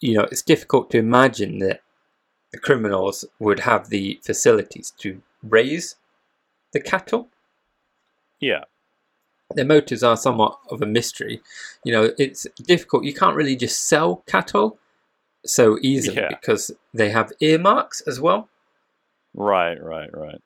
you 0.00 0.14
know, 0.16 0.24
it's 0.24 0.42
difficult 0.42 0.90
to 0.90 0.98
imagine 0.98 1.58
that 1.60 1.82
the 2.52 2.58
criminals 2.58 3.24
would 3.38 3.60
have 3.60 3.88
the 3.88 4.20
facilities 4.24 4.92
to 4.98 5.22
raise 5.42 5.96
the 6.72 6.80
cattle. 6.80 7.28
Yeah. 8.40 8.64
Their 9.54 9.64
motives 9.64 10.02
are 10.02 10.16
somewhat 10.16 10.58
of 10.70 10.82
a 10.82 10.86
mystery. 10.86 11.40
You 11.84 11.92
know, 11.92 12.12
it's 12.18 12.46
difficult. 12.64 13.04
You 13.04 13.14
can't 13.14 13.36
really 13.36 13.56
just 13.56 13.86
sell 13.86 14.16
cattle 14.26 14.78
so 15.44 15.78
easily 15.82 16.16
Yeah. 16.16 16.28
because 16.28 16.72
they 16.92 17.10
have 17.10 17.32
earmarks 17.40 18.00
as 18.02 18.20
well. 18.20 18.48
Right. 19.34 19.80
Right. 19.80 20.10
Right. 20.12 20.40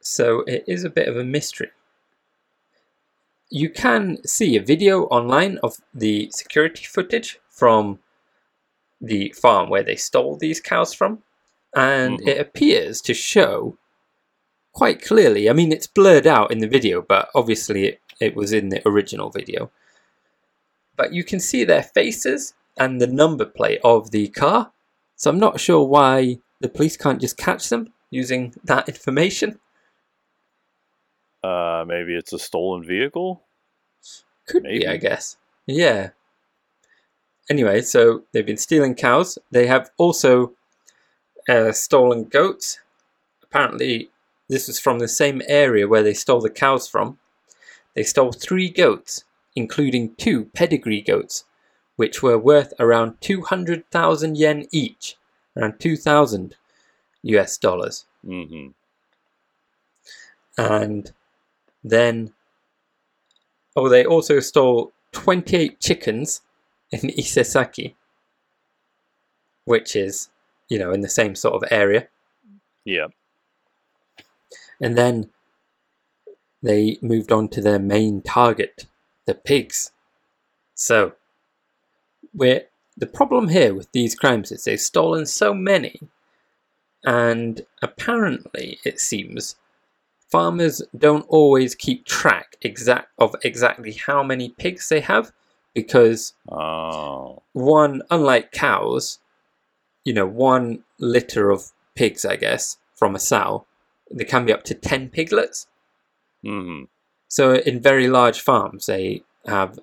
So 0.00 0.40
it 0.42 0.64
is 0.66 0.84
a 0.84 0.90
bit 0.90 1.08
of 1.08 1.16
a 1.16 1.24
mystery. 1.24 1.70
You 3.50 3.68
can 3.70 4.24
see 4.26 4.56
a 4.56 4.62
video 4.62 5.04
online 5.04 5.58
of 5.58 5.76
the 5.94 6.30
security 6.32 6.84
footage 6.84 7.38
from 7.48 7.98
the 9.00 9.30
farm 9.32 9.68
where 9.68 9.82
they 9.82 9.96
stole 9.96 10.36
these 10.36 10.60
cows 10.60 10.94
from, 10.94 11.22
and 11.74 12.18
Mhm. 12.20 12.28
it 12.28 12.40
appears 12.40 13.00
to 13.02 13.14
show 13.14 13.76
quite 14.76 15.00
clearly. 15.00 15.48
I 15.48 15.54
mean, 15.54 15.72
it's 15.72 15.86
blurred 15.86 16.26
out 16.26 16.52
in 16.52 16.58
the 16.58 16.68
video, 16.68 17.00
but 17.00 17.30
obviously 17.34 17.86
it, 17.86 18.00
it 18.20 18.36
was 18.36 18.52
in 18.52 18.68
the 18.68 18.86
original 18.86 19.30
video. 19.30 19.70
But 20.96 21.14
you 21.14 21.24
can 21.24 21.40
see 21.40 21.64
their 21.64 21.82
faces 21.82 22.52
and 22.76 23.00
the 23.00 23.06
number 23.06 23.46
plate 23.46 23.80
of 23.82 24.10
the 24.10 24.28
car, 24.28 24.72
so 25.16 25.30
I'm 25.30 25.38
not 25.38 25.60
sure 25.60 25.82
why 25.82 26.40
the 26.60 26.68
police 26.68 26.98
can't 26.98 27.22
just 27.22 27.38
catch 27.38 27.70
them 27.70 27.94
using 28.10 28.54
that 28.64 28.86
information. 28.86 29.58
Uh, 31.42 31.86
maybe 31.88 32.14
it's 32.14 32.34
a 32.34 32.38
stolen 32.38 32.84
vehicle. 32.84 33.42
Could 34.46 34.64
be, 34.64 34.86
I 34.86 34.98
guess. 34.98 35.38
Yeah. 35.64 36.10
Anyway, 37.48 37.80
so 37.80 38.24
they've 38.32 38.44
been 38.44 38.58
stealing 38.58 38.94
cows. 38.94 39.38
They 39.50 39.68
have 39.68 39.90
also 39.96 40.52
uh, 41.48 41.72
stolen 41.72 42.24
goats. 42.24 42.80
Apparently, 43.42 44.10
this 44.48 44.66
was 44.68 44.78
from 44.78 44.98
the 44.98 45.08
same 45.08 45.42
area 45.48 45.88
where 45.88 46.02
they 46.02 46.14
stole 46.14 46.40
the 46.40 46.50
cows 46.50 46.88
from. 46.88 47.18
They 47.94 48.02
stole 48.02 48.32
three 48.32 48.68
goats, 48.68 49.24
including 49.54 50.14
two 50.16 50.46
pedigree 50.46 51.00
goats, 51.02 51.44
which 51.96 52.22
were 52.22 52.38
worth 52.38 52.72
around 52.78 53.20
200,000 53.20 54.36
yen 54.36 54.66
each, 54.70 55.16
around 55.56 55.78
2,000 55.80 56.54
US 57.22 57.58
dollars. 57.58 58.04
hmm 58.24 58.68
and 60.58 61.12
then 61.84 62.32
oh 63.76 63.88
they 63.88 64.04
also 64.06 64.40
stole 64.40 64.92
28 65.12 65.78
chickens 65.80 66.40
in 66.90 67.00
Isesaki 67.10 67.94
which 69.64 69.94
is 69.96 70.30
you 70.68 70.78
know 70.78 70.92
in 70.92 71.00
the 71.02 71.08
same 71.08 71.34
sort 71.34 71.54
of 71.54 71.64
area 71.70 72.08
Yeah. 72.84 73.08
And 74.80 74.96
then 74.96 75.30
they 76.62 76.98
moved 77.02 77.32
on 77.32 77.48
to 77.48 77.60
their 77.60 77.78
main 77.78 78.22
target 78.22 78.86
the 79.26 79.34
pigs 79.34 79.92
so 80.74 81.12
we're 82.34 82.62
the 82.96 83.06
problem 83.06 83.48
here 83.48 83.74
with 83.74 83.90
these 83.92 84.14
crimes 84.14 84.50
is 84.50 84.64
they've 84.64 84.80
stolen 84.80 85.26
so 85.26 85.52
many 85.52 86.00
and 87.04 87.64
apparently 87.82 88.78
it 88.84 88.98
seems 89.00 89.56
farmers 90.30 90.82
don't 90.96 91.26
always 91.28 91.74
keep 91.74 92.04
track 92.04 92.56
exact 92.62 93.08
of 93.18 93.34
exactly 93.42 93.92
how 93.92 94.22
many 94.22 94.48
pigs 94.48 94.88
they 94.88 95.00
have 95.00 95.32
because 95.74 96.34
Oh. 96.50 97.42
one 97.52 98.02
unlike 98.10 98.50
cows 98.52 99.18
you 100.06 100.12
know, 100.14 100.24
one 100.24 100.84
litter 101.00 101.50
of 101.50 101.72
pigs, 101.96 102.24
I 102.24 102.36
guess, 102.36 102.78
from 102.94 103.16
a 103.16 103.18
sow, 103.18 103.66
there 104.10 104.26
can 104.26 104.44
be 104.46 104.52
up 104.52 104.62
to 104.64 104.74
10 104.74 105.10
piglets. 105.10 105.66
hmm 106.42 106.84
So 107.28 107.54
in 107.54 107.80
very 107.80 108.08
large 108.08 108.40
farms, 108.40 108.86
they 108.86 109.22
have, 109.46 109.78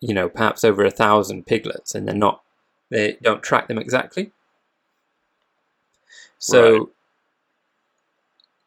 you 0.00 0.14
know, 0.14 0.28
perhaps 0.28 0.64
over 0.64 0.84
a 0.84 0.90
thousand 0.90 1.46
piglets, 1.46 1.94
and 1.94 2.06
they're 2.06 2.14
not, 2.14 2.42
they 2.90 3.18
don't 3.22 3.42
track 3.42 3.68
them 3.68 3.78
exactly. 3.78 4.32
So 6.38 6.78
Right. 6.78 6.88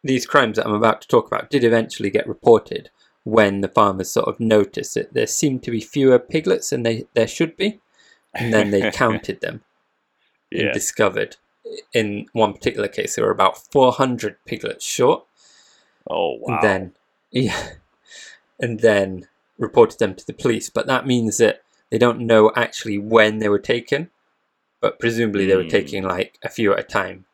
these 0.03 0.25
crimes 0.25 0.57
that 0.57 0.65
I'm 0.65 0.73
about 0.73 1.01
to 1.01 1.07
talk 1.07 1.27
about 1.27 1.49
did 1.49 1.63
eventually 1.63 2.09
get 2.09 2.27
reported 2.27 2.89
when 3.23 3.61
the 3.61 3.67
farmers 3.67 4.09
sort 4.09 4.27
of 4.27 4.39
noticed 4.39 4.93
that 4.95 5.13
there 5.13 5.27
seemed 5.27 5.61
to 5.63 5.71
be 5.71 5.82
fewer 5.82 6.17
piglets 6.19 6.69
than 6.69 6.84
they 6.84 7.05
there 7.13 7.27
should 7.27 7.55
be, 7.57 7.80
and 8.34 8.53
then 8.53 8.71
they 8.71 8.89
counted 8.91 9.41
them 9.41 9.61
and 10.51 10.73
discovered 10.73 11.38
in 11.93 12.26
one 12.34 12.53
particular 12.53 12.88
case 12.88 13.16
there 13.16 13.26
were 13.26 13.32
about 13.32 13.57
400 13.72 14.38
piglets 14.45 14.86
short 14.86 15.26
Oh 16.10 16.38
wow. 16.39 16.55
and 16.55 16.64
then 16.64 16.93
yeah 17.32 17.70
and 18.60 18.80
then 18.80 19.28
reported 19.57 19.99
them 19.99 20.16
to 20.16 20.26
the 20.26 20.34
police 20.34 20.70
but 20.70 20.88
that 20.88 21.05
means 21.05 21.38
that 21.38 21.62
they 21.91 21.97
don't 21.97 22.20
know 22.20 22.51
actually 22.55 22.97
when 22.97 23.39
they 23.39 23.49
were 23.49 23.60
taken 23.60 24.10
but 24.82 24.99
presumably 24.99 25.45
they 25.45 25.55
were 25.55 25.64
Hmm. 25.64 25.70
taking 25.70 26.03
like 26.03 26.38
a 26.43 26.49
few 26.49 26.74
at 26.74 26.80
a 26.80 26.84
time 26.84 27.26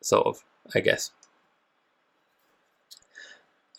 sort 0.00 0.26
of 0.26 0.42
i 0.74 0.80
guess 0.80 1.10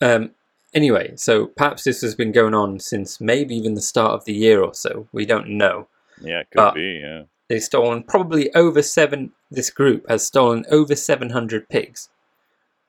um 0.02 0.32
anyway 0.74 1.14
so 1.16 1.48
perhaps 1.48 1.84
this 1.84 2.02
has 2.02 2.16
been 2.16 2.32
going 2.32 2.54
on 2.54 2.80
since 2.80 3.20
maybe 3.20 3.56
even 3.56 3.74
the 3.74 3.82
start 3.82 4.14
of 4.14 4.26
the 4.26 4.34
year 4.34 4.62
or 4.62 4.74
so 4.74 5.08
we 5.12 5.26
don't 5.26 5.50
know 5.50 5.88
yeah, 6.22 6.42
it 6.42 6.48
could 6.52 6.62
uh, 6.62 6.72
be. 6.74 7.02
Yeah. 7.04 7.24
They've 7.54 7.62
stolen 7.62 8.01
probably 8.01 8.51
over 8.56 8.82
seven 8.82 9.32
this 9.51 9.70
group 9.70 10.10
has 10.10 10.26
stolen 10.26 10.66
over 10.72 10.95
700 10.95 11.70
pigs 11.70 12.10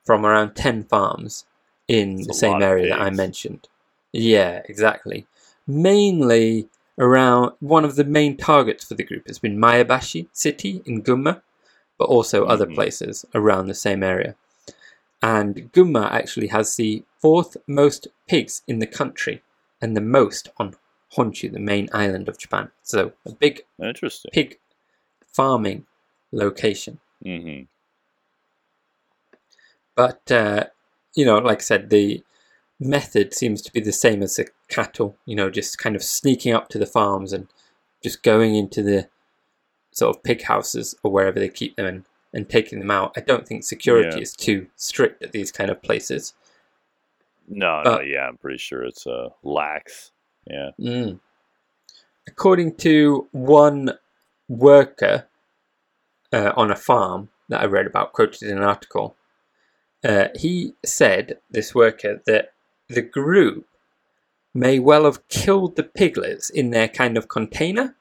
from 0.03 0.25
around 0.25 0.55
10 0.55 0.85
farms 0.85 1.45
in 1.87 2.15
That's 2.15 2.27
the 2.29 2.33
same 2.33 2.63
area 2.63 2.89
that 2.89 2.99
i 2.99 3.11
mentioned. 3.11 3.69
Yeah 4.11 4.63
exactly. 4.67 5.27
Mainly 5.67 6.67
around 6.97 7.51
one 7.59 7.85
of 7.85 7.95
the 7.95 8.03
main 8.05 8.37
targets 8.37 8.83
for 8.85 8.95
the 8.95 9.03
group 9.03 9.27
has 9.27 9.37
been 9.37 9.55
Maebashi 9.59 10.29
city 10.33 10.81
in 10.87 11.03
gunma 11.03 11.43
but 11.99 12.05
also 12.05 12.45
other 12.45 12.65
Mhm. 12.65 12.73
places 12.73 13.23
around 13.35 13.67
the 13.67 13.75
same 13.75 14.01
area. 14.01 14.33
And 15.21 15.71
gunma 15.73 16.09
actually 16.11 16.47
has 16.47 16.75
the 16.75 17.03
fourth 17.21 17.55
most 17.67 18.07
pigs 18.27 18.63
in 18.67 18.79
the 18.79 18.87
country 18.87 19.43
and 19.79 19.95
the 19.95 20.01
most 20.01 20.49
on 20.57 20.75
honshu 21.15 21.51
the 21.51 21.59
main 21.59 21.87
island 21.93 22.27
of 22.27 22.37
japan 22.37 22.69
so 22.83 23.13
a 23.25 23.31
big 23.31 23.61
Interesting. 23.81 24.31
pig 24.33 24.57
farming 25.27 25.85
location. 26.31 26.99
hmm 27.23 27.61
But, 29.95 30.29
uh, 30.31 30.65
you 31.13 31.25
know, 31.25 31.37
like 31.37 31.59
I 31.59 31.61
said, 31.61 31.89
the 31.89 32.23
method 32.79 33.33
seems 33.33 33.61
to 33.61 33.71
be 33.71 33.79
the 33.79 33.93
same 33.93 34.21
as 34.21 34.35
the 34.35 34.47
cattle, 34.67 35.15
you 35.25 35.35
know, 35.35 35.49
just 35.49 35.77
kind 35.77 35.95
of 35.95 36.03
sneaking 36.03 36.53
up 36.53 36.67
to 36.69 36.77
the 36.77 36.85
farms 36.85 37.31
and 37.31 37.47
just 38.03 38.21
going 38.21 38.55
into 38.55 38.83
the 38.83 39.07
sort 39.91 40.15
of 40.15 40.23
pig 40.23 40.43
houses 40.43 40.95
or 41.03 41.11
wherever 41.11 41.39
they 41.39 41.47
keep 41.47 41.77
them 41.77 41.85
and, 41.85 42.03
and 42.33 42.49
taking 42.49 42.79
them 42.79 42.91
out. 42.91 43.13
I 43.15 43.21
don't 43.21 43.47
think 43.47 43.63
security 43.63 44.17
Yeah. 44.17 44.21
is 44.23 44.33
too 44.35 44.67
strict 44.75 45.23
at 45.23 45.31
these 45.31 45.51
kind 45.51 45.69
of 45.69 45.81
places. 45.81 46.33
No, 47.47 47.83
no, 47.83 47.99
yeah, 48.01 48.27
I'm 48.27 48.37
pretty 48.37 48.57
sure 48.57 48.83
it's 48.83 49.07
uh, 49.07 49.29
lax. 49.43 50.11
Yeah. 50.47 50.71
Mm. 50.79 51.19
According 52.27 52.75
to 52.77 53.27
one 53.31 53.91
worker 54.47 55.27
uh, 56.33 56.51
on 56.55 56.71
a 56.71 56.75
farm 56.75 57.29
that 57.49 57.61
I 57.61 57.65
read 57.65 57.85
about, 57.85 58.13
quoted 58.13 58.43
in 58.49 58.57
an 58.57 58.63
article, 58.63 59.15
uh, 60.03 60.27
he 60.35 60.73
said, 60.83 61.39
this 61.49 61.73
worker, 61.73 62.21
that 62.25 62.53
the 62.87 63.01
group 63.01 63.67
may 64.53 64.79
well 64.79 65.05
have 65.05 65.27
killed 65.27 65.75
the 65.75 65.83
piglets 65.83 66.49
in 66.49 66.69
their 66.69 66.87
kind 66.87 67.17
of 67.17 67.27
container 67.27 67.95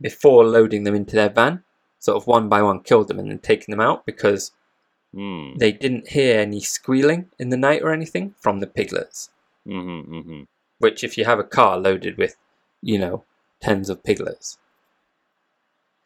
before 0.00 0.44
loading 0.44 0.84
them 0.84 0.94
into 0.94 1.14
their 1.16 1.30
van. 1.30 1.62
Sort 1.98 2.16
of 2.16 2.26
one 2.26 2.48
by 2.48 2.62
one 2.62 2.80
killed 2.80 3.08
them 3.08 3.18
and 3.18 3.30
then 3.30 3.38
taking 3.38 3.72
them 3.72 3.80
out 3.80 4.06
because 4.06 4.52
Mm. 5.14 5.56
they 5.58 5.72
didn't 5.72 6.08
hear 6.08 6.38
any 6.38 6.60
squealing 6.60 7.30
in 7.38 7.48
the 7.48 7.56
night 7.56 7.80
or 7.82 7.90
anything 7.90 8.34
from 8.38 8.60
the 8.60 8.66
piglets 8.66 9.30
Mm-hmm, 9.66 10.14
mm-hmm. 10.14 10.42
Which 10.78 11.02
if 11.02 11.16
you 11.16 11.24
have 11.24 11.38
a 11.38 11.44
car 11.44 11.78
loaded 11.78 12.18
with, 12.18 12.36
you 12.82 12.98
know, 12.98 13.24
tens 13.60 13.88
of 13.88 14.04
piglets, 14.04 14.58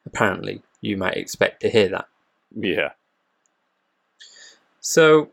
apparently 0.07 0.63
you 0.81 0.97
might 0.97 1.17
expect 1.17 1.61
to 1.61 1.71
hear 1.71 1.89
that. 1.89 2.07
Yeah. 2.55 2.91
So, 4.81 5.31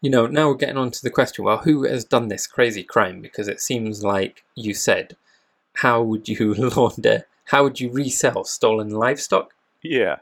you 0.00 0.10
know, 0.10 0.26
now 0.26 0.48
we're 0.48 0.56
getting 0.56 0.76
on 0.76 0.90
to 0.90 1.02
the 1.02 1.10
question 1.10 1.44
well, 1.44 1.58
who 1.58 1.84
has 1.84 2.04
done 2.04 2.28
this 2.28 2.46
crazy 2.46 2.82
crime? 2.82 3.20
Because 3.20 3.48
it 3.48 3.60
seems 3.60 4.04
like 4.04 4.44
you 4.54 4.74
said, 4.74 5.16
how 5.74 6.02
would 6.02 6.28
you 6.28 6.54
launder, 6.76 7.26
how 7.46 7.62
would 7.62 7.80
you 7.80 7.90
resell 7.90 8.44
stolen 8.44 8.90
livestock? 8.90 9.54
Yeah. 9.82 10.18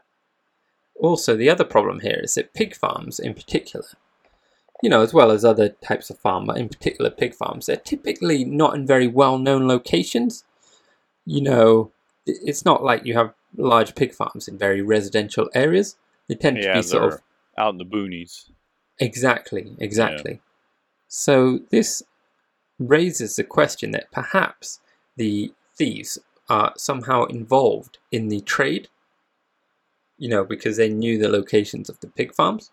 Also, 0.95 1.35
the 1.35 1.49
other 1.49 1.63
problem 1.63 2.01
here 2.01 2.19
is 2.23 2.35
that 2.35 2.53
pig 2.53 2.75
farms, 2.75 3.19
in 3.19 3.33
particular, 3.33 3.85
you 4.83 4.89
know, 4.89 5.01
as 5.01 5.13
well 5.13 5.31
as 5.31 5.45
other 5.45 5.69
types 5.69 6.09
of 6.09 6.19
farm, 6.19 6.45
but 6.45 6.57
in 6.57 6.67
particular 6.67 7.09
pig 7.09 7.33
farms, 7.33 7.67
they're 7.67 7.77
typically 7.77 8.43
not 8.43 8.75
in 8.75 8.85
very 8.85 9.07
well 9.07 9.37
known 9.37 9.65
locations. 9.65 10.43
You 11.25 11.41
know, 11.41 11.91
it's 12.25 12.65
not 12.65 12.83
like 12.83 13.05
you 13.05 13.13
have 13.13 13.33
large 13.55 13.95
pig 13.95 14.13
farms 14.13 14.47
in 14.47 14.57
very 14.57 14.81
residential 14.81 15.49
areas. 15.53 15.95
They 16.27 16.35
tend 16.35 16.61
to 16.61 16.73
be 16.73 16.81
sort 16.81 17.13
of 17.13 17.21
out 17.57 17.71
in 17.71 17.77
the 17.77 17.85
boonies. 17.85 18.49
Exactly, 18.99 19.73
exactly. 19.79 20.41
So 21.07 21.59
this 21.69 22.03
raises 22.77 23.37
the 23.37 23.45
question 23.45 23.91
that 23.91 24.11
perhaps 24.11 24.81
the 25.15 25.53
thieves 25.77 26.19
are 26.49 26.73
somehow 26.75 27.23
involved 27.23 27.99
in 28.11 28.27
the 28.27 28.41
trade. 28.41 28.89
You 30.17 30.27
know, 30.27 30.43
because 30.43 30.75
they 30.75 30.89
knew 30.89 31.17
the 31.17 31.29
locations 31.29 31.89
of 31.89 32.01
the 32.01 32.07
pig 32.07 32.33
farms, 32.33 32.71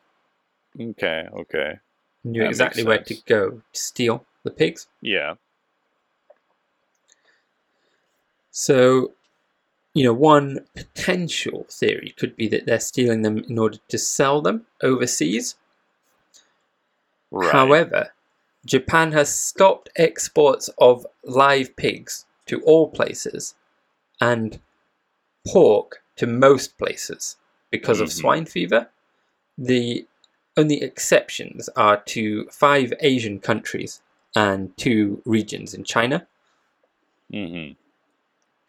Okay, 0.78 1.26
okay. 1.32 1.78
Knew 2.24 2.42
That 2.42 2.48
exactly 2.48 2.84
where 2.84 3.02
to 3.02 3.14
go 3.26 3.50
to 3.50 3.62
steal 3.72 4.24
the 4.42 4.50
pigs. 4.50 4.88
Yeah. 5.00 5.34
So, 8.50 9.12
you 9.94 10.04
know, 10.04 10.12
one 10.12 10.66
potential 10.74 11.66
theory 11.70 12.14
could 12.16 12.36
be 12.36 12.48
that 12.48 12.66
they're 12.66 12.80
stealing 12.80 13.22
them 13.22 13.38
in 13.48 13.58
order 13.58 13.78
to 13.88 13.98
sell 13.98 14.40
them 14.40 14.66
overseas. 14.82 15.56
Right. 17.30 17.52
However, 17.52 18.12
Japan 18.66 19.12
has 19.12 19.34
stopped 19.34 19.88
exports 19.96 20.68
of 20.78 21.06
live 21.24 21.76
pigs 21.76 22.26
to 22.46 22.60
all 22.62 22.88
places 22.88 23.54
and 24.20 24.60
pork 25.46 26.02
to 26.16 26.26
most 26.26 26.76
places 26.76 27.36
because 27.70 28.00
of 28.00 28.08
Mhm. 28.08 28.12
swine 28.12 28.44
fever. 28.46 28.90
The 29.56 30.06
only 30.60 30.82
exceptions 30.82 31.68
are 31.86 31.98
to 32.14 32.46
five 32.50 32.92
Asian 33.00 33.40
countries 33.40 34.02
and 34.36 34.76
two 34.76 35.22
regions 35.24 35.74
in 35.74 35.82
China. 35.84 36.26
Mm-hmm. 37.32 37.72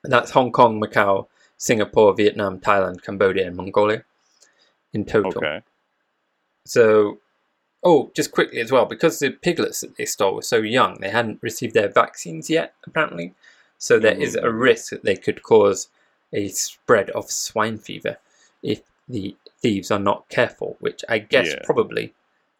And 0.04 0.14
that's 0.14 0.32
Hong 0.32 0.52
Kong, 0.52 0.82
Macau, 0.82 1.28
Singapore, 1.58 2.14
Vietnam, 2.16 2.60
Thailand, 2.60 3.04
Cambodia, 3.04 3.48
and 3.48 3.56
Mongolia 3.56 4.04
in 4.94 5.06
total. 5.06 5.38
Okay. 5.38 5.62
So, 6.66 7.20
oh, 7.84 8.12
just 8.16 8.32
quickly 8.32 8.60
as 8.60 8.72
well, 8.72 8.86
because 8.86 9.20
the 9.20 9.32
piglets 9.32 9.82
that 9.82 9.96
they 9.98 10.06
stole 10.06 10.36
were 10.36 10.42
so 10.42 10.58
young, 10.58 11.00
they 11.00 11.10
hadn't 11.10 11.40
received 11.42 11.74
their 11.74 11.90
vaccines 11.90 12.50
yet, 12.50 12.74
apparently. 12.88 13.34
So 13.78 14.00
there 14.00 14.20
is 14.26 14.36
a 14.36 14.42
Mhm. 14.42 14.60
risk 14.60 14.92
that 14.92 15.04
they 15.04 15.16
could 15.16 15.44
cause 15.44 15.90
a 16.32 16.48
spread 16.50 17.10
of 17.12 17.32
swine 17.32 17.78
fever 17.78 18.18
if 18.62 18.82
the 19.08 19.36
thieves 19.62 19.92
are 19.92 20.00
not 20.00 20.28
careful, 20.30 20.78
which 20.80 21.04
I 21.10 21.20
guess 21.20 21.48
Yeah. 21.48 21.60
probably 21.64 22.14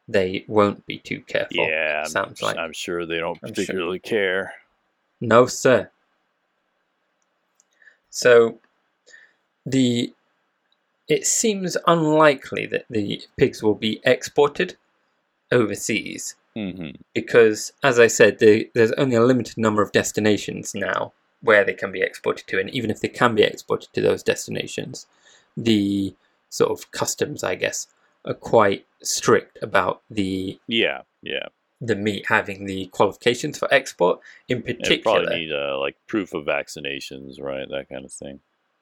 they 0.08 0.44
won't 0.48 0.86
be 0.86 0.98
too 0.98 1.22
careful. 1.22 1.68
Yeah, 1.68 2.02
I'm, 2.06 2.10
sounds 2.10 2.42
like. 2.42 2.58
I'm 2.58 2.74
sure 2.74 3.06
they 3.06 3.18
don't 3.18 3.40
I'm 3.44 3.50
sure. 3.50 3.66
particularly 3.66 4.00
care. 4.00 4.54
No, 5.20 5.46
sir. 5.46 5.90
So, 8.10 8.60
the 9.66 10.14
it 11.08 11.26
seems 11.28 11.76
unlikely 11.88 12.66
that 12.68 12.86
the 12.90 13.22
pigs 13.38 13.62
will 13.62 13.76
be 13.76 14.00
exported 14.06 14.78
overseas 15.52 16.36
Mm-hmm. 16.56 17.02
because, 17.14 17.72
as 17.82 17.98
I 17.98 18.08
said, 18.08 18.40
the, 18.40 18.70
there's 18.74 18.92
only 18.94 19.16
a 19.16 19.24
limited 19.24 19.58
number 19.58 19.82
of 19.82 19.94
destinations 19.94 20.76
now 20.76 21.14
where 21.42 21.64
they 21.64 21.74
can 21.74 21.94
be 21.94 22.02
exported 22.02 22.46
to, 22.48 22.60
and 22.60 22.70
even 22.72 22.92
if 22.92 23.00
they 23.00 23.08
can 23.08 23.36
be 23.36 23.44
exported 23.44 23.88
to 23.94 24.02
those 24.02 24.22
destinations, 24.22 25.08
the 25.56 26.14
sort 26.52 26.70
of 26.72 26.92
customs, 26.92 27.44
I 27.44 27.56
guess, 27.56 27.88
are 28.26 28.36
quite 28.36 28.86
strict 29.02 29.58
about 29.64 30.04
the 30.12 30.60
Yeah, 30.68 31.02
yeah. 31.24 31.48
the 31.82 31.96
meat 31.96 32.26
having 32.30 32.66
the 32.68 32.86
qualifications 32.88 33.58
for 33.58 33.74
export. 33.74 34.20
In 34.48 34.62
particular, 34.62 35.02
probably 35.22 35.40
need 35.40 35.52
uh, 35.52 35.80
like 35.80 35.98
proof 36.08 36.36
of 36.36 36.46
vaccinations, 36.46 37.42
right? 37.42 37.68
That 37.68 37.90
kind 37.90 38.06
of 38.06 38.14
thing. 38.14 38.42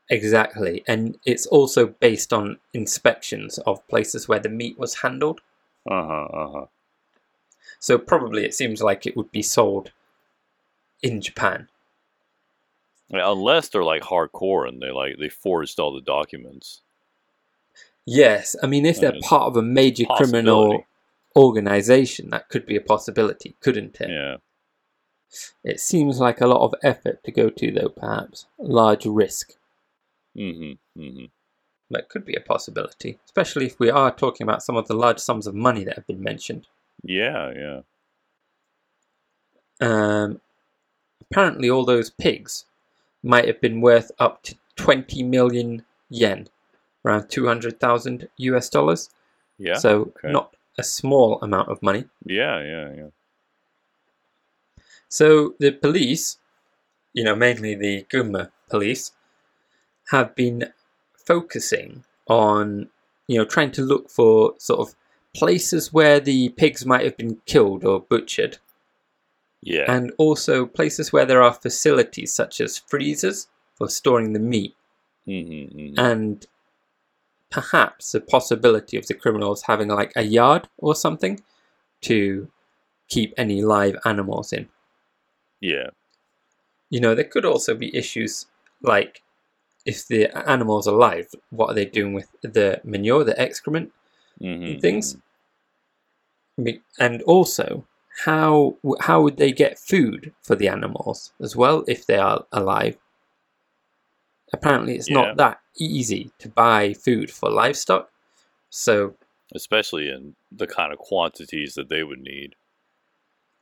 Exactly. 0.09 0.84
And 0.88 1.17
it's 1.26 1.45
also 1.47 1.86
based 1.88 2.34
on 2.34 2.57
inspections 2.74 3.59
of 3.59 3.88
places 3.88 4.28
where 4.28 4.39
the 4.39 4.49
meat 4.49 4.78
was 4.78 4.95
handled. 4.95 5.39
Uh 5.89 6.05
huh. 6.05 6.26
Uh 6.34 6.51
huh. 6.51 6.65
So 7.80 7.97
probably 7.97 8.43
it 8.45 8.53
seems 8.55 8.82
like 8.82 9.05
it 9.07 9.15
would 9.15 9.32
be 9.32 9.43
sold 9.43 9.91
in 11.01 11.22
Japan. 11.22 11.70
unless 13.11 13.70
they're 13.70 13.84
like 13.84 14.01
hardcore 14.03 14.67
and 14.67 14.82
they 14.82 14.91
like 14.91 15.17
they 15.20 15.30
forged 15.30 15.80
all 15.80 15.93
the 15.93 16.01
documents. 16.01 16.82
Yes, 18.06 18.56
I 18.64 18.68
mean, 18.68 18.86
if 18.86 19.00
they're 19.00 19.16
Uh, 19.16 19.22
part 19.22 19.47
of 19.47 19.56
a 19.56 19.62
major 19.62 20.06
criminal 20.18 20.84
organization, 21.36 22.30
that 22.32 22.50
could 22.50 22.66
be 22.66 22.76
a 22.76 22.82
possibility, 22.82 23.56
couldn't 23.62 24.00
it? 24.02 24.10
Yeah. 24.10 24.38
It 25.64 25.80
seems 25.80 26.20
like 26.20 26.41
a 26.41 26.47
lot 26.47 26.62
of 26.62 26.74
effort 26.82 27.24
to 27.24 27.32
go 27.32 27.50
to, 27.50 27.72
though, 27.72 27.89
perhaps. 27.89 28.47
Large 28.58 29.06
risk. 29.06 29.54
Mm-hmm. 30.36 31.02
Mm-hmm. 31.02 31.26
That 31.91 32.10
could 32.10 32.26
be 32.26 32.36
a 32.36 32.41
possibility, 32.41 33.20
especially 33.26 33.66
if 33.68 33.80
we 33.80 33.89
are 33.89 34.12
talking 34.12 34.45
about 34.45 34.64
some 34.64 34.76
of 34.76 34.88
the 34.88 34.95
large 34.95 35.20
sums 35.20 35.45
of 35.47 35.54
money 35.56 35.84
that 35.84 35.95
have 35.95 36.08
been 36.08 36.24
mentioned. 36.24 36.68
Yeah. 37.04 37.52
Yeah. 37.56 37.82
Um, 39.82 40.41
apparently, 41.22 41.70
all 41.70 41.86
those 41.86 42.10
pigs 42.10 42.66
might 43.24 43.47
have 43.47 43.62
been 43.62 43.82
worth 43.82 44.12
up 44.20 44.43
to 44.43 44.56
20 44.76 45.24
million 45.24 45.86
yen, 46.10 46.47
around 47.06 47.30
200,000 47.30 48.30
US 48.38 48.70
dollars. 48.70 49.10
Yeah. 49.58 49.76
so, 49.76 50.14
okay. 50.18 50.32
not 50.32 50.56
a 50.78 50.84
small 50.84 51.39
amount 51.41 51.70
of 51.70 51.82
money. 51.84 52.06
yeah. 52.26 52.62
Yeah. 52.64 52.93
Yeah. 52.95 53.08
So, 55.10 55.56
the 55.60 55.72
police, 55.72 56.38
you 57.14 57.24
know, 57.24 57.36
mainly 57.36 57.76
the 57.76 58.06
Gunma 58.14 58.52
police, 58.70 59.12
have 60.12 60.36
been 60.36 60.72
focusing 61.26 62.04
on, 62.28 62.89
you 63.28 63.38
know, 63.38 63.45
trying 63.45 63.72
to 63.72 63.82
look 63.82 64.10
for 64.10 64.54
sort 64.58 64.80
of 64.80 64.95
places 65.36 65.91
where 65.91 66.20
the 66.20 66.50
pigs 66.50 66.86
might 66.86 67.04
have 67.04 67.18
been 67.18 67.41
killed 67.45 67.84
or 67.84 68.00
butchered. 68.02 68.60
Yeah. 69.62 69.91
and 69.93 70.14
also 70.18 70.66
places 70.66 71.12
where 71.12 71.26
there 71.26 71.43
are 71.43 71.54
facilities 71.54 72.32
such 72.32 72.62
as 72.62 72.78
freezers 72.78 73.50
for 73.76 73.89
storing 73.89 74.32
the 74.32 74.39
meat, 74.39 74.74
mm-hmm. 75.28 75.78
mm-hmm. 75.78 76.00
and 76.00 76.47
perhaps 77.50 78.12
the 78.12 78.22
possibility 78.22 78.97
of 78.97 79.08
the 79.08 79.14
criminals 79.14 79.64
having 79.64 79.88
like 79.88 80.14
a 80.16 80.24
yard 80.24 80.68
or 80.78 80.95
something 80.95 81.41
to 82.02 82.50
keep 83.08 83.34
any 83.38 83.62
live 83.62 83.95
animals 84.06 84.54
in. 84.54 84.68
Yeah. 85.62 85.89
You 86.89 87.00
know, 87.00 87.16
there 87.16 87.26
could 87.26 87.45
also 87.45 87.76
be 87.76 87.95
issues 87.95 88.45
like 88.82 89.22
if 89.86 90.08
the 90.08 90.28
animals 90.50 90.88
are 90.88 90.95
alive, 90.95 91.28
what 91.50 91.70
are 91.70 91.74
they 91.74 91.86
doing 91.86 92.14
with 92.14 92.30
the 92.41 92.80
manure, 92.84 93.24
the 93.24 93.39
excrement, 93.39 93.91
Mm-hmm. 94.41 94.80
things? 94.80 95.18
And 97.00 97.22
also, 97.24 97.86
how 98.26 98.78
how 99.02 99.22
would 99.22 99.38
they 99.38 99.52
get 99.52 99.80
food 99.80 100.34
for 100.43 100.56
the 100.56 100.68
animals 100.68 101.34
as 101.41 101.56
well 101.56 101.84
if 101.88 102.06
they 102.06 102.18
are 102.18 102.45
alive? 102.52 102.97
Apparently, 104.54 104.95
it's 104.95 105.10
Yeah. 105.10 105.16
not 105.16 105.38
that 105.38 105.60
easy 105.80 106.32
to 106.39 106.49
buy 106.49 106.93
food 106.93 107.32
for 107.32 107.49
livestock. 107.49 108.11
So 108.69 109.15
Especially 109.53 110.09
in 110.09 110.36
the 110.51 110.67
kind 110.67 110.93
of 110.93 110.99
quantities 110.99 111.73
that 111.73 111.89
they 111.89 112.03
would 112.03 112.21
need. 112.21 112.55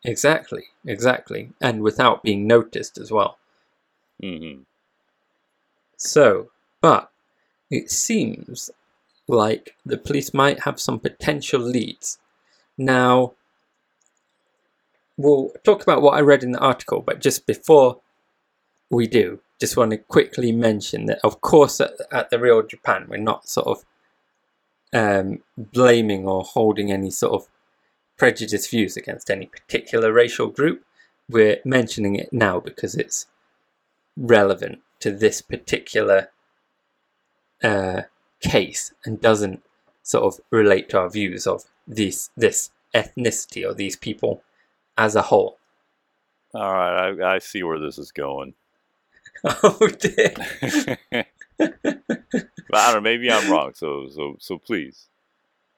exactly, 0.04 0.66
exactly, 0.86 1.52
and 1.62 1.82
without 1.82 2.24
being 2.24 2.46
noticed 2.46 2.98
as 2.98 3.12
well. 3.12 3.38
Mm-hmm. 4.22 4.62
So, 5.98 6.50
but 6.82 7.10
it 7.72 7.90
seems 7.92 8.70
like 9.28 9.76
the 9.86 9.98
police 9.98 10.34
might 10.34 10.62
have 10.64 10.80
some 10.80 11.00
potential 11.00 11.60
leads. 11.60 12.18
Now, 12.78 13.34
we'll 15.18 15.52
talk 15.64 15.84
about 15.84 16.02
what 16.02 16.14
I 16.16 16.22
read 16.22 16.44
in 16.44 16.52
the 16.52 16.60
article, 16.60 17.02
but 17.02 17.20
just 17.22 17.46
before 17.46 18.00
we 18.90 19.08
do, 19.08 19.40
just 19.60 19.78
want 19.78 19.92
to 19.92 19.98
quickly 19.98 20.52
mention 20.52 21.06
that, 21.06 21.20
of 21.24 21.42
course, 21.42 21.82
at, 21.82 21.94
at 22.12 22.30
the 22.30 22.40
Real 22.40 22.62
Japan, 22.62 23.08
we're 23.10 23.18
not 23.18 23.48
sort 23.48 23.68
of 23.68 23.86
um, 24.94 25.40
blaming 25.58 26.28
or 26.28 26.44
holding 26.44 26.92
any 26.92 27.10
sort 27.10 27.34
of 27.34 27.48
prejudiced 28.18 28.70
views 28.70 28.98
against 28.98 29.30
any 29.30 29.46
particular 29.46 30.12
racial 30.12 30.48
group. 30.48 30.84
We're 31.30 31.60
mentioning 31.66 32.16
it 32.16 32.32
now 32.32 32.60
because 32.60 32.96
it's 32.96 33.28
relevant 34.16 34.80
to 35.00 35.12
this 35.12 35.42
particular 35.42 36.30
uh, 37.64 38.04
case 38.40 38.94
and 39.06 39.20
doesn't 39.20 39.64
sort 40.04 40.24
of 40.24 40.42
relate 40.52 40.90
to 40.90 41.00
our 41.00 41.10
views 41.10 41.46
of 41.46 41.66
this 41.86 42.30
this 42.38 42.72
ethnicity 42.94 43.68
or 43.68 43.74
these 43.74 43.96
people 43.96 44.42
as 44.98 45.16
a 45.16 45.24
whole. 45.24 45.58
All 46.54 46.74
right. 46.74 47.22
I, 47.22 47.36
I 47.36 47.40
see 47.40 47.62
where 47.64 47.80
this 47.80 47.98
is 47.98 48.12
going. 48.12 48.54
oh 49.64 49.88
dear. 50.00 50.34
But 52.70 52.80
I 52.80 52.92
don't 52.92 53.04
know. 53.04 53.10
Maybe 53.10 53.32
I'm 53.32 53.50
wrong. 53.50 53.72
So 53.74 54.10
so 54.10 54.36
so 54.40 54.58
please. 54.58 55.08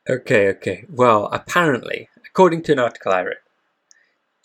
Okay, 0.10 0.48
okay. 0.50 0.86
Well, 0.90 1.30
apparently, 1.32 2.10
according 2.26 2.64
to 2.64 2.72
an 2.72 2.80
article 2.80 3.14
I 3.14 3.22
read, 3.22 3.38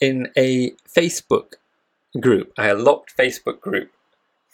in 0.00 0.28
a 0.36 0.72
Facebook 0.94 1.54
group, 2.20 2.52
a 2.58 2.74
locked 2.74 3.16
Facebook 3.16 3.60
group 3.60 3.90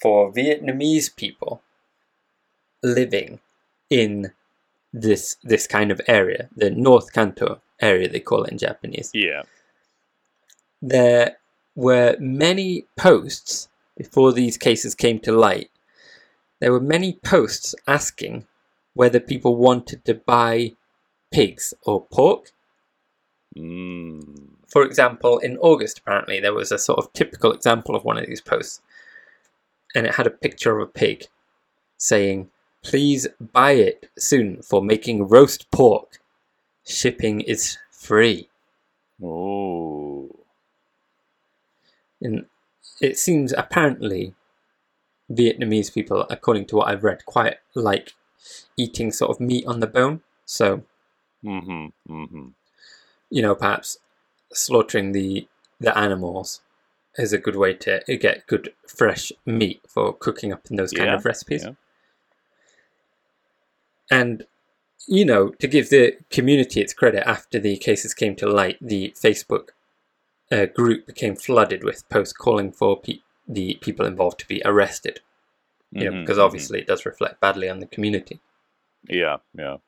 for 0.01 0.33
Vietnamese 0.33 1.15
people 1.15 1.63
living 2.83 3.41
in 3.89 4.33
this 4.93 5.37
this 5.43 5.67
kind 5.67 5.91
of 5.91 6.01
area, 6.07 6.49
the 6.55 6.71
North 6.71 7.13
Kanto 7.13 7.61
area 7.81 8.09
they 8.09 8.21
call 8.21 8.45
it 8.45 8.53
in 8.53 8.59
Japanese. 8.59 9.11
Yeah. 9.13 9.43
There 10.81 11.37
were 11.75 12.17
many 12.19 12.87
posts 12.97 13.69
before 14.01 14.33
these 14.33 14.57
cases 14.57 14.95
came 14.95 15.19
to 15.19 15.31
light. 15.31 15.71
There 16.59 16.73
were 16.73 16.81
many 16.81 17.19
posts 17.23 17.75
asking 17.87 18.47
whether 18.95 19.21
people 19.21 19.57
wanted 19.57 20.07
to 20.07 20.15
buy 20.15 20.73
pigs 21.31 21.75
or 21.85 22.07
pork. 22.07 22.53
Mm. 23.55 24.53
For 24.67 24.83
example, 24.83 25.37
in 25.41 25.59
August, 25.59 25.99
apparently, 25.99 26.41
there 26.41 26.55
was 26.55 26.73
a 26.73 26.79
sort 26.79 26.99
of 26.99 27.13
typical 27.13 27.53
example 27.53 27.95
of 27.95 28.03
one 28.03 28.17
of 28.17 28.25
these 28.25 28.41
posts, 28.41 28.81
and 29.95 30.07
it 30.07 30.15
had 30.15 30.27
a 30.27 30.31
picture 30.45 30.75
of 30.79 30.89
a 30.89 30.91
pig 30.91 31.27
saying, 31.99 32.49
Please 32.83 33.27
buy 33.39 33.73
it 33.73 34.09
soon 34.19 34.63
for 34.63 34.83
making 34.83 35.29
roast 35.29 35.71
pork. 35.71 36.23
Shipping 36.87 37.43
is 37.43 37.77
free. 37.91 38.49
Oh. 39.23 40.31
And 42.23 42.47
it 43.01 43.19
seems 43.19 43.53
apparently 43.53 44.35
Vietnamese 45.31 45.93
people, 45.93 46.27
according 46.29 46.67
to 46.67 46.77
what 46.77 46.89
I've 46.89 47.05
read, 47.05 47.25
quite 47.25 47.57
like 47.75 48.15
eating 48.77 49.13
sort 49.13 49.31
of 49.31 49.41
meat 49.41 49.65
on 49.67 49.81
the 49.81 49.87
bone. 49.87 50.23
So, 50.45 50.83
Mm-hmm. 51.45 51.87
Mm-hmm. 52.13 52.49
you 53.31 53.41
know, 53.43 53.55
perhaps 53.55 53.99
slaughtering 54.53 55.13
the 55.13 55.47
the 55.81 55.97
animals 55.97 56.61
is 57.17 57.33
a 57.33 57.39
good 57.39 57.57
way 57.57 57.73
to 57.75 58.03
get 58.21 58.47
good 58.47 58.73
fresh 58.87 59.33
meat 59.47 59.81
for 59.89 60.13
cooking 60.13 60.53
up 60.53 60.67
in 60.71 60.77
those 60.77 60.93
kind 60.93 61.07
Yeah, 61.09 61.15
of 61.17 61.25
recipes. 61.25 61.65
yeah. 61.65 61.73
And 64.11 64.45
you 65.09 65.25
know, 65.25 65.49
to 65.61 65.67
give 65.67 65.89
the 65.89 66.19
community 66.31 66.81
its 66.81 66.93
credit, 66.93 67.27
after 67.27 67.59
the 67.59 67.79
cases 67.79 68.13
came 68.13 68.37
to 68.37 68.47
light, 68.47 68.77
the 68.81 69.15
Facebook 69.17 69.71
uh, 70.53 70.67
group 70.67 71.07
became 71.07 71.37
flooded 71.37 71.85
with 71.85 72.09
posts 72.09 72.33
calling 72.33 72.73
for 72.73 73.01
pe- 73.01 73.21
the 73.47 73.77
people 73.81 74.07
involved 74.07 74.39
to 74.41 74.49
be 74.49 74.61
arrested. 74.65 75.21
You 75.93 76.05
know, 76.05 76.11
Mhm, 76.13 76.23
because 76.23 76.39
mhm. 76.39 76.45
obviously 76.45 76.79
it 76.81 76.87
does 76.87 77.05
reflect 77.05 77.41
badly 77.41 77.69
on 77.69 77.81
the 77.81 77.87
community. 77.87 78.41
Yeah. 79.09 79.39
Yeah. 79.57 79.79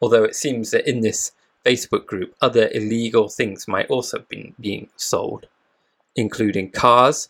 Although 0.00 0.24
it 0.24 0.34
seems 0.34 0.70
that 0.70 0.88
in 0.88 1.00
this 1.00 1.32
Facebook 1.64 2.06
group, 2.06 2.34
other 2.40 2.68
illegal 2.72 3.28
things 3.28 3.66
might 3.68 3.88
also 3.90 4.18
have 4.18 4.28
been 4.28 4.54
being 4.60 4.88
sold, 4.96 5.46
including 6.16 6.70
cars, 6.70 7.28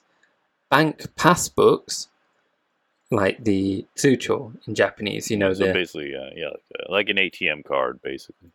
bank 0.71 1.03
passbooks, 1.17 2.09
like 3.11 3.45
the 3.45 3.87
tsucho 3.97 4.57
in 4.67 4.75
Japanese. 4.75 5.31
You 5.31 5.37
know, 5.37 5.53
So 5.53 5.67
the 5.67 5.73
basically, 5.73 6.15
uh, 6.17 6.31
yeah, 6.35 6.49
like, 6.49 6.63
uh, 6.81 6.93
like 6.93 7.09
an 7.09 7.17
ATM 7.19 7.65
card, 7.65 8.01
basically. 8.03 8.51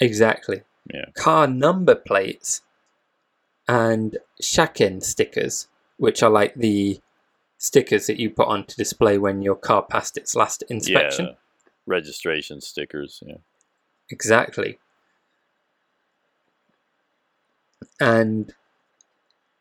exactly 0.00 0.62
Yeah. 0.92 1.06
car 1.14 1.46
number 1.46 1.94
plates 1.94 2.62
and 3.72 4.18
Shaken 4.38 5.00
stickers, 5.00 5.66
which 5.96 6.22
are 6.22 6.28
like 6.28 6.54
the 6.54 7.00
stickers 7.56 8.06
that 8.06 8.18
you 8.18 8.28
put 8.28 8.46
on 8.46 8.66
to 8.66 8.76
display 8.76 9.16
when 9.16 9.40
your 9.40 9.54
car 9.54 9.80
passed 9.82 10.18
its 10.18 10.36
last 10.36 10.62
inspection. 10.68 11.24
Yeah. 11.24 11.32
Registration 11.86 12.60
stickers. 12.60 13.22
Yeah. 13.26 13.36
Exactly. 14.10 14.78
And 17.98 18.52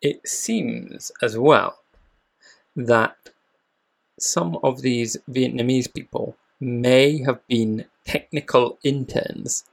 it 0.02 0.28
seems 0.28 1.14
as 1.22 1.38
well 1.38 1.78
that 2.76 3.16
some 4.20 4.58
of 4.62 4.82
these 4.82 5.16
Vietnamese 5.30 5.94
people 5.94 6.36
may 6.60 7.20
have 7.20 7.48
been 7.48 7.86
technical 8.04 8.78
interns 8.84 9.64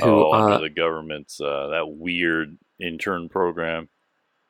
who 0.00 0.08
oh, 0.08 0.32
are 0.32 0.60
the 0.60 0.68
government's 0.68 1.40
uh, 1.40 1.68
that 1.68 1.88
weird 1.88 2.58
intern 2.78 3.28
program. 3.28 3.88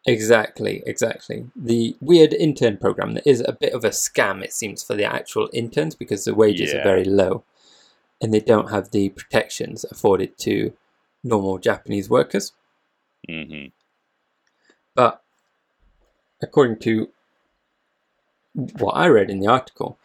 Exactly, 0.06 0.82
exactly. 0.86 1.46
The 1.56 1.96
weird 2.00 2.32
intern 2.32 2.76
program 2.76 3.14
that 3.14 3.28
is 3.28 3.40
a 3.40 3.52
bit 3.52 3.72
of 3.72 3.84
a 3.84 3.90
scam, 3.90 4.42
it 4.42 4.52
seems, 4.52 4.82
for 4.82 4.94
the 4.94 5.04
actual 5.04 5.48
interns 5.52 5.96
because 5.96 6.24
the 6.24 6.34
wages 6.34 6.72
Yeah. 6.72 6.80
are 6.80 6.84
very 6.84 7.04
low 7.04 7.44
and 8.20 8.32
they 8.32 8.40
don't 8.40 8.70
have 8.70 8.90
the 8.90 9.08
protections 9.10 9.84
afforded 9.90 10.38
to 10.38 10.72
normal 11.24 11.58
Japanese 11.58 12.08
workers. 12.08 12.52
hmm 13.28 13.66
But 14.94 15.22
according 16.40 16.78
to 16.80 17.10
what 18.54 18.92
I 18.92 19.08
read 19.08 19.30
in 19.30 19.40
the 19.40 19.48
article, 19.48 19.98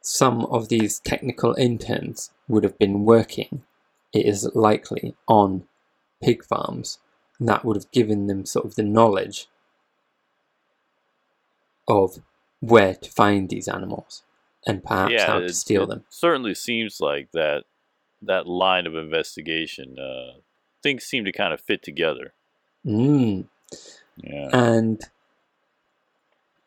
some 0.00 0.46
of 0.46 0.68
these 0.68 1.00
technical 1.00 1.54
interns 1.54 2.32
would 2.48 2.64
have 2.64 2.78
been 2.78 3.04
working, 3.04 3.62
it 4.12 4.26
is 4.26 4.48
likely, 4.54 5.14
on 5.26 5.64
pig 6.22 6.44
farms. 6.44 6.98
And 7.38 7.48
that 7.48 7.64
would 7.64 7.76
have 7.76 7.90
given 7.90 8.26
them 8.26 8.44
sort 8.44 8.66
of 8.66 8.74
the 8.74 8.82
knowledge 8.82 9.46
of 11.86 12.18
where 12.60 12.94
to 12.94 13.10
find 13.10 13.48
these 13.48 13.68
animals 13.68 14.24
and 14.66 14.82
perhaps 14.82 15.12
yeah, 15.12 15.26
how 15.26 15.38
to 15.40 15.52
steal 15.52 15.86
them. 15.86 16.04
Certainly 16.10 16.54
seems 16.54 17.00
like 17.00 17.30
that 17.32 17.64
that 18.20 18.46
line 18.46 18.86
of 18.86 18.94
investigation. 18.94 19.98
Uh, 19.98 20.40
things 20.82 21.04
seem 21.04 21.24
to 21.24 21.32
kind 21.32 21.54
of 21.54 21.60
fit 21.60 21.82
together. 21.82 22.32
Mm. 22.84 23.46
Yeah. 24.16 24.48
And 24.52 25.00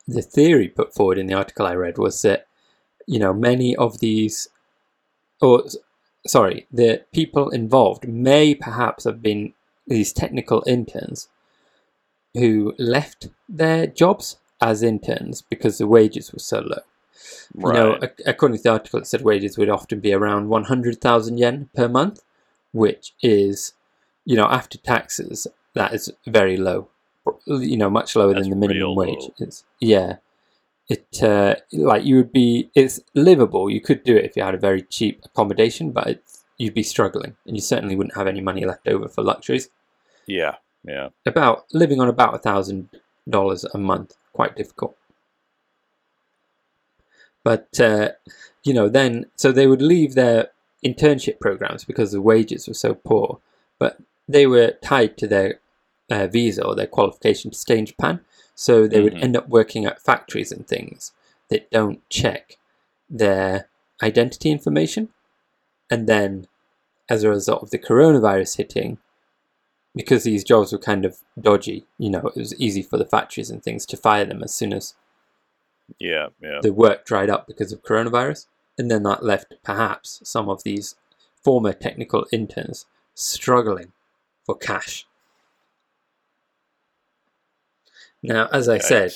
the 0.08 0.22
theory 0.22 0.68
put 0.68 0.94
forward 0.94 1.18
in 1.18 1.28
the 1.28 1.34
article 1.34 1.66
I 1.66 1.74
read 1.74 1.98
was 1.98 2.22
that, 2.22 2.48
you 3.06 3.20
know, 3.20 3.34
many 3.34 3.76
of 3.76 4.00
these, 4.00 4.48
or 5.42 5.66
sorry, 6.26 6.68
the 6.72 7.04
people 7.14 7.50
involved 7.50 8.08
may 8.08 8.56
perhaps 8.56 9.04
have 9.06 9.22
been 9.22 9.54
these 9.88 10.14
technical 10.14 10.64
interns 10.68 11.30
who 12.34 12.74
left 12.78 13.30
their 13.50 13.88
jobs 13.88 14.38
as 14.62 14.84
interns 14.84 15.42
because 15.42 15.78
the 15.78 15.88
wages 15.88 16.32
were 16.32 16.40
so 16.40 16.60
low. 16.60 16.82
Right. 17.54 17.76
You 17.76 17.82
know, 17.84 18.00
according 18.26 18.58
to 18.58 18.64
the 18.64 18.72
article, 18.72 19.00
it 19.00 19.08
said 19.08 19.22
wages 19.22 19.58
would 19.58 19.70
often 19.70 20.00
be 20.00 20.14
around 20.14 20.50
100,000 20.50 21.38
yen 21.38 21.70
per 21.76 21.88
month, 21.88 22.22
which 22.72 23.14
is, 23.22 23.74
you 24.24 24.36
know, 24.36 24.46
after 24.46 24.78
taxes, 24.78 25.48
that 25.74 25.94
is 25.94 26.12
very 26.26 26.58
low. 26.58 26.88
You 27.46 27.78
know, 27.78 27.90
much 27.90 28.16
lower 28.16 28.34
That's 28.34 28.48
than 28.48 28.60
the 28.60 28.68
minimum 28.68 28.96
wage. 28.96 29.30
It's, 29.40 29.64
yeah. 29.80 30.18
It, 30.94 31.24
uh, 31.24 31.56
like, 31.72 32.04
you 32.04 32.16
would 32.18 32.34
be, 32.34 32.70
it's 32.76 33.00
livable. 33.14 33.70
You 33.70 33.82
could 33.82 34.04
do 34.04 34.16
it 34.16 34.26
if 34.26 34.36
you 34.36 34.44
had 34.44 34.56
a 34.56 34.68
very 34.70 34.82
cheap 34.82 35.22
accommodation, 35.24 35.92
but 35.92 36.22
you'd 36.58 36.74
be 36.74 36.84
struggling 36.84 37.36
and 37.46 37.56
you 37.56 37.62
certainly 37.62 37.96
wouldn't 37.96 38.18
have 38.18 38.28
any 38.28 38.42
money 38.42 38.66
left 38.66 38.88
over 38.88 39.08
for 39.08 39.24
luxuries. 39.24 39.70
yeah. 40.28 40.56
Yeah. 40.84 41.10
About 41.26 41.66
living 41.74 42.00
on 42.02 42.10
about 42.10 42.34
a 42.34 42.40
thousand 42.40 42.90
dollars 43.30 43.64
a 43.66 43.78
month, 43.78 44.16
quite 44.34 44.56
difficult. 44.56 44.98
But 47.44 47.80
uh, 47.80 48.10
you 48.64 48.74
know, 48.74 48.90
then 48.90 49.26
so 49.36 49.52
they 49.52 49.68
would 49.68 49.82
leave 49.82 50.16
their 50.16 50.50
internship 50.86 51.40
programs 51.40 51.84
because 51.84 52.12
the 52.12 52.22
wages 52.22 52.68
were 52.68 52.74
so 52.74 52.94
poor, 52.94 53.40
but 53.78 53.98
they 54.28 54.48
were 54.48 54.74
tied 54.84 55.18
to 55.20 55.28
their 55.28 55.60
uh, 56.10 56.28
visa 56.28 56.66
or 56.66 56.76
their 56.76 56.88
qualification 56.88 57.52
to 57.52 57.58
stay 57.58 57.78
in 57.78 57.86
Japan. 57.86 58.22
So 58.62 58.88
they 58.88 59.02
would 59.02 59.16
Mhm. 59.16 59.24
end 59.24 59.36
up 59.38 59.50
working 59.50 59.86
at 59.86 60.04
factories 60.04 60.52
and 60.52 60.68
things 60.68 61.14
that 61.50 61.72
don't 61.72 62.08
check 62.12 62.60
their 63.10 63.68
identity 64.04 64.52
information, 64.52 65.12
and 65.90 66.08
then 66.08 66.48
as 67.10 67.24
a 67.24 67.30
result 67.30 67.64
of 67.64 67.72
the 67.72 67.80
coronavirus 67.80 68.58
hitting, 68.58 69.00
because 69.96 70.26
these 70.26 70.44
jobs 70.44 70.72
were 70.72 70.78
kind 70.78 71.06
of 71.06 71.24
dodgy, 71.40 71.88
you 71.98 72.12
know, 72.12 72.28
it 72.28 72.36
was 72.36 72.54
easy 72.60 72.84
for 72.84 73.00
the 73.00 73.12
factories 73.16 73.50
and 73.50 73.64
things 73.64 73.84
to 73.88 73.98
fire 73.98 74.26
them 74.26 74.44
as 74.44 74.54
soon 74.54 74.74
as 74.74 74.94
Yeah. 75.98 76.28
Yeah. 76.40 76.60
the 76.62 76.72
work 76.72 77.04
dried 77.04 77.32
up 77.32 77.48
because 77.48 77.72
of 77.72 77.82
coronavirus. 77.82 78.46
And 78.78 78.92
then 78.92 79.02
that 79.04 79.24
left 79.24 79.56
perhaps 79.64 80.22
some 80.24 80.50
of 80.50 80.62
these 80.62 80.96
former 81.44 81.74
technical 81.74 82.28
interns 82.32 82.86
struggling 83.16 83.92
for 84.46 84.56
cash. 84.56 85.08
Now, 88.24 88.48
as 88.52 88.70
I 88.70 88.78
said, 88.78 89.14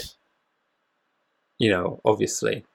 you 1.59 1.69
know, 1.69 2.01
obviously, 2.03 2.65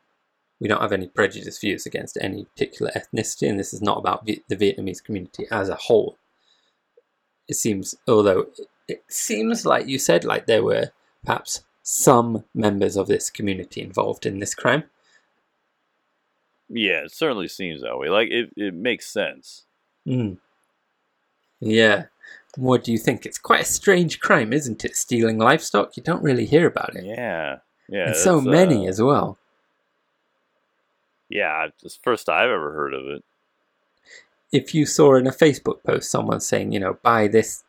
we 0.61 0.69
don't 0.69 0.81
have 0.81 0.93
any 0.93 1.09
prejudice 1.09 1.59
views 1.59 1.87
against 1.87 2.19
any 2.21 2.45
particular 2.45 2.93
ethnicity, 2.93 3.49
and 3.49 3.59
this 3.59 3.73
is 3.73 3.83
not 3.83 3.99
about 3.99 4.27
the 4.27 4.43
Vietnamese 4.51 5.03
community 5.03 5.47
as 5.51 5.69
a 5.69 5.75
whole. 5.75 6.17
It 7.49 7.55
seems, 7.55 7.97
although 8.07 8.47
it 8.87 9.03
seems 9.09 9.67
like 9.67 9.89
you 9.89 9.99
said, 9.99 10.25
like 10.25 10.47
there 10.47 10.63
were 10.63 10.93
perhaps 11.25 11.65
some 11.83 12.45
members 12.55 12.97
of 12.97 13.09
this 13.09 13.31
community 13.31 13.81
involved 13.81 14.27
in 14.27 14.39
this 14.39 14.55
crime. 14.55 14.85
Yeah, 16.69 17.05
it 17.05 17.13
certainly 17.13 17.49
seems 17.49 17.83
that 17.83 17.99
way. 17.99 18.09
Like 18.09 18.29
it, 18.31 18.51
it 18.57 18.75
makes 18.75 19.07
sense. 19.07 19.65
Mm. 20.07 20.39
Yeah. 21.59 22.05
What 22.57 22.83
do 22.85 22.93
you 22.93 22.99
think? 22.99 23.25
It's 23.27 23.39
quite 23.39 23.63
a 23.63 23.65
strange 23.65 24.19
crime, 24.21 24.53
isn't 24.53 24.85
it? 24.85 24.97
Stealing 24.97 25.39
livestock. 25.39 25.97
You 25.97 26.03
don't 26.03 26.23
really 26.23 26.47
hear 26.47 26.67
about 26.67 26.95
it, 26.97 27.05
Yeah, 27.05 27.59
yeah. 27.89 28.09
and 28.09 28.17
so 28.17 28.41
many 28.41 28.87
uh, 28.87 28.91
as 28.91 29.01
well. 29.01 29.39
Yeah, 31.29 31.67
it's 31.83 31.95
the 31.95 32.01
first 32.03 32.29
I've 32.29 32.51
ever 32.51 32.73
heard 32.73 32.93
of 32.95 33.07
it. 33.07 33.25
if 34.53 34.75
you 34.75 34.85
saw 34.85 35.15
in 35.15 35.29
a 35.29 35.31
Facebook 35.31 35.83
post 35.85 36.11
someone 36.11 36.41
saying, 36.41 36.73
you 36.73 36.81
know, 36.81 36.99
buy 37.03 37.29
this, 37.29 37.63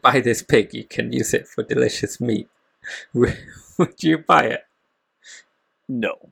buy 0.00 0.20
this 0.20 0.42
pig, 0.42 0.72
you 0.72 0.84
can 0.84 1.12
use 1.12 1.34
it 1.34 1.46
for 1.46 1.62
delicious 1.62 2.18
meat, 2.20 2.48
would 3.14 4.02
you 4.02 4.16
buy 4.16 4.44
it? 4.44 4.64
No, 5.88 6.30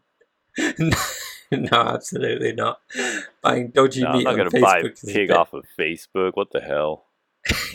no, 1.51 1.69
absolutely 1.73 2.53
not. 2.53 2.81
Buying 3.43 3.69
dodgy 3.69 4.01
no 4.03 4.09
I'm 4.09 4.17
meat 4.19 4.25
not 4.25 4.33
on 4.33 4.37
gonna 4.39 4.51
Facebook 4.51 4.63
buy 4.63 5.11
a 5.11 5.13
pig 5.13 5.31
off 5.31 5.53
of 5.53 5.67
Facebook. 5.79 6.31
What 6.35 6.51
the 6.53 6.61
hell? 6.61 7.05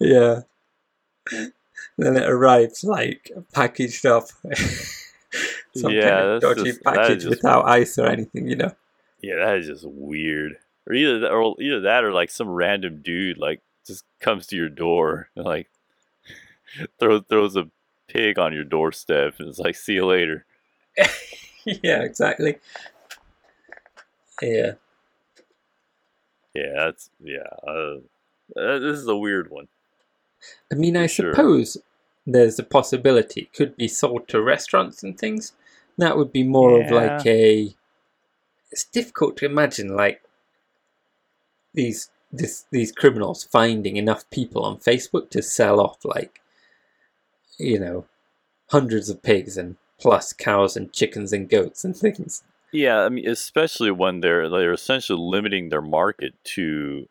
yeah. 0.00 0.40
Then 1.98 2.16
it 2.16 2.28
arrives 2.28 2.84
like 2.84 3.30
packaged 3.52 4.06
up. 4.06 4.24
Some 5.74 5.90
Yeah, 5.92 6.08
kind 6.10 6.26
of 6.28 6.40
that's 6.42 6.54
dodgy 6.56 6.70
just- 6.70 6.82
package 6.84 7.24
without 7.24 7.66
ice 7.66 7.98
or 7.98 8.06
anything, 8.06 8.46
you 8.48 8.56
know. 8.56 8.72
Yeah, 9.22 9.36
that 9.36 9.56
is 9.58 9.66
just 9.68 9.84
weird. 9.86 10.56
Or 10.86 10.94
either 10.94 11.20
that, 11.20 11.30
or 11.30 11.54
either 11.60 11.80
that, 11.82 12.02
or 12.04 12.12
like 12.12 12.30
some 12.30 12.48
random 12.48 13.02
dude 13.02 13.38
like 13.38 13.60
just 13.86 14.04
comes 14.20 14.46
to 14.48 14.56
your 14.56 14.68
door 14.68 15.28
and 15.36 15.44
like 15.44 15.68
throws 16.98 17.22
throws 17.28 17.56
a 17.56 17.68
pig 18.08 18.38
on 18.38 18.52
your 18.52 18.64
doorstep 18.64 19.34
and 19.38 19.48
it's 19.48 19.58
like, 19.60 19.76
see 19.76 19.94
you 19.94 20.06
later. 20.06 20.44
yeah, 21.64 22.02
exactly. 22.02 22.58
Yeah. 24.42 24.72
Yeah, 26.54 26.72
that's 26.76 27.10
yeah. 27.22 27.48
Uh, 27.66 27.96
uh, 28.56 28.78
this 28.78 28.98
is 28.98 29.08
a 29.08 29.16
weird 29.16 29.50
one. 29.50 29.68
I 30.70 30.74
mean, 30.74 30.96
I 30.96 31.06
sure. 31.06 31.32
suppose 31.32 31.78
there's 32.26 32.58
a 32.58 32.64
possibility 32.64 33.42
it 33.42 33.52
could 33.52 33.76
be 33.76 33.88
sold 33.88 34.28
to 34.28 34.42
restaurants 34.42 35.02
and 35.02 35.18
things. 35.18 35.52
That 35.98 36.16
would 36.16 36.32
be 36.32 36.42
more 36.42 36.80
of 36.80 36.90
like 36.90 37.26
a. 37.26 37.74
It's 38.70 38.84
difficult 38.84 39.36
to 39.38 39.46
imagine 39.46 39.94
like 39.94 40.22
these 41.74 42.10
this 42.32 42.64
these 42.70 42.92
criminals 42.92 43.44
finding 43.44 43.96
enough 43.96 44.28
people 44.30 44.64
on 44.64 44.78
Facebook 44.78 45.30
to 45.30 45.42
sell 45.42 45.80
off 45.80 46.04
like 46.04 46.40
you 47.58 47.78
know 47.78 48.06
hundreds 48.70 49.10
of 49.10 49.22
pigs 49.22 49.58
and 49.58 49.76
plus 49.98 50.32
cows 50.32 50.76
and 50.76 50.92
chickens 50.92 51.32
and 51.32 51.48
goats 51.48 51.84
and 51.84 51.96
things. 51.96 52.42
Yeah, 52.72 53.00
I 53.00 53.08
mean, 53.08 53.28
especially 53.28 53.90
when 53.90 54.20
they're 54.20 54.48
they're 54.48 54.72
essentially 54.72 55.20
limiting 55.20 55.68
their 55.68 55.82
market 55.82 56.34
to 56.54 57.06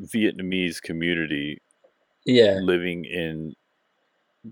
Vietnamese 0.00 0.80
community 0.80 1.60
Yeah, 2.24 2.58
living 2.62 3.04
in 3.04 3.54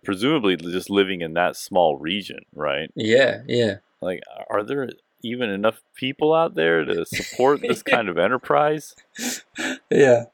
presumably 0.04 0.56
just 0.56 0.90
living 0.90 1.20
in 1.20 1.34
that 1.34 1.56
small 1.56 1.96
region, 1.96 2.40
right? 2.54 2.90
yeah, 2.94 3.42
yeah. 3.46 3.76
Like, 4.00 4.20
are 4.50 4.62
there 4.62 4.90
even 5.22 5.50
enough 5.50 5.80
people 5.94 6.34
out 6.34 6.54
there 6.54 6.84
to 6.84 7.04
support 7.06 7.60
this 7.62 7.82
kind 7.82 8.08
of 8.08 8.18
enterprise? 8.18 8.94
Yeah. 9.90 10.24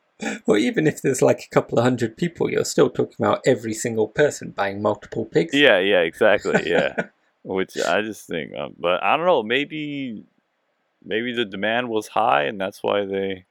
Well, 0.47 0.59
even 0.59 0.87
if 0.87 1.03
there's 1.03 1.22
like 1.22 1.41
a 1.45 1.55
couple 1.55 1.78
of 1.78 1.85
hundred 1.85 2.16
people, 2.16 2.51
you're 2.51 2.64
still 2.64 2.91
talking 2.91 3.16
about 3.18 3.41
every 3.45 3.74
single 3.74 4.09
person 4.09 4.51
buying 4.51 4.80
multiple 4.80 5.24
pigs. 5.24 5.55
Yeah, 5.55 5.78
yeah, 5.78 6.01
exactly. 6.01 6.68
Yeah, 6.68 6.95
which 7.43 7.76
I 7.76 8.03
just 8.03 8.26
think, 8.26 8.55
um, 8.57 8.74
but 8.78 9.03
I 9.03 9.16
don't 9.16 9.26
know. 9.26 9.43
Maybe, 9.43 10.24
maybe 11.05 11.32
the 11.32 11.45
demand 11.45 11.88
was 11.88 12.09
high, 12.09 12.45
and 12.45 12.61
that's 12.61 12.82
why 12.82 13.05
they 13.05 13.45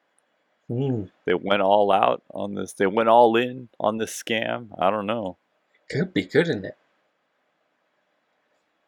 Mm, 0.72 1.10
they 1.26 1.34
went 1.34 1.62
all 1.62 1.92
out 1.92 2.24
on 2.34 2.56
this. 2.56 2.72
They 2.72 2.88
went 2.88 3.10
all 3.10 3.36
in 3.36 3.68
on 3.78 3.98
this 3.98 4.12
scam. 4.12 4.68
I 4.80 4.90
don't 4.90 5.06
know. 5.06 5.36
could 5.90 6.14
be, 6.14 6.26
couldn't 6.26 6.64
it? 6.64 6.78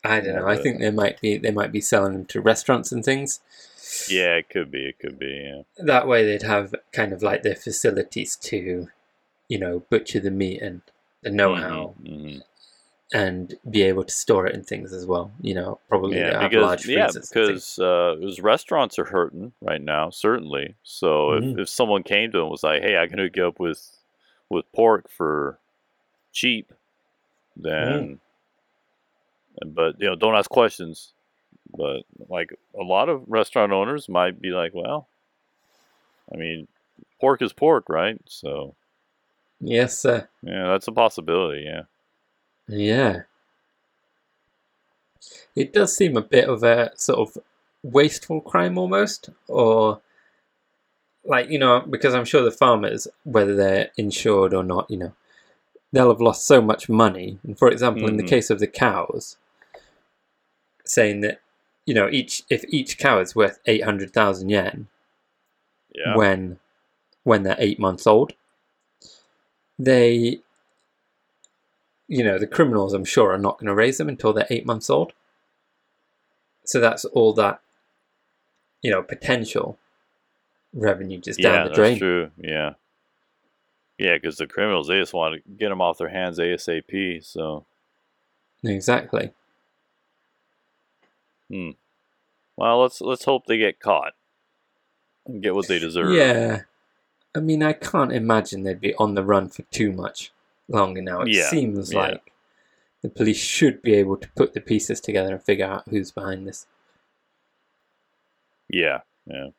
I 0.04 0.22
don't 0.22 0.36
know. 0.36 0.48
I 0.48 0.56
think 0.56 0.80
they 0.80 0.92
might 0.92 1.20
be 1.20 1.38
they 1.38 1.52
might 1.52 1.72
be 1.72 1.82
selling 1.82 2.14
them 2.14 2.26
to 2.28 2.42
restaurants 2.42 2.92
and 2.92 3.04
things. 3.04 3.42
Yeah, 4.10 4.36
it 4.36 4.50
could 4.50 4.72
be. 4.72 4.88
It 4.88 5.00
could 5.00 5.20
be. 5.20 5.44
Yeah. 5.44 5.64
That 5.78 6.08
way, 6.08 6.26
they'd 6.26 6.48
have 6.48 6.74
kind 6.94 7.12
of 7.12 7.22
like 7.22 7.44
their 7.44 7.56
facilities 7.56 8.36
to, 8.38 8.88
you 9.50 9.60
know, 9.60 9.82
butcher 9.90 10.20
the 10.20 10.32
meat 10.32 10.62
and 10.62 10.82
the 11.22 11.30
know-how, 11.30 11.96
Mhm, 12.02 12.42
and 13.14 13.56
be 13.70 13.84
able 13.84 14.04
to 14.04 14.14
store 14.14 14.48
it 14.48 14.56
in 14.56 14.64
things 14.64 14.92
as 14.92 15.06
well. 15.06 15.32
You 15.42 15.54
know, 15.54 15.80
probably 15.88 16.18
Yeah, 16.20 16.48
because 16.48 16.64
large 16.64 16.88
yeah, 16.90 17.12
because 17.14 17.80
uh, 17.80 18.16
those 18.20 18.40
restaurants 18.40 18.98
are 19.00 19.06
hurting 19.06 19.54
right 19.62 19.82
now, 19.82 20.10
certainly. 20.10 20.76
So 20.84 21.30
Mhm. 21.30 21.54
if, 21.54 21.60
if 21.60 21.70
someone 21.70 22.04
came 22.04 22.32
to 22.32 22.38
them 22.38 22.44
and 22.46 22.52
was 22.52 22.64
like, 22.64 22.82
"Hey, 22.82 22.98
I 22.98 23.08
can 23.08 23.20
hook 23.20 23.36
you 23.36 23.48
up 23.48 23.60
with 23.60 23.82
with 24.50 24.72
pork 24.74 25.10
for 25.10 25.60
cheap," 26.32 26.74
then, 27.56 28.20
but 29.66 30.00
you 30.00 30.08
know, 30.10 30.16
don't 30.16 30.36
ask 30.36 30.50
questions. 30.50 31.14
But 31.76 32.04
like 32.30 32.52
a 32.80 32.84
lot 32.84 33.10
of 33.10 33.24
restaurant 33.28 33.72
owners 33.72 34.10
might 34.10 34.42
be 34.42 34.50
like, 34.50 34.74
"Well, 34.74 35.08
I 36.34 36.38
mean, 36.38 36.68
pork 37.20 37.42
is 37.42 37.54
pork, 37.54 37.90
right?" 37.90 38.20
So 38.28 38.76
yes, 39.60 39.98
sir. 39.98 40.28
yeah, 40.42 40.68
that's 40.68 40.88
a 40.88 40.92
possibility. 40.92 41.64
Yeah. 41.64 41.84
Yeah. 42.68 43.24
It 45.56 45.74
does 45.74 45.96
seem 45.96 46.18
a 46.18 46.22
bit 46.22 46.50
of 46.50 46.64
a 46.64 46.92
sort 46.96 47.20
of 47.20 47.44
wasteful 47.84 48.42
crime 48.42 48.78
almost, 48.78 49.30
or 49.48 50.02
like, 51.24 51.50
you 51.50 51.60
know, 51.60 51.82
because 51.82 52.14
I'm 52.14 52.26
sure 52.26 52.42
the 52.44 52.52
farmers, 52.52 53.08
whether 53.24 53.56
they're 53.56 53.92
insured 53.98 54.54
or 54.54 54.64
not, 54.64 54.90
you 54.90 54.98
know, 54.98 55.14
they'll 55.92 56.10
have 56.10 56.22
lost 56.22 56.46
so 56.46 56.62
much 56.62 56.90
money. 56.90 57.40
And 57.44 57.58
for 57.58 57.70
example, 57.70 58.08
in 58.08 58.18
the 58.18 58.24
Mhm. 58.24 58.28
case 58.30 58.50
of 58.50 58.60
the 58.60 58.68
cows, 58.68 59.38
saying 60.86 61.22
that, 61.22 61.40
you 61.86 61.94
know, 61.94 62.10
each 62.10 62.44
if 62.50 62.66
each 62.68 62.98
cow 62.98 63.20
is 63.20 63.36
worth 63.36 63.60
800,000 63.66 64.50
yen 64.50 64.88
Yeah. 65.94 66.16
when 66.16 66.60
when 67.24 67.44
they're 67.44 67.56
eight 67.60 67.80
months 67.80 68.06
old, 68.06 68.34
they 69.80 70.42
you 72.08 72.24
know, 72.24 72.38
the 72.38 72.48
criminals, 72.48 72.94
I'm 72.94 73.06
sure, 73.06 73.32
are 73.34 73.38
not 73.38 73.58
going 73.58 73.68
to 73.68 73.76
raise 73.76 73.98
them 73.98 74.10
until 74.10 74.34
they're 74.34 74.48
eight 74.50 74.66
months 74.66 74.90
old. 74.90 75.14
So 76.66 76.80
that's 76.80 77.06
all 77.06 77.34
that, 77.34 77.62
you 78.82 78.92
know, 78.92 79.02
potential 79.02 79.78
revenue 80.74 81.20
just 81.20 81.40
yeah, 81.40 81.52
down 81.52 81.64
the 81.64 81.70
that's 81.70 81.78
drain. 81.78 81.98
true. 82.00 82.32
Yeah. 82.38 82.74
Yeah, 83.98 84.16
because 84.16 84.38
the 84.38 84.48
criminals 84.48 84.88
they 84.88 85.00
just 85.00 85.14
want 85.14 85.36
to 85.36 85.52
get 85.52 85.70
them 85.70 85.82
off 85.82 85.98
their 85.98 86.10
hands 86.10 86.40
ASAP. 86.40 87.24
So, 87.24 87.66
Exactly. 88.64 89.32
Hmm. 91.50 91.72
Well, 92.56 92.82
let's 92.82 93.02
let's 93.02 93.26
hope 93.26 93.46
they 93.46 93.58
get 93.58 93.80
caught 93.80 94.14
and 95.26 95.42
get 95.42 95.56
what 95.56 95.68
they 95.68 95.80
deserve. 95.80 96.14
Yeah. 96.14 96.62
I 97.36 97.40
mean, 97.40 97.64
I 97.64 97.74
can't 97.74 98.14
imagine 98.14 98.64
they'd 98.64 98.80
be 98.80 98.96
on 98.96 99.16
the 99.16 99.24
run 99.24 99.50
for 99.50 99.64
too 99.64 99.92
much 99.92 100.32
longer 100.68 101.02
now. 101.02 101.22
It 101.22 101.30
Yeah, 101.30 101.50
seems 101.50 101.92
yeah. 101.94 102.00
like 102.00 102.34
the 103.02 103.10
police 103.10 103.38
should 103.38 103.82
be 103.82 103.94
able 103.96 104.18
to 104.18 104.30
put 104.36 104.54
the 104.54 104.62
pieces 104.62 105.00
together 105.02 105.34
and 105.34 105.44
figure 105.44 105.66
out 105.66 105.84
who's 105.90 106.12
behind 106.12 106.48
this. 106.48 106.68
Yeah. 108.70 109.02
Yeah. 109.26 109.50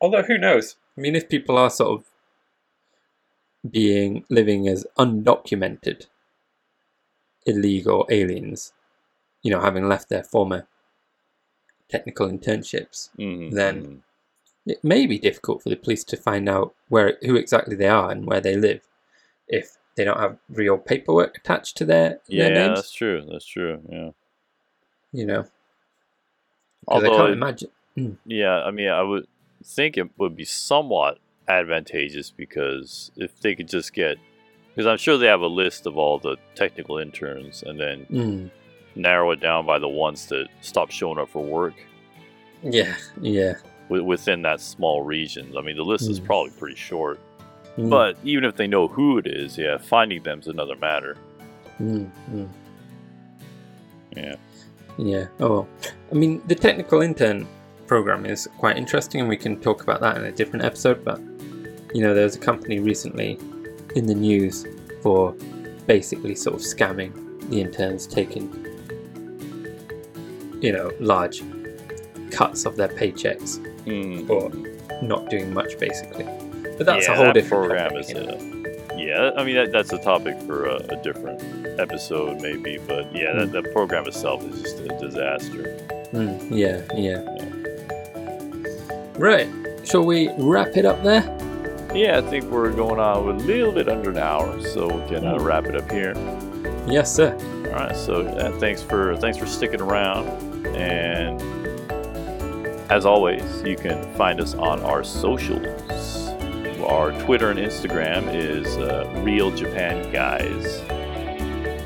Although 0.00 0.22
who 0.22 0.38
knows? 0.38 0.76
I 0.96 1.00
mean, 1.00 1.16
if 1.16 1.28
people 1.28 1.56
are 1.56 1.70
sort 1.70 2.00
of 2.00 3.70
being 3.70 4.24
living 4.28 4.66
as 4.68 4.86
undocumented 4.98 6.06
illegal 7.46 8.06
aliens, 8.10 8.72
you 9.42 9.50
know, 9.50 9.60
having 9.60 9.88
left 9.88 10.08
their 10.08 10.24
former 10.24 10.66
technical 11.88 12.28
internships, 12.28 13.10
Mhm, 13.18 13.52
Then- 13.52 13.82
mhm. 13.86 14.02
it 14.66 14.82
may 14.84 15.06
be 15.06 15.18
difficult 15.18 15.62
for 15.62 15.68
the 15.68 15.76
police 15.76 16.04
to 16.04 16.16
find 16.16 16.48
out 16.48 16.74
where 16.88 17.18
who 17.22 17.36
exactly 17.36 17.76
they 17.76 17.88
are 17.88 18.10
and 18.10 18.26
where 18.26 18.40
they 18.40 18.56
live 18.56 18.86
if 19.52 19.76
they 19.94 20.04
don't 20.04 20.18
have 20.18 20.38
real 20.48 20.76
paperwork 20.78 21.36
attached 21.36 21.76
to 21.76 21.84
their 21.84 22.18
yeah, 22.26 22.48
their 22.48 22.54
names. 22.68 22.78
that's 22.80 22.92
true. 22.92 23.24
That's 23.30 23.46
true. 23.46 23.80
Yeah. 23.88 24.10
You 25.12 25.26
know, 25.26 25.42
because 25.42 27.04
I 27.04 27.06
Although, 27.08 27.16
can't 27.16 27.28
it- 27.28 27.32
imagine. 27.32 27.70
yeah, 28.26 28.62
I 28.64 28.70
mean, 28.72 28.88
I 28.88 29.02
would 29.02 29.26
think 29.64 29.96
it 29.96 30.08
would 30.18 30.34
be 30.34 30.44
somewhat 30.46 31.18
advantageous 31.48 32.30
because 32.30 33.10
if 33.16 33.38
they 33.40 33.54
could 33.54 33.68
just 33.68 33.92
get, 33.92 34.16
because 34.74 34.86
I'm 34.86 34.96
sure 34.96 35.18
they 35.18 35.26
have 35.26 35.42
a 35.42 35.46
list 35.46 35.86
of 35.86 35.98
all 35.98 36.18
the 36.18 36.36
technical 36.54 36.96
interns, 36.98 37.62
and 37.62 37.78
then 37.78 38.06
Mm, 38.10 38.50
narrow 38.94 39.30
it 39.32 39.40
down 39.40 39.66
by 39.66 39.78
the 39.78 39.88
ones 39.88 40.26
that 40.28 40.48
stop 40.62 40.90
showing 40.90 41.18
up 41.18 41.28
for 41.28 41.44
work. 41.44 41.74
yeah, 42.62 42.96
yeah. 43.20 43.54
wi- 43.88 44.06
within 44.06 44.40
that 44.42 44.60
small 44.60 45.02
region. 45.02 45.54
I 45.58 45.60
mean, 45.60 45.76
the 45.76 45.84
list 45.84 46.08
is 46.08 46.18
Mm. 46.20 46.24
probably 46.24 46.50
pretty 46.52 46.76
short, 46.76 47.20
Mm, 47.76 47.88
but 47.90 48.16
even 48.24 48.44
if 48.44 48.56
they 48.56 48.66
know 48.66 48.86
who 48.88 49.18
it 49.18 49.26
is, 49.26 49.56
yeah, 49.56 49.78
finding 49.78 50.22
them's 50.22 50.46
another 50.48 50.76
matter. 50.76 51.16
mm, 51.80 52.10
mm. 52.30 52.48
Yeah. 54.16 54.34
Yeah. 54.98 55.26
Oh. 55.40 55.66
I 56.10 56.14
mean, 56.14 56.42
the 56.46 56.54
technical 56.54 57.00
intern 57.00 57.46
program 57.86 58.26
is 58.26 58.46
quite 58.58 58.76
interesting, 58.76 59.20
and 59.20 59.28
we 59.28 59.36
can 59.38 59.58
talk 59.60 59.82
about 59.82 60.00
that 60.02 60.16
in 60.18 60.24
a 60.24 60.32
different 60.32 60.64
episode. 60.66 61.02
But 61.04 61.18
you 61.94 62.02
know, 62.02 62.12
there 62.14 62.24
was 62.24 62.36
a 62.36 62.38
company 62.40 62.78
recently 62.78 63.38
in 63.96 64.06
the 64.06 64.14
news 64.14 64.66
for 65.02 65.32
basically 65.86 66.34
sort 66.34 66.56
of 66.56 66.60
scamming 66.62 67.48
the 67.48 67.60
interns, 67.60 68.06
taking 68.06 68.50
you 70.60 70.72
know 70.72 70.90
large 71.00 71.42
cuts 72.30 72.66
of 72.66 72.76
their 72.76 72.88
paychecks 72.88 73.58
Mm. 73.84 74.30
or 74.30 74.50
not 75.04 75.28
doing 75.28 75.52
much, 75.52 75.76
basically. 75.78 76.24
But 76.76 76.86
that's 76.86 77.06
yeah, 77.06 77.12
a 77.12 77.16
whole 77.16 77.26
that 77.26 77.34
different 77.34 77.68
program 77.68 77.90
topic, 77.90 78.10
is 78.10 78.16
a, 78.16 78.96
yeah. 78.96 79.30
I 79.36 79.44
mean, 79.44 79.56
that, 79.56 79.72
that's 79.72 79.92
a 79.92 79.98
topic 79.98 80.40
for 80.42 80.66
a, 80.66 80.76
a 80.76 80.96
different 81.02 81.42
episode, 81.78 82.40
maybe. 82.40 82.78
But 82.78 83.14
yeah, 83.14 83.34
that, 83.34 83.52
that 83.52 83.72
program 83.72 84.06
itself 84.06 84.42
is 84.44 84.62
just 84.62 84.78
a 84.80 84.88
disaster. 84.98 85.64
Mm, 86.12 86.48
yeah, 86.50 86.82
yeah. 86.94 87.22
Right. 89.18 89.48
Shall 89.84 90.04
we 90.04 90.30
wrap 90.38 90.76
it 90.76 90.84
up 90.84 91.02
there? 91.02 91.22
Yeah, 91.94 92.18
I 92.18 92.22
think 92.22 92.44
we're 92.46 92.72
going 92.72 92.98
on 92.98 93.26
with 93.26 93.44
a 93.44 93.46
little 93.46 93.72
bit 93.72 93.88
under 93.88 94.10
an 94.10 94.18
hour, 94.18 94.60
so 94.62 94.86
we 94.86 95.08
can 95.08 95.26
uh, 95.26 95.38
wrap 95.38 95.66
it 95.66 95.76
up 95.76 95.90
here. 95.90 96.14
Yes, 96.86 97.14
sir. 97.14 97.34
All 97.66 97.72
right. 97.72 97.94
So 97.94 98.26
uh, 98.26 98.58
thanks 98.58 98.82
for 98.82 99.16
thanks 99.16 99.36
for 99.36 99.46
sticking 99.46 99.80
around, 99.80 100.26
and 100.74 101.40
as 102.90 103.04
always, 103.04 103.42
you 103.62 103.76
can 103.76 104.02
find 104.14 104.40
us 104.40 104.54
on 104.54 104.80
our 104.82 105.04
socials. 105.04 105.66
Our 106.84 107.12
Twitter 107.24 107.50
and 107.50 107.58
Instagram 107.58 108.34
is 108.34 108.76
uh, 108.76 109.10
Real 109.22 109.50
Japan 109.50 110.10
Guys, 110.12 110.80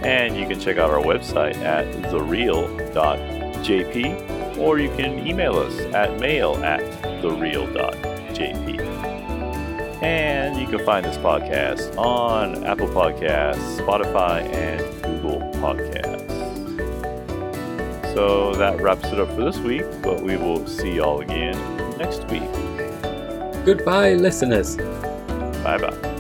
and 0.04 0.36
you 0.36 0.46
can 0.46 0.58
check 0.60 0.78
out 0.78 0.90
our 0.90 1.02
website 1.02 1.56
at 1.56 1.90
thereal.jp, 2.10 2.98
or 4.58 4.78
you 4.78 4.88
can 4.96 5.26
email 5.26 5.56
us 5.58 5.78
at 5.94 6.18
mail 6.18 6.56
at 6.64 6.80
thereal.jp. 7.22 8.80
And 10.02 10.58
you 10.60 10.66
can 10.66 10.84
find 10.84 11.04
this 11.04 11.16
podcast 11.16 11.96
on 11.96 12.64
Apple 12.64 12.88
Podcasts, 12.88 13.78
Spotify, 13.78 14.42
and 14.54 14.80
Google 15.02 15.40
Podcasts. 15.60 16.26
So 18.14 18.54
that 18.54 18.80
wraps 18.80 19.08
it 19.08 19.18
up 19.20 19.28
for 19.28 19.44
this 19.44 19.58
week, 19.58 19.84
but 20.02 20.22
we 20.22 20.36
will 20.36 20.66
see 20.66 20.96
y'all 20.96 21.20
again 21.20 21.56
next 21.98 22.24
week. 22.30 22.75
Goodbye, 23.66 24.14
listeners. 24.14 24.76
Bye 25.64 25.78
bye. 25.78 26.15